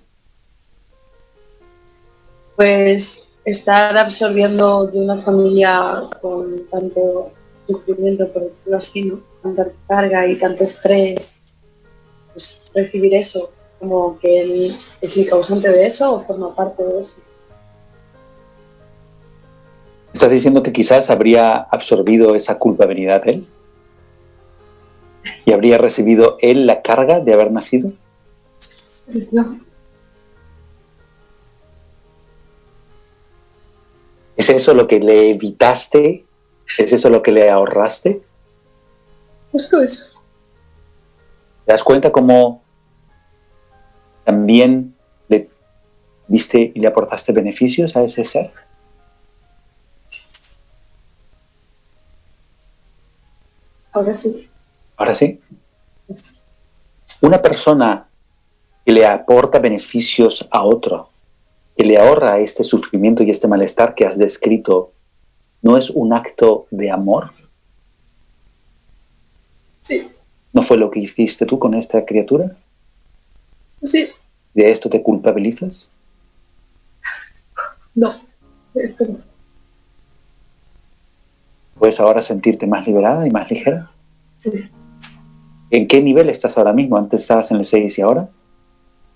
Pues 2.56 3.33
estar 3.46 3.98
absorbiendo 3.98 4.88
de 4.88 5.00
una 5.00 5.22
familia 5.22 6.04
con 6.22 6.66
tanto 6.72 7.32
sufrimiento, 7.68 8.32
por 8.32 8.44
decirlo 8.44 8.78
así, 8.78 9.04
¿no? 9.04 9.20
tanta 9.42 9.68
carga 9.88 10.26
y 10.28 10.38
tanto 10.38 10.64
estrés, 10.64 11.42
pues 12.32 12.64
recibir 12.74 13.14
eso, 13.14 13.52
como 13.80 14.18
que 14.20 14.42
él 14.42 14.78
es 15.02 15.18
el 15.18 15.30
causante 15.30 15.70
de 15.70 15.86
eso 15.86 16.14
o 16.14 16.26
forma 16.26 16.56
parte 16.56 16.84
de 16.84 17.02
eso. 17.02 17.18
¿Estás 20.14 20.32
diciendo 20.32 20.64
que 20.64 20.72
quizás 20.72 21.10
habría 21.10 21.56
absorbido 21.56 22.36
esa 22.36 22.58
culpabilidad 22.58 23.28
él? 23.28 23.48
¿Y 25.46 25.52
habría 25.52 25.78
recibido 25.78 26.38
él 26.40 26.66
la 26.66 26.82
carga 26.82 27.20
de 27.20 27.34
haber 27.34 27.52
nacido? 27.52 27.92
No, 29.32 29.60
¿Es 34.44 34.50
eso 34.50 34.74
lo 34.74 34.90
que 34.90 35.00
le 35.00 35.30
evitaste? 35.30 36.26
¿Es 36.78 36.92
eso 36.92 37.10
lo 37.10 37.24
que 37.24 37.32
le 37.32 37.50
ahorraste? 37.50 38.22
justo 39.54 39.82
eso. 39.82 40.22
¿Te 41.66 41.72
das 41.72 41.82
cuenta 41.82 42.12
cómo 42.12 42.62
también 44.26 44.98
le 45.30 45.50
diste 46.28 46.74
y 46.76 46.78
le 46.82 46.88
aportaste 46.88 47.32
beneficios 47.32 47.96
a 47.96 48.04
ese 48.04 48.26
ser? 48.26 48.52
Ahora 53.94 54.14
sí. 54.14 54.50
Ahora 54.98 55.16
sí. 55.16 55.40
Una 57.22 57.42
persona 57.42 58.10
que 58.86 58.92
le 58.92 59.06
aporta 59.06 59.60
beneficios 59.60 60.46
a 60.52 60.64
otro, 60.64 61.13
que 61.76 61.84
le 61.84 61.98
ahorra 61.98 62.40
este 62.40 62.64
sufrimiento 62.64 63.24
y 63.24 63.32
este 63.32 63.48
malestar 63.48 63.96
que 63.96 64.06
has 64.06 64.18
descrito, 64.18 64.92
¿no 65.62 65.78
es 65.78 65.90
un 65.90 66.14
acto 66.14 66.68
de 66.72 66.92
amor? 66.92 67.32
Sí, 69.82 70.08
¿No 70.54 70.62
fue 70.62 70.78
lo 70.78 70.92
que 70.92 71.00
hiciste 71.00 71.46
tú 71.48 71.58
con 71.58 71.74
esta 71.74 72.06
criatura? 72.06 72.56
sí, 73.84 74.08
¿De 74.54 74.72
esto 74.72 74.88
te 74.90 75.02
culpabilizas? 75.02 75.90
no. 77.96 78.14
Esto 78.76 79.06
no. 79.06 79.18
¿Puedes 81.78 82.00
ahora 82.00 82.22
sentirte 82.22 82.66
más 82.68 82.86
liberada 82.88 83.28
y 83.28 83.32
más 83.32 83.50
ligera? 83.50 83.92
Sí, 84.38 84.70
¿En 85.70 85.88
qué 85.88 86.02
nivel 86.02 86.30
estás 86.30 86.58
ahora 86.58 86.72
mismo? 86.74 86.98
Antes 86.98 87.22
estabas 87.22 87.50
en 87.52 87.58
el 87.58 87.66
6 87.66 87.98
y 87.98 88.02
ahora 88.02 88.30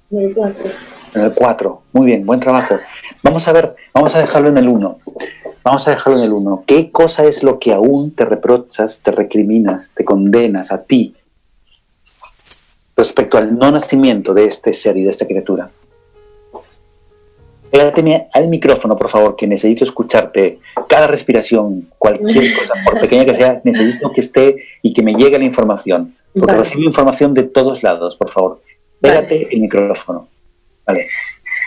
no 0.10 0.20
hay 0.20 0.34
cuatro. 0.34 0.66
En 1.14 1.22
el 1.22 1.34
4. 1.34 1.82
Muy 1.94 2.06
bien, 2.06 2.26
buen 2.26 2.40
trabajo. 2.40 2.78
Vamos 3.24 3.48
a 3.48 3.52
ver, 3.52 3.76
vamos 3.94 4.16
a 4.16 4.20
dejarlo 4.20 4.50
en 4.50 4.58
el 4.58 4.68
1. 4.68 5.00
Vamos 5.64 5.88
a 5.88 5.92
dejarlo 5.92 6.20
en 6.20 6.26
el 6.26 6.34
1. 6.34 6.64
¿Qué 6.66 6.92
cosa 6.92 7.26
es 7.26 7.44
lo 7.44 7.60
que 7.60 7.74
aún 7.74 8.16
te 8.16 8.26
reprochas, 8.26 9.02
te 9.02 9.12
recriminas, 9.12 9.92
te 9.94 10.06
condenas 10.06 10.72
a 10.72 10.84
ti 10.84 11.16
respecto 12.96 13.38
al 13.38 13.58
no 13.58 13.72
nacimiento 13.72 14.34
de 14.34 14.46
este 14.46 14.74
ser 14.74 14.98
y 14.98 15.04
de 15.04 15.12
esta 15.12 15.28
criatura? 15.28 15.70
Pégate 17.70 18.30
al 18.34 18.48
micrófono, 18.48 18.96
por 18.96 19.10
favor, 19.10 19.36
que 19.36 19.46
necesito 19.46 19.84
escucharte. 19.84 20.60
Cada 20.88 21.08
respiración, 21.08 21.90
cualquier 21.98 22.58
cosa, 22.58 22.74
por 22.86 23.02
pequeña 23.02 23.26
que 23.26 23.36
sea, 23.36 23.62
necesito 23.64 24.12
que 24.12 24.22
esté 24.22 24.56
y 24.82 24.94
que 24.94 25.04
me 25.04 25.14
llegue 25.14 25.38
la 25.38 25.44
información. 25.46 26.16
Porque 26.34 26.54
Vale. 26.54 26.64
recibo 26.64 26.84
información 26.84 27.34
de 27.34 27.44
todos 27.44 27.84
lados, 27.84 28.16
por 28.16 28.30
favor. 28.30 28.62
Pégate 29.02 29.54
el 29.54 29.60
micrófono. 29.60 30.30
Vale. 30.88 31.08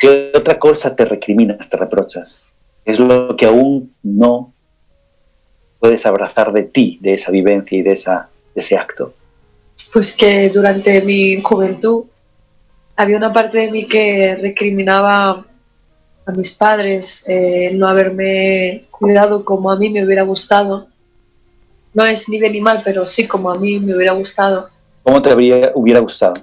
¿Qué 0.00 0.32
otra 0.34 0.58
cosa 0.58 0.96
te 0.96 1.04
recriminas, 1.04 1.68
te 1.68 1.76
reprochas? 1.76 2.44
Es 2.84 2.98
lo 2.98 3.36
que 3.36 3.44
aún 3.44 3.94
no 4.02 4.54
puedes 5.78 6.06
abrazar 6.06 6.52
de 6.52 6.62
ti, 6.62 6.98
de 7.02 7.14
esa 7.14 7.30
vivencia 7.30 7.78
y 7.78 7.82
de, 7.82 7.92
esa, 7.92 8.28
de 8.54 8.62
ese 8.62 8.76
acto. 8.76 9.12
Pues 9.92 10.12
que 10.12 10.48
durante 10.48 11.02
mi 11.02 11.40
juventud 11.42 12.06
había 12.96 13.18
una 13.18 13.32
parte 13.32 13.58
de 13.58 13.70
mí 13.70 13.86
que 13.86 14.36
recriminaba 14.36 15.44
a 16.26 16.32
mis 16.32 16.52
padres 16.52 17.24
eh, 17.26 17.70
no 17.74 17.88
haberme 17.88 18.84
cuidado 18.90 19.44
como 19.44 19.70
a 19.70 19.76
mí 19.76 19.90
me 19.90 20.04
hubiera 20.04 20.22
gustado. 20.22 20.88
No 21.92 22.04
es 22.04 22.28
ni 22.28 22.38
bien 22.38 22.52
ni 22.52 22.60
mal, 22.60 22.82
pero 22.84 23.06
sí 23.06 23.26
como 23.26 23.50
a 23.50 23.58
mí 23.58 23.80
me 23.80 23.96
hubiera 23.96 24.12
gustado. 24.12 24.70
¿Cómo 25.02 25.20
te 25.20 25.30
habría, 25.30 25.72
hubiera 25.74 26.00
gustado? 26.00 26.34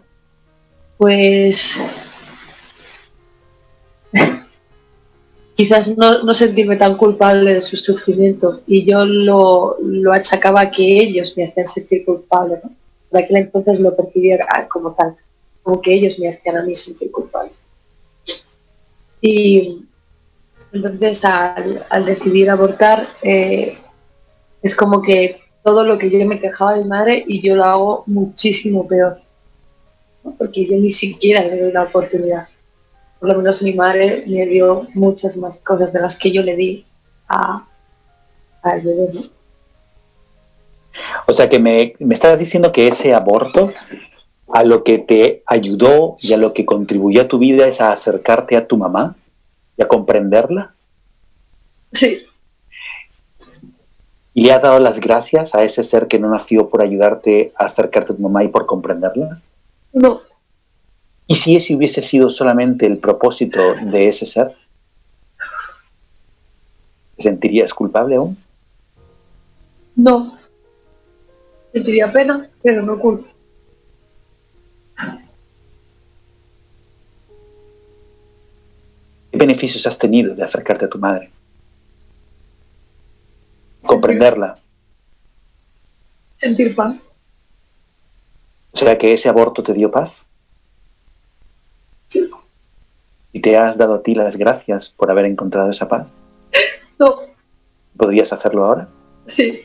Pues 0.98 1.78
quizás 5.58 5.98
no, 5.98 6.34
sentirme 6.36 6.76
tan 6.76 6.96
culpable 6.96 7.56
de 7.56 7.62
su 7.62 7.78
sufrimiento 7.78 8.62
y 8.68 8.86
yo 8.86 9.04
lo, 9.06 9.76
achacaba 10.14 10.62
a 10.62 10.72
que 10.72 11.02
ellos 11.02 11.36
me 11.36 11.46
hacían 11.46 11.68
sentir 11.68 12.06
culpable. 12.06 12.60
¿no? 12.64 12.72
Por 13.10 13.20
aquel 13.22 13.38
entonces 13.38 13.80
lo 13.80 13.96
percibía 13.96 14.38
como 14.70 14.94
tal 14.94 15.18
como 15.64 15.82
que 15.82 15.94
ellos 15.94 16.18
me 16.20 16.30
hacían 16.30 16.58
a 16.58 16.64
mí 16.64 16.74
sentir 16.76 17.12
culpable. 17.12 17.52
Y 19.20 19.80
entonces 20.72 21.26
al, 21.26 22.06
decidir 22.06 22.50
abortar, 22.50 23.06
eh, 23.22 23.78
es 24.62 24.76
como 24.76 25.02
que 25.02 25.42
todo 25.66 25.84
lo 25.84 25.98
que 25.98 26.10
yo 26.10 26.26
me 26.26 26.40
quejaba 26.40 26.78
de 26.78 26.86
madre 26.86 27.22
y 27.28 27.42
yo 27.42 27.58
lo 27.58 27.66
hago 27.66 28.04
muchísimo 28.06 28.88
peor, 28.88 29.20
porque 30.38 30.66
yo 30.66 30.78
ni 30.78 30.92
siquiera 30.92 31.44
le 31.44 31.60
doy 31.60 31.72
la 31.74 31.84
oportunidad. 31.84 32.48
Por 33.20 33.30
lo 33.30 33.36
menos 33.36 33.62
mi 33.62 33.74
madre 33.74 34.24
me 34.28 34.46
dio 34.46 34.88
muchas 34.94 35.38
más 35.38 35.60
cosas 35.60 35.94
de 35.94 36.02
las 36.02 36.18
que 36.18 36.32
yo 36.32 36.44
le 36.44 36.56
di 36.56 36.86
a, 37.28 37.66
al 38.62 38.82
bebé. 38.82 39.30
O 41.28 41.34
sea 41.34 41.50
que 41.50 41.60
me, 41.60 41.94
me 42.00 42.16
estás 42.16 42.38
diciendo 42.40 42.72
que 42.72 42.88
ese 42.88 43.14
aborto 43.14 43.72
a 44.52 44.64
lo 44.64 44.84
que 44.84 44.98
te 45.00 45.44
ayudó 45.46 46.16
y 46.20 46.34
a 46.34 46.38
lo 46.38 46.54
que 46.54 46.66
contribuyó 46.66 47.22
a 47.22 47.28
tu 47.28 47.38
vida 47.38 47.68
es 47.68 47.82
a 47.82 47.92
acercarte 47.92 48.56
a 48.56 48.68
tu 48.68 48.78
mamá 48.78 49.16
y 49.78 49.84
a 49.84 49.88
comprenderla? 49.88 50.74
Sí. 51.92 52.24
¿Y 54.34 54.42
le 54.42 54.54
has 54.54 54.62
dado 54.62 54.80
las 54.80 55.00
gracias 55.00 55.56
a 55.56 55.64
ese 55.64 55.84
ser 55.84 56.08
que 56.08 56.20
no 56.20 56.30
nació 56.30 56.70
por 56.70 56.82
ayudarte 56.82 57.54
a 57.56 57.66
acercarte 57.66 58.14
a 58.14 58.16
tu 58.16 58.22
mamá 58.22 58.44
y 58.44 58.50
por 58.50 58.66
comprenderla? 58.66 59.42
No. 59.94 60.22
¿Y 61.28 61.36
si 61.36 61.58
ese 61.58 61.76
hubiese 61.76 62.02
sido 62.02 62.30
solamente 62.30 62.86
el 62.86 62.98
propósito 63.00 63.60
de 63.76 64.08
ese 64.08 64.26
ser? 64.26 64.56
¿Te 67.18 67.24
sentirías 67.24 67.74
culpable 67.74 68.16
aún? 68.16 68.38
No. 69.96 70.38
Sentiría 71.74 72.14
pena, 72.14 72.50
pero 72.64 72.82
no 72.82 72.98
culpa. 72.98 73.28
¿Qué 79.32 79.38
beneficios 79.38 79.86
has 79.86 79.98
tenido 80.00 80.34
de 80.34 80.44
acercarte 80.44 80.86
a 80.86 80.90
tu 80.90 80.98
madre? 80.98 81.30
Comprenderla. 83.82 84.60
Sentir 86.38 86.74
paz. 86.74 86.96
O 88.72 88.78
sea 88.78 88.98
que 88.98 89.12
ese 89.12 89.28
aborto 89.28 89.62
te 89.62 89.74
dio 89.74 89.92
paz. 89.92 90.12
¿Y 93.34 93.42
te 93.42 93.58
has 93.58 93.78
dado 93.78 93.96
a 93.96 94.04
ti 94.04 94.16
las 94.16 94.36
gracias 94.36 94.94
por 94.96 95.12
haber 95.12 95.26
encontrado 95.26 95.72
esa 95.72 95.88
paz? 95.88 96.08
No. 97.00 97.16
¿Podrías 97.96 98.34
hacerlo 98.34 98.66
ahora? 98.66 98.88
Sí. 99.28 99.62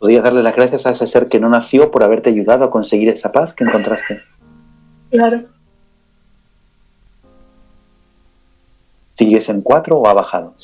¿Podrías 0.00 0.24
darle 0.24 0.42
las 0.42 0.56
gracias 0.56 0.86
a 0.86 0.90
ese 0.90 1.06
ser 1.06 1.28
que 1.28 1.38
no 1.38 1.48
nació 1.48 1.92
por 1.92 2.02
haberte 2.02 2.30
ayudado 2.30 2.64
a 2.64 2.70
conseguir 2.70 3.08
esa 3.08 3.30
paz 3.30 3.54
que 3.54 3.62
encontraste? 3.62 4.20
Claro. 5.12 5.44
¿Sigues 9.14 9.48
en 9.48 9.62
cuatro 9.62 9.98
o 9.98 10.08
ha 10.08 10.14
bajado? 10.14 10.54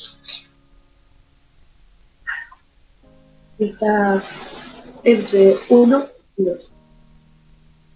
Está 3.57 4.21
entre 5.05 5.57
uno 5.69 6.07
y 6.35 6.43
dos. 6.43 6.69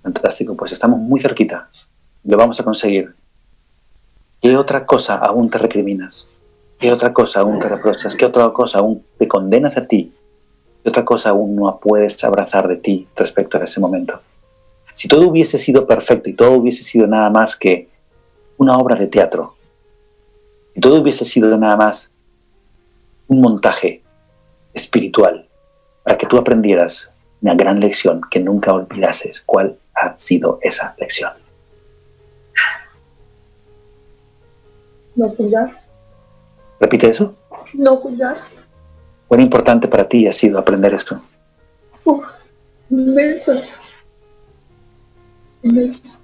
Fantástico, 0.03 0.55
pues 0.55 0.71
estamos 0.71 0.99
muy 0.99 1.19
cerquita. 1.19 1.69
Lo 2.23 2.37
vamos 2.37 2.59
a 2.59 2.63
conseguir. 2.63 3.13
¿Qué 4.41 4.55
otra 4.55 4.85
cosa 4.85 5.15
aún 5.15 5.49
te 5.49 5.57
recriminas? 5.57 6.29
¿Qué 6.79 6.91
otra 6.91 7.13
cosa 7.13 7.41
aún 7.41 7.59
te 7.59 7.67
reprochas? 7.67 8.15
¿Qué 8.15 8.25
otra 8.25 8.49
cosa 8.51 8.79
aún 8.79 9.03
te 9.17 9.27
condenas 9.27 9.77
a 9.77 9.81
ti? 9.81 10.13
¿Qué 10.81 10.89
otra 10.89 11.03
cosa 11.03 11.29
aún 11.29 11.55
no 11.55 11.79
puedes 11.79 12.23
abrazar 12.23 12.67
de 12.67 12.77
ti 12.77 13.07
respecto 13.15 13.57
a 13.57 13.63
ese 13.63 13.79
momento? 13.79 14.21
Si 14.93 15.07
todo 15.07 15.27
hubiese 15.27 15.57
sido 15.57 15.85
perfecto 15.85 16.29
y 16.29 16.33
todo 16.33 16.51
hubiese 16.51 16.83
sido 16.83 17.07
nada 17.07 17.29
más 17.29 17.55
que 17.55 17.89
una 18.57 18.77
obra 18.77 18.95
de 18.95 19.07
teatro, 19.07 19.55
y 20.75 20.79
todo 20.79 21.01
hubiese 21.01 21.25
sido 21.25 21.57
nada 21.57 21.75
más 21.75 22.11
un 23.27 23.41
montaje 23.41 24.01
espiritual 24.73 25.47
para 26.03 26.17
que 26.17 26.25
tú 26.25 26.37
aprendieras 26.37 27.09
una 27.41 27.55
gran 27.55 27.79
lección 27.79 28.21
que 28.31 28.39
nunca 28.39 28.73
olvidases 28.73 29.41
cuál 29.45 29.77
ha 29.93 30.15
sido 30.15 30.59
esa 30.61 30.95
lección. 30.97 31.42
No 35.15 35.29
juzgar. 35.29 35.81
¿Repite 36.79 37.09
eso? 37.09 37.35
No 37.73 37.97
juzgar. 37.97 38.37
¿Cuán 39.27 39.41
importante 39.41 39.87
para 39.87 40.07
ti 40.07 40.27
ha 40.27 40.33
sido 40.33 40.59
aprender 40.59 40.93
esto? 40.93 41.21
Uf, 42.03 42.25
inmenso. 42.89 43.53
Inmenso. 45.63 46.19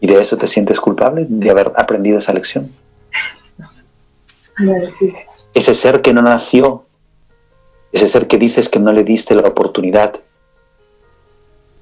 ¿Y 0.00 0.06
de 0.06 0.20
eso 0.20 0.36
te 0.36 0.46
sientes 0.46 0.78
culpable, 0.78 1.26
de 1.28 1.50
haber 1.50 1.72
aprendido 1.76 2.18
esa 2.18 2.32
lección? 2.32 2.70
Ese 5.54 5.74
ser 5.74 6.02
que 6.02 6.12
no 6.12 6.22
nació, 6.22 6.84
ese 7.92 8.08
ser 8.08 8.26
que 8.26 8.38
dices 8.38 8.68
que 8.68 8.78
no 8.78 8.92
le 8.92 9.04
diste 9.04 9.34
la 9.34 9.48
oportunidad, 9.48 10.20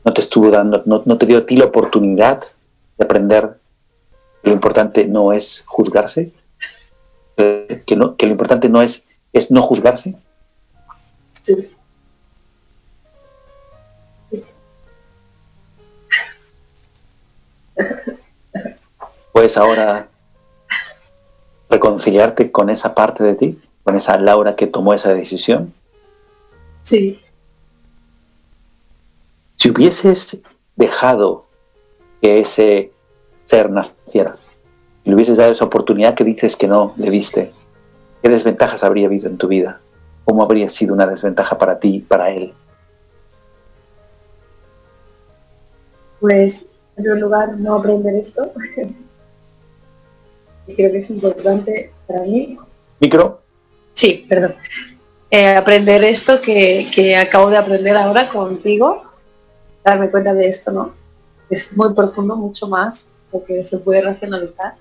no 0.05 0.13
te 0.13 0.21
estuvo 0.21 0.51
dando, 0.51 0.83
no, 0.85 1.19
te 1.19 1.27
dio 1.27 1.39
a 1.39 1.47
ti 1.47 1.57
la 1.57 1.65
oportunidad 1.65 2.45
de 2.99 3.05
aprender 3.05 3.59
que 4.43 4.51
lo 4.51 4.55
importante 4.55 5.07
no 5.07 5.33
es 5.33 5.65
juzgarse, 5.67 6.31
que, 7.37 7.97
no, 7.97 8.17
que 8.17 8.27
lo 8.27 8.33
importante 8.33 8.69
no 8.69 8.83
es, 8.83 9.05
es 9.33 9.51
no 9.51 9.63
juzgarse. 9.63 10.15
Sí. 11.31 11.71
¿Puedes 19.33 19.57
ahora 19.57 20.09
reconciliarte 21.69 22.53
con 22.53 22.71
esa 22.71 22.95
parte 22.95 23.25
de 23.25 23.35
ti, 23.35 23.59
con 23.83 23.97
esa 23.97 24.17
Laura 24.19 24.55
que 24.55 24.67
tomó 24.67 24.95
esa 24.95 25.13
decisión? 25.13 25.73
Sí. 26.83 27.24
Si 29.65 29.71
hubieses 29.71 30.37
dejado 30.77 31.41
que 32.21 32.41
ese 32.41 32.91
ser 33.47 33.71
naciera, 33.71 34.35
y 35.03 35.09
le 35.09 35.15
hubieses 35.15 35.39
dado 35.39 35.53
esa 35.53 35.65
oportunidad 35.65 36.15
que 36.15 36.23
dices 36.23 36.55
que 36.55 36.69
no 36.69 36.93
le 36.99 37.09
diste, 37.09 37.51
¿qué 38.23 38.29
desventajas 38.29 38.85
habría 38.85 39.07
habido 39.07 39.27
en 39.27 39.39
tu 39.39 39.49
vida? 39.49 39.81
¿Cómo 40.27 40.43
habría 40.43 40.69
sido 40.69 40.93
una 40.93 41.07
desventaja 41.07 41.57
para 41.57 41.79
ti 41.79 41.97
y 41.97 42.01
para 42.03 42.29
él? 42.31 42.53
Pues 46.21 46.77
en 46.99 47.05
primer 47.05 47.21
lugar, 47.23 47.57
no 47.57 47.77
aprender 47.77 48.17
esto. 48.17 48.53
y 50.67 50.75
creo 50.75 50.93
que 50.93 50.99
es 50.99 51.09
importante 51.09 51.91
para 52.07 52.21
mí. 52.21 52.59
¿Micro? 53.01 53.41
Sí, 53.95 54.27
perdón. 54.29 54.57
Eh, 55.31 55.57
aprender 55.57 56.05
esto 56.05 56.43
que, 56.43 56.87
que, 56.95 57.17
acabo 57.17 57.49
de 57.49 57.57
aprender 57.57 57.97
ahora 57.97 58.29
contigo, 58.29 59.14
darme 59.85 60.11
cuenta 60.11 60.33
de 60.33 60.49
esto, 60.49 60.73
¿no? 60.73 60.95
Es 61.51 61.77
muy 61.77 61.95
profundo, 61.95 62.37
mucho 62.37 62.67
más, 62.67 63.11
porque 63.31 63.63
se 63.63 63.79
puede 63.79 64.03
racionalizar. 64.03 64.77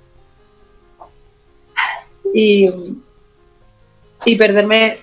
Y, 2.34 2.98
y 4.26 4.36
perderme 4.38 4.98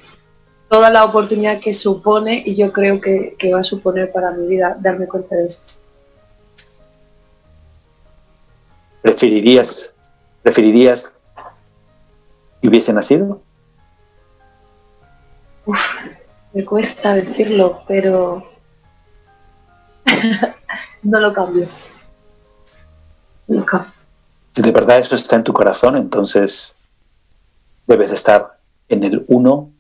toda 0.68 0.90
la 0.90 1.04
oportunidad 1.04 1.60
que 1.60 1.74
supone 1.74 2.42
y 2.44 2.56
yo 2.56 2.72
creo 2.72 3.00
que, 3.00 3.36
que 3.38 3.52
va 3.52 3.60
a 3.60 3.64
suponer 3.64 4.10
para 4.10 4.30
mi 4.30 4.46
vida 4.46 4.76
darme 4.80 5.06
cuenta 5.06 5.36
de 5.36 5.46
esto. 5.46 5.74
¿Preferirías, 9.02 9.94
preferirías 10.42 11.12
que 12.60 12.68
hubiese 12.68 12.92
nacido? 12.92 13.40
Uf, 15.66 16.06
me 16.52 16.64
cuesta 16.64 17.14
decirlo, 17.14 17.82
pero 17.86 18.49
no 21.02 21.20
lo 21.20 21.32
cambio. 21.32 21.68
Nunca. 23.46 23.92
Si 24.52 24.62
de 24.62 24.72
verdad 24.72 24.98
eso 24.98 25.14
está 25.14 25.36
en 25.36 25.44
tu 25.44 25.52
corazón, 25.52 25.96
entonces 25.96 26.74
debes 27.86 28.10
estar 28.10 28.58
en 28.88 29.04
el 29.04 29.24
1 29.28 29.70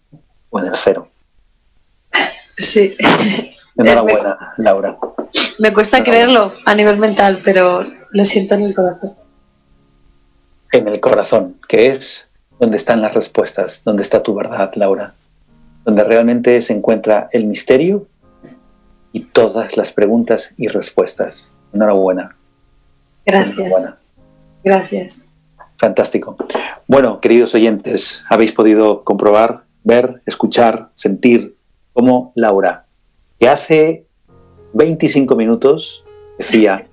o 0.50 0.58
en 0.58 0.66
el 0.66 0.74
0. 0.74 1.08
Sí. 2.56 2.96
Enhorabuena, 3.76 4.54
Laura. 4.58 4.96
Me 5.58 5.72
cuesta 5.72 6.02
creerlo 6.02 6.52
a 6.64 6.74
nivel 6.74 6.98
mental, 6.98 7.40
pero 7.44 7.84
lo 8.10 8.24
siento 8.24 8.54
en 8.54 8.62
el 8.62 8.74
corazón. 8.74 9.14
En 10.72 10.88
el 10.88 11.00
corazón, 11.00 11.56
que 11.68 11.88
es 11.88 12.28
donde 12.58 12.76
están 12.76 13.00
las 13.00 13.14
respuestas, 13.14 13.82
donde 13.84 14.02
está 14.02 14.22
tu 14.22 14.34
verdad, 14.34 14.70
Laura. 14.74 15.14
Donde 15.84 16.04
realmente 16.04 16.60
se 16.62 16.74
encuentra 16.74 17.28
el 17.32 17.46
misterio 17.46 18.06
y 19.12 19.20
todas 19.20 19.76
las 19.76 19.92
preguntas 19.92 20.54
y 20.56 20.68
respuestas. 20.68 21.54
Enhorabuena. 21.72 22.36
Gracias. 23.24 23.58
Enhorabuena. 23.58 23.98
Gracias. 24.64 25.26
Fantástico. 25.78 26.36
Bueno, 26.86 27.20
queridos 27.20 27.54
oyentes, 27.54 28.24
habéis 28.28 28.52
podido 28.52 29.02
comprobar, 29.04 29.62
ver, 29.82 30.20
escuchar, 30.26 30.90
sentir 30.92 31.56
cómo 31.94 32.32
Laura, 32.34 32.84
que 33.38 33.48
hace 33.48 34.04
25 34.74 35.36
minutos 35.36 36.04
decía 36.36 36.86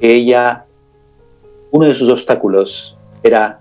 que 0.00 0.14
ella, 0.14 0.64
uno 1.70 1.86
de 1.86 1.94
sus 1.94 2.08
obstáculos 2.08 2.96
era 3.22 3.60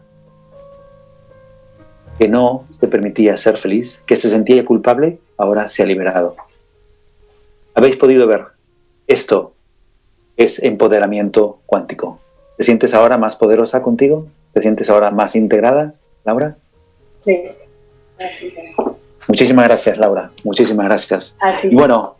que 2.18 2.28
no 2.28 2.66
se 2.80 2.88
permitía 2.88 3.38
ser 3.38 3.58
feliz, 3.58 4.00
que 4.06 4.16
se 4.16 4.30
sentía 4.30 4.64
culpable, 4.64 5.20
ahora 5.38 5.70
se 5.70 5.84
ha 5.84 5.86
liberado. 5.86 6.36
Habéis 7.76 7.98
podido 7.98 8.28
ver, 8.28 8.46
esto 9.08 9.54
es 10.38 10.62
empoderamiento 10.62 11.60
cuántico. 11.66 12.20
¿Te 12.58 12.64
sientes 12.64 12.94
ahora 12.94 13.18
más 13.18 13.36
poderosa 13.36 13.82
contigo? 13.82 14.28
¿Te 14.54 14.62
sientes 14.62 14.90
ahora 14.90 15.12
más 15.12 15.36
integrada, 15.36 15.96
Laura? 16.24 16.58
Sí. 17.20 17.44
Muchísimas 19.28 19.68
gracias, 19.68 19.98
Laura. 19.98 20.32
Muchísimas 20.44 20.86
gracias. 20.86 21.36
Y 21.64 21.76
bueno, 21.76 22.18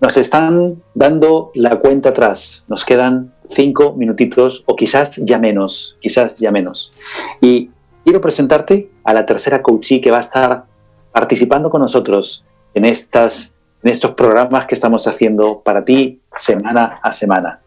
nos 0.00 0.16
están 0.16 0.82
dando 0.94 1.50
la 1.54 1.78
cuenta 1.78 2.10
atrás. 2.10 2.64
Nos 2.68 2.84
quedan 2.84 3.32
cinco 3.50 3.94
minutitos 3.94 4.62
o 4.66 4.76
quizás 4.76 5.16
ya 5.16 5.38
menos, 5.38 5.96
quizás 6.00 6.34
ya 6.34 6.50
menos. 6.50 7.22
Y 7.40 7.70
quiero 8.04 8.20
presentarte 8.20 8.90
a 9.04 9.14
la 9.14 9.26
tercera 9.26 9.62
coachee 9.62 10.00
que 10.00 10.10
va 10.10 10.18
a 10.18 10.20
estar 10.20 10.64
participando 11.12 11.70
con 11.70 11.80
nosotros 11.80 12.44
en, 12.74 12.84
estas, 12.84 13.52
en 13.82 13.90
estos 13.90 14.12
programas 14.12 14.66
que 14.66 14.74
estamos 14.74 15.06
haciendo 15.06 15.60
para 15.62 15.84
ti 15.84 16.20
semana 16.36 16.98
a 17.02 17.12
semana. 17.12 17.60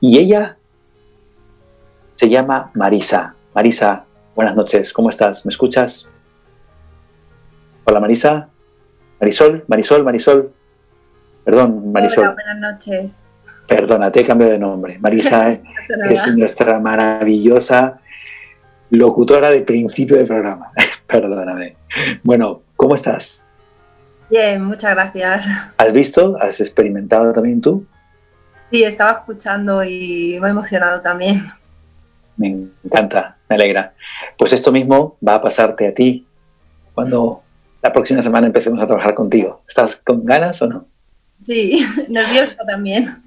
Y 0.00 0.18
ella 0.18 0.56
se 2.14 2.28
llama 2.28 2.70
Marisa. 2.74 3.34
Marisa, 3.54 4.04
buenas 4.34 4.54
noches, 4.54 4.92
¿cómo 4.92 5.10
estás? 5.10 5.44
¿Me 5.44 5.50
escuchas? 5.50 6.08
Hola 7.84 8.00
Marisa. 8.00 8.48
Marisol, 9.20 9.64
Marisol, 9.66 10.04
Marisol. 10.04 10.52
Perdón, 11.44 11.90
Marisol. 11.90 12.24
Hola, 12.24 12.34
buenas 12.34 12.58
noches. 12.58 13.24
Perdona, 13.66 14.12
te 14.12 14.20
he 14.20 14.24
cambiado 14.24 14.52
de 14.52 14.58
nombre. 14.58 14.98
Marisa 14.98 15.50
es 16.10 16.36
nuestra 16.36 16.78
maravillosa 16.78 18.00
locutora 18.90 19.50
de 19.50 19.62
principio 19.62 20.16
del 20.16 20.26
programa. 20.26 20.72
Perdóname. 21.06 21.76
Bueno, 22.22 22.62
¿cómo 22.76 22.94
estás? 22.94 23.47
Bien, 24.30 24.62
muchas 24.62 24.94
gracias. 24.94 25.46
¿Has 25.78 25.92
visto? 25.92 26.36
¿Has 26.40 26.60
experimentado 26.60 27.32
también 27.32 27.60
tú? 27.60 27.86
Sí, 28.70 28.84
estaba 28.84 29.12
escuchando 29.12 29.82
y 29.82 30.38
me 30.40 30.48
he 30.48 30.50
emocionado 30.50 31.00
también. 31.00 31.50
Me 32.36 32.48
encanta, 32.84 33.36
me 33.48 33.56
alegra. 33.56 33.94
Pues 34.36 34.52
esto 34.52 34.70
mismo 34.70 35.16
va 35.26 35.36
a 35.36 35.42
pasarte 35.42 35.88
a 35.88 35.94
ti 35.94 36.26
cuando 36.92 37.42
la 37.82 37.92
próxima 37.92 38.20
semana 38.20 38.46
empecemos 38.46 38.82
a 38.82 38.86
trabajar 38.86 39.14
contigo. 39.14 39.62
¿Estás 39.66 39.96
con 39.96 40.24
ganas 40.24 40.60
o 40.60 40.66
no? 40.66 40.86
Sí, 41.40 41.86
nervioso 42.08 42.56
también. 42.66 43.22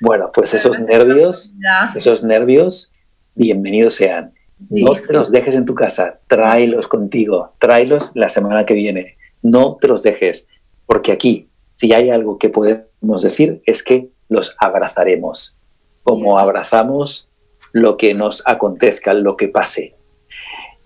Bueno, 0.00 0.30
pues 0.34 0.52
esos 0.52 0.78
nervios, 0.80 1.54
esos 1.94 2.22
nervios, 2.22 2.90
bienvenidos 3.34 3.94
sean. 3.94 4.32
Sí. 4.68 4.84
No 4.84 4.92
te 4.92 5.12
los 5.12 5.30
dejes 5.30 5.54
en 5.54 5.64
tu 5.64 5.74
casa, 5.74 6.18
tráelos 6.26 6.88
contigo, 6.88 7.54
tráelos 7.58 8.12
la 8.14 8.28
semana 8.28 8.66
que 8.66 8.74
viene. 8.74 9.16
No 9.42 9.78
te 9.80 9.88
los 9.88 10.02
dejes, 10.02 10.46
porque 10.86 11.12
aquí, 11.12 11.48
si 11.76 11.92
hay 11.92 12.10
algo 12.10 12.38
que 12.38 12.48
podemos 12.48 13.22
decir, 13.22 13.62
es 13.64 13.82
que 13.82 14.08
los 14.28 14.56
abrazaremos, 14.58 15.56
como 16.02 16.38
abrazamos 16.38 17.30
lo 17.72 17.96
que 17.96 18.14
nos 18.14 18.46
acontezca, 18.46 19.14
lo 19.14 19.36
que 19.36 19.48
pase. 19.48 19.92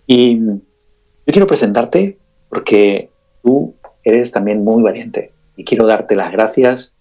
Y 0.07 0.39
yo 0.39 1.33
quiero 1.33 1.47
presentarte 1.47 2.19
porque 2.49 3.11
tú 3.43 3.75
eres 4.03 4.33
también 4.33 4.63
muy 4.63 4.83
valiente 4.83 5.33
y 5.57 5.65
quiero 5.65 5.87
darte 5.87 6.17
las 6.17 6.33
gracias 6.33 6.95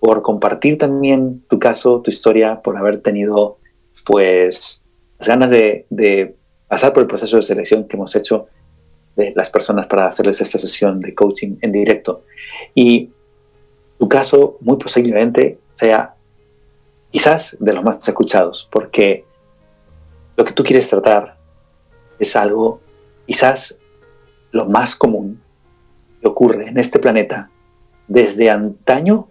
por 0.00 0.22
compartir 0.22 0.76
también 0.76 1.42
tu 1.48 1.58
caso, 1.58 2.02
tu 2.02 2.10
historia, 2.10 2.60
por 2.60 2.76
haber 2.76 3.00
tenido 3.00 3.58
pues 4.04 4.82
las 5.18 5.28
ganas 5.28 5.50
de, 5.50 5.86
de 5.88 6.36
pasar 6.68 6.92
por 6.92 7.02
el 7.02 7.08
proceso 7.08 7.36
de 7.38 7.42
selección 7.42 7.88
que 7.88 7.96
hemos 7.96 8.14
hecho 8.14 8.48
de 9.16 9.32
las 9.34 9.50
personas 9.50 9.86
para 9.86 10.06
hacerles 10.06 10.40
esta 10.40 10.58
sesión 10.58 11.00
de 11.00 11.14
coaching 11.14 11.56
en 11.60 11.72
directo. 11.72 12.24
Y 12.74 13.10
tu 13.98 14.08
caso 14.08 14.58
muy 14.60 14.76
posiblemente 14.76 15.58
sea 15.74 16.14
quizás 17.10 17.56
de 17.60 17.72
los 17.72 17.84
más 17.84 18.06
escuchados, 18.06 18.68
porque 18.70 19.24
lo 20.36 20.44
que 20.44 20.52
tú 20.52 20.64
quieres 20.64 20.88
tratar 20.88 21.36
es 22.18 22.34
algo 22.36 22.80
quizás 23.26 23.78
lo 24.50 24.66
más 24.66 24.96
común 24.96 25.40
que 26.20 26.28
ocurre 26.28 26.68
en 26.68 26.78
este 26.78 26.98
planeta 26.98 27.50
desde 28.08 28.50
antaño 28.50 29.28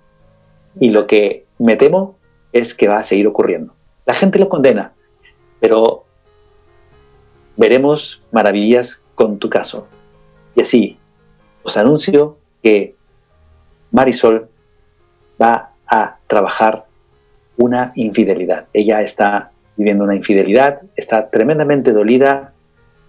y 0.79 0.89
lo 0.89 1.05
que 1.07 1.45
me 1.59 1.75
temo 1.75 2.17
es 2.51 2.73
que 2.73 2.87
va 2.87 2.99
a 2.99 3.03
seguir 3.03 3.27
ocurriendo. 3.27 3.75
La 4.05 4.13
gente 4.13 4.39
lo 4.39 4.49
condena, 4.49 4.93
pero 5.59 6.05
veremos 7.55 8.23
maravillas 8.31 9.02
con 9.15 9.39
tu 9.39 9.49
caso. 9.49 9.87
Y 10.55 10.61
así, 10.61 10.97
os 11.63 11.77
anuncio 11.77 12.37
que 12.61 12.95
Marisol 13.91 14.47
va 15.41 15.71
a 15.87 16.17
trabajar 16.27 16.85
una 17.57 17.91
infidelidad. 17.95 18.65
Ella 18.73 19.01
está 19.01 19.51
viviendo 19.75 20.03
una 20.03 20.15
infidelidad, 20.15 20.81
está 20.95 21.29
tremendamente 21.29 21.91
dolida 21.91 22.53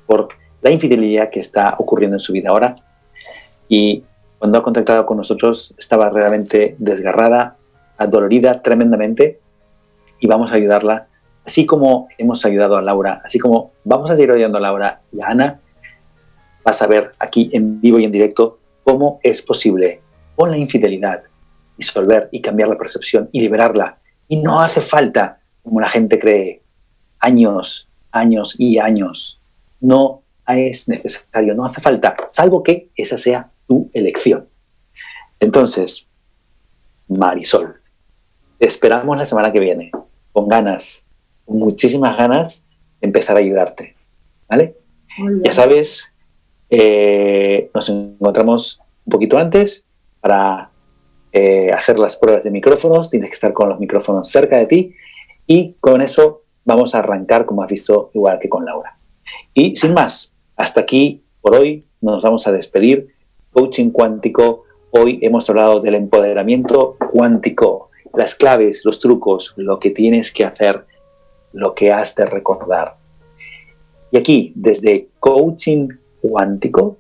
por 0.07 0.29
la 0.63 0.71
infidelidad 0.71 1.31
que 1.31 1.41
está 1.41 1.75
ocurriendo 1.79 2.17
en 2.17 2.21
su 2.21 2.33
vida 2.33 2.51
ahora. 2.51 2.77
Y 3.69 4.05
cuando 4.39 4.59
ha 4.59 4.63
contactado 4.63 5.07
con 5.07 5.17
nosotros 5.17 5.75
estaba 5.79 6.11
realmente 6.11 6.77
desgarrada, 6.79 7.57
adolorida 7.97 8.63
tremendamente 8.63 9.41
y 10.21 10.27
vamos 10.27 10.53
a 10.53 10.57
ayudarla, 10.57 11.07
así 11.45 11.67
como 11.67 12.09
hemos 12.19 12.45
ayudado 12.45 12.77
a 12.77 12.83
Laura, 12.83 13.23
así 13.25 13.39
como 13.39 13.73
vamos 13.85 14.11
a 14.11 14.17
seguir 14.17 14.33
ayudando 14.33 14.59
a 14.59 14.61
Laura 14.61 15.01
y 15.13 15.21
a 15.21 15.29
Ana, 15.29 15.61
vas 16.65 16.83
a 16.83 16.87
ver 16.87 17.11
aquí 17.21 17.51
en 17.53 17.81
vivo 17.81 17.99
y 17.99 18.05
en 18.05 18.12
directo 18.12 18.59
cómo 18.83 19.21
es 19.23 19.43
posible 19.43 20.01
con 20.35 20.51
la 20.51 20.57
infidelidad 20.57 21.23
disolver 21.77 22.29
y 22.31 22.41
cambiar 22.41 22.69
la 22.69 22.79
percepción 22.79 23.29
y 23.33 23.41
liberarla. 23.41 23.99
Y 24.29 24.37
no 24.37 24.61
hace 24.61 24.81
falta, 24.81 25.41
como 25.62 25.81
la 25.81 25.89
gente 25.89 26.19
cree, 26.19 26.62
años, 27.19 27.89
años 28.11 28.55
y 28.59 28.79
años. 28.79 29.41
No 29.81 30.23
es 30.47 30.89
necesario, 30.89 31.55
no 31.55 31.65
hace 31.65 31.81
falta, 31.81 32.17
salvo 32.29 32.62
que 32.62 32.89
esa 32.97 33.17
sea 33.17 33.51
tu 33.67 33.91
elección. 33.93 34.49
Entonces, 35.41 36.07
Marisol, 37.09 37.81
te 38.59 38.67
esperamos 38.67 39.17
la 39.17 39.27
semana 39.27 39.53
que 39.53 39.61
viene, 39.61 39.91
con 40.33 40.49
ganas, 40.49 41.05
con 41.45 41.59
muchísimas 41.59 42.17
ganas 42.17 42.65
de 43.01 43.07
empezar 43.07 43.37
a 43.37 43.41
ayudarte. 43.41 43.97
¿Vale? 44.49 44.77
Ya 45.43 45.53
sabes, 45.53 46.12
eh, 46.71 47.71
nos 47.75 47.89
encontramos 47.89 48.81
un 49.05 49.11
poquito 49.11 49.39
antes 49.39 49.85
para 50.21 50.71
eh, 51.33 51.73
hacer 51.73 51.99
las 51.99 52.17
pruebas 52.17 52.45
de 52.45 52.51
micrófonos. 52.51 53.11
Tienes 53.11 53.29
que 53.31 53.35
estar 53.35 53.53
con 53.53 53.69
los 53.69 53.81
micrófonos 53.81 54.29
cerca 54.31 54.57
de 54.57 54.67
ti 54.67 54.95
y 55.47 55.75
con 55.81 56.01
eso 56.01 56.43
vamos 56.65 56.95
a 56.95 57.01
arrancar, 57.01 57.45
como 57.45 57.62
has 57.62 57.69
visto, 57.69 58.11
igual 58.15 58.39
que 58.39 58.49
con 58.49 58.65
Laura. 58.65 58.97
Y 59.53 59.77
sin 59.77 59.95
más, 59.95 60.33
hasta 60.57 60.81
aquí 60.81 61.23
por 61.41 61.57
hoy 61.57 61.81
nos 62.01 62.23
vamos 62.23 62.47
a 62.47 62.53
despedir. 62.53 63.15
Coaching 63.53 63.91
cuántico. 63.91 64.65
Hoy 64.91 65.19
hemos 65.23 65.49
hablado 65.51 65.81
del 65.81 65.97
empoderamiento 65.97 66.97
cuántico, 67.12 67.91
las 68.15 68.35
claves, 68.35 68.85
los 68.85 69.01
trucos, 69.01 69.55
lo 69.57 69.79
que 69.79 69.91
tienes 69.91 70.33
que 70.33 70.45
hacer, 70.45 70.87
lo 71.53 71.75
que 71.75 71.93
has 71.93 72.15
de 72.15 72.27
recordar. 72.27 72.97
Y 74.11 74.17
aquí, 74.17 74.53
desde 74.55 75.09
Coaching 75.19 75.89
Cuántico, 76.25 76.97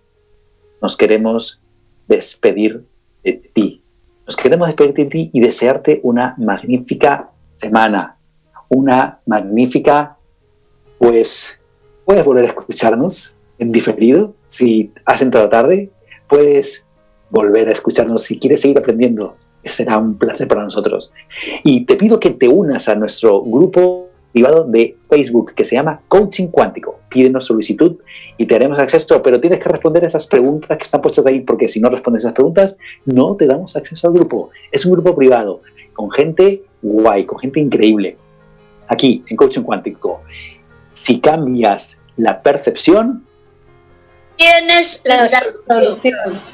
nos 0.82 0.98
queremos 0.98 1.58
despedir 2.06 2.84
de 3.22 3.32
ti, 3.54 3.82
Nos 4.26 4.36
queremos 4.36 4.66
despedir 4.66 4.92
de 4.92 5.04
ti 5.06 5.30
y 5.32 5.40
desearte 5.40 6.00
una 6.02 6.34
magnífica 6.36 7.30
semana, 7.54 8.18
una 8.68 9.20
magnífica, 9.24 10.18
pues, 10.98 11.58
puedes 12.04 12.22
volver 12.22 12.44
a 12.44 12.48
escucharnos 12.48 13.36
en 13.58 13.72
diferido 13.72 14.34
si 14.46 14.92
has 15.06 15.22
entrado 15.22 15.48
tarde, 15.48 15.90
puedes 16.28 16.86
volver 17.30 17.68
a 17.68 17.72
escucharnos 17.72 18.24
si 18.24 18.38
quieres 18.38 18.60
seguir 18.60 18.78
aprendiendo. 18.78 19.36
Será 19.64 19.96
un 19.96 20.18
placer 20.18 20.46
para 20.48 20.64
nosotros. 20.64 21.10
Y 21.62 21.86
te 21.86 21.96
pido 21.96 22.20
que 22.20 22.30
te 22.30 22.48
unas 22.48 22.88
a 22.88 22.94
nuestro 22.94 23.40
grupo 23.42 24.03
privado 24.34 24.64
de 24.64 24.96
Facebook 25.08 25.54
que 25.54 25.64
se 25.64 25.76
llama 25.76 26.00
Coaching 26.08 26.48
Cuántico. 26.48 26.98
Pídenos 27.08 27.44
solicitud 27.44 27.98
y 28.36 28.46
te 28.46 28.56
haremos 28.56 28.80
acceso, 28.80 29.22
pero 29.22 29.40
tienes 29.40 29.60
que 29.60 29.68
responder 29.68 30.04
esas 30.04 30.26
preguntas 30.26 30.76
que 30.76 30.82
están 30.82 31.00
puestas 31.00 31.24
ahí, 31.26 31.40
porque 31.40 31.68
si 31.68 31.78
no 31.80 31.88
respondes 31.88 32.24
esas 32.24 32.34
preguntas, 32.34 32.76
no 33.04 33.36
te 33.36 33.46
damos 33.46 33.76
acceso 33.76 34.08
al 34.08 34.14
grupo. 34.14 34.50
Es 34.72 34.84
un 34.84 34.92
grupo 34.92 35.14
privado, 35.14 35.62
con 35.92 36.10
gente 36.10 36.64
guay, 36.82 37.24
con 37.24 37.38
gente 37.38 37.60
increíble. 37.60 38.16
Aquí, 38.88 39.24
en 39.28 39.36
Coaching 39.36 39.62
Cuántico. 39.62 40.22
Si 40.90 41.20
cambias 41.20 42.00
la 42.16 42.42
percepción, 42.42 43.24
tienes 44.36 45.00
la 45.04 45.28
solución. 45.28 46.53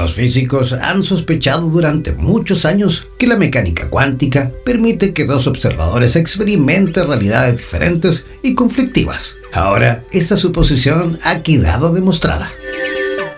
Los 0.00 0.14
físicos 0.14 0.72
han 0.72 1.04
sospechado 1.04 1.68
durante 1.68 2.12
muchos 2.12 2.64
años 2.64 3.06
que 3.18 3.26
la 3.26 3.36
mecánica 3.36 3.88
cuántica 3.90 4.50
permite 4.64 5.12
que 5.12 5.26
dos 5.26 5.46
observadores 5.46 6.16
experimenten 6.16 7.06
realidades 7.06 7.58
diferentes 7.58 8.24
y 8.42 8.54
conflictivas. 8.54 9.36
Ahora, 9.52 10.04
esta 10.10 10.38
suposición 10.38 11.18
ha 11.22 11.42
quedado 11.42 11.92
demostrada. 11.92 12.50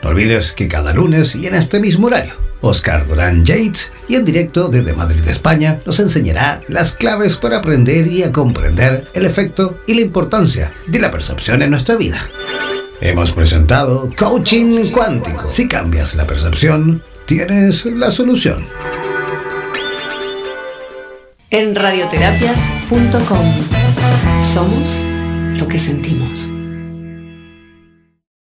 No 0.04 0.10
olvides 0.10 0.52
que 0.52 0.68
cada 0.68 0.94
lunes 0.94 1.34
y 1.34 1.48
en 1.48 1.56
este 1.56 1.80
mismo 1.80 2.06
horario, 2.06 2.34
Oscar 2.60 3.08
Durán 3.08 3.44
Yates 3.44 3.90
y 4.08 4.14
en 4.14 4.24
directo 4.24 4.68
desde 4.68 4.92
Madrid, 4.92 5.26
España, 5.26 5.80
nos 5.84 5.98
enseñará 5.98 6.60
las 6.68 6.92
claves 6.92 7.34
para 7.34 7.56
aprender 7.56 8.06
y 8.06 8.22
a 8.22 8.30
comprender 8.30 9.08
el 9.14 9.26
efecto 9.26 9.78
y 9.88 9.94
la 9.94 10.02
importancia 10.02 10.72
de 10.86 11.00
la 11.00 11.10
percepción 11.10 11.60
en 11.62 11.70
nuestra 11.70 11.96
vida. 11.96 12.24
Hemos 13.04 13.32
presentado 13.32 14.08
Coaching 14.16 14.92
Cuántico. 14.92 15.48
Si 15.48 15.66
cambias 15.66 16.14
la 16.14 16.24
percepción, 16.24 17.02
tienes 17.26 17.84
la 17.84 18.12
solución. 18.12 18.64
En 21.50 21.74
radioterapias.com 21.74 24.40
somos 24.40 25.04
lo 25.56 25.66
que 25.66 25.78
sentimos. 25.78 26.48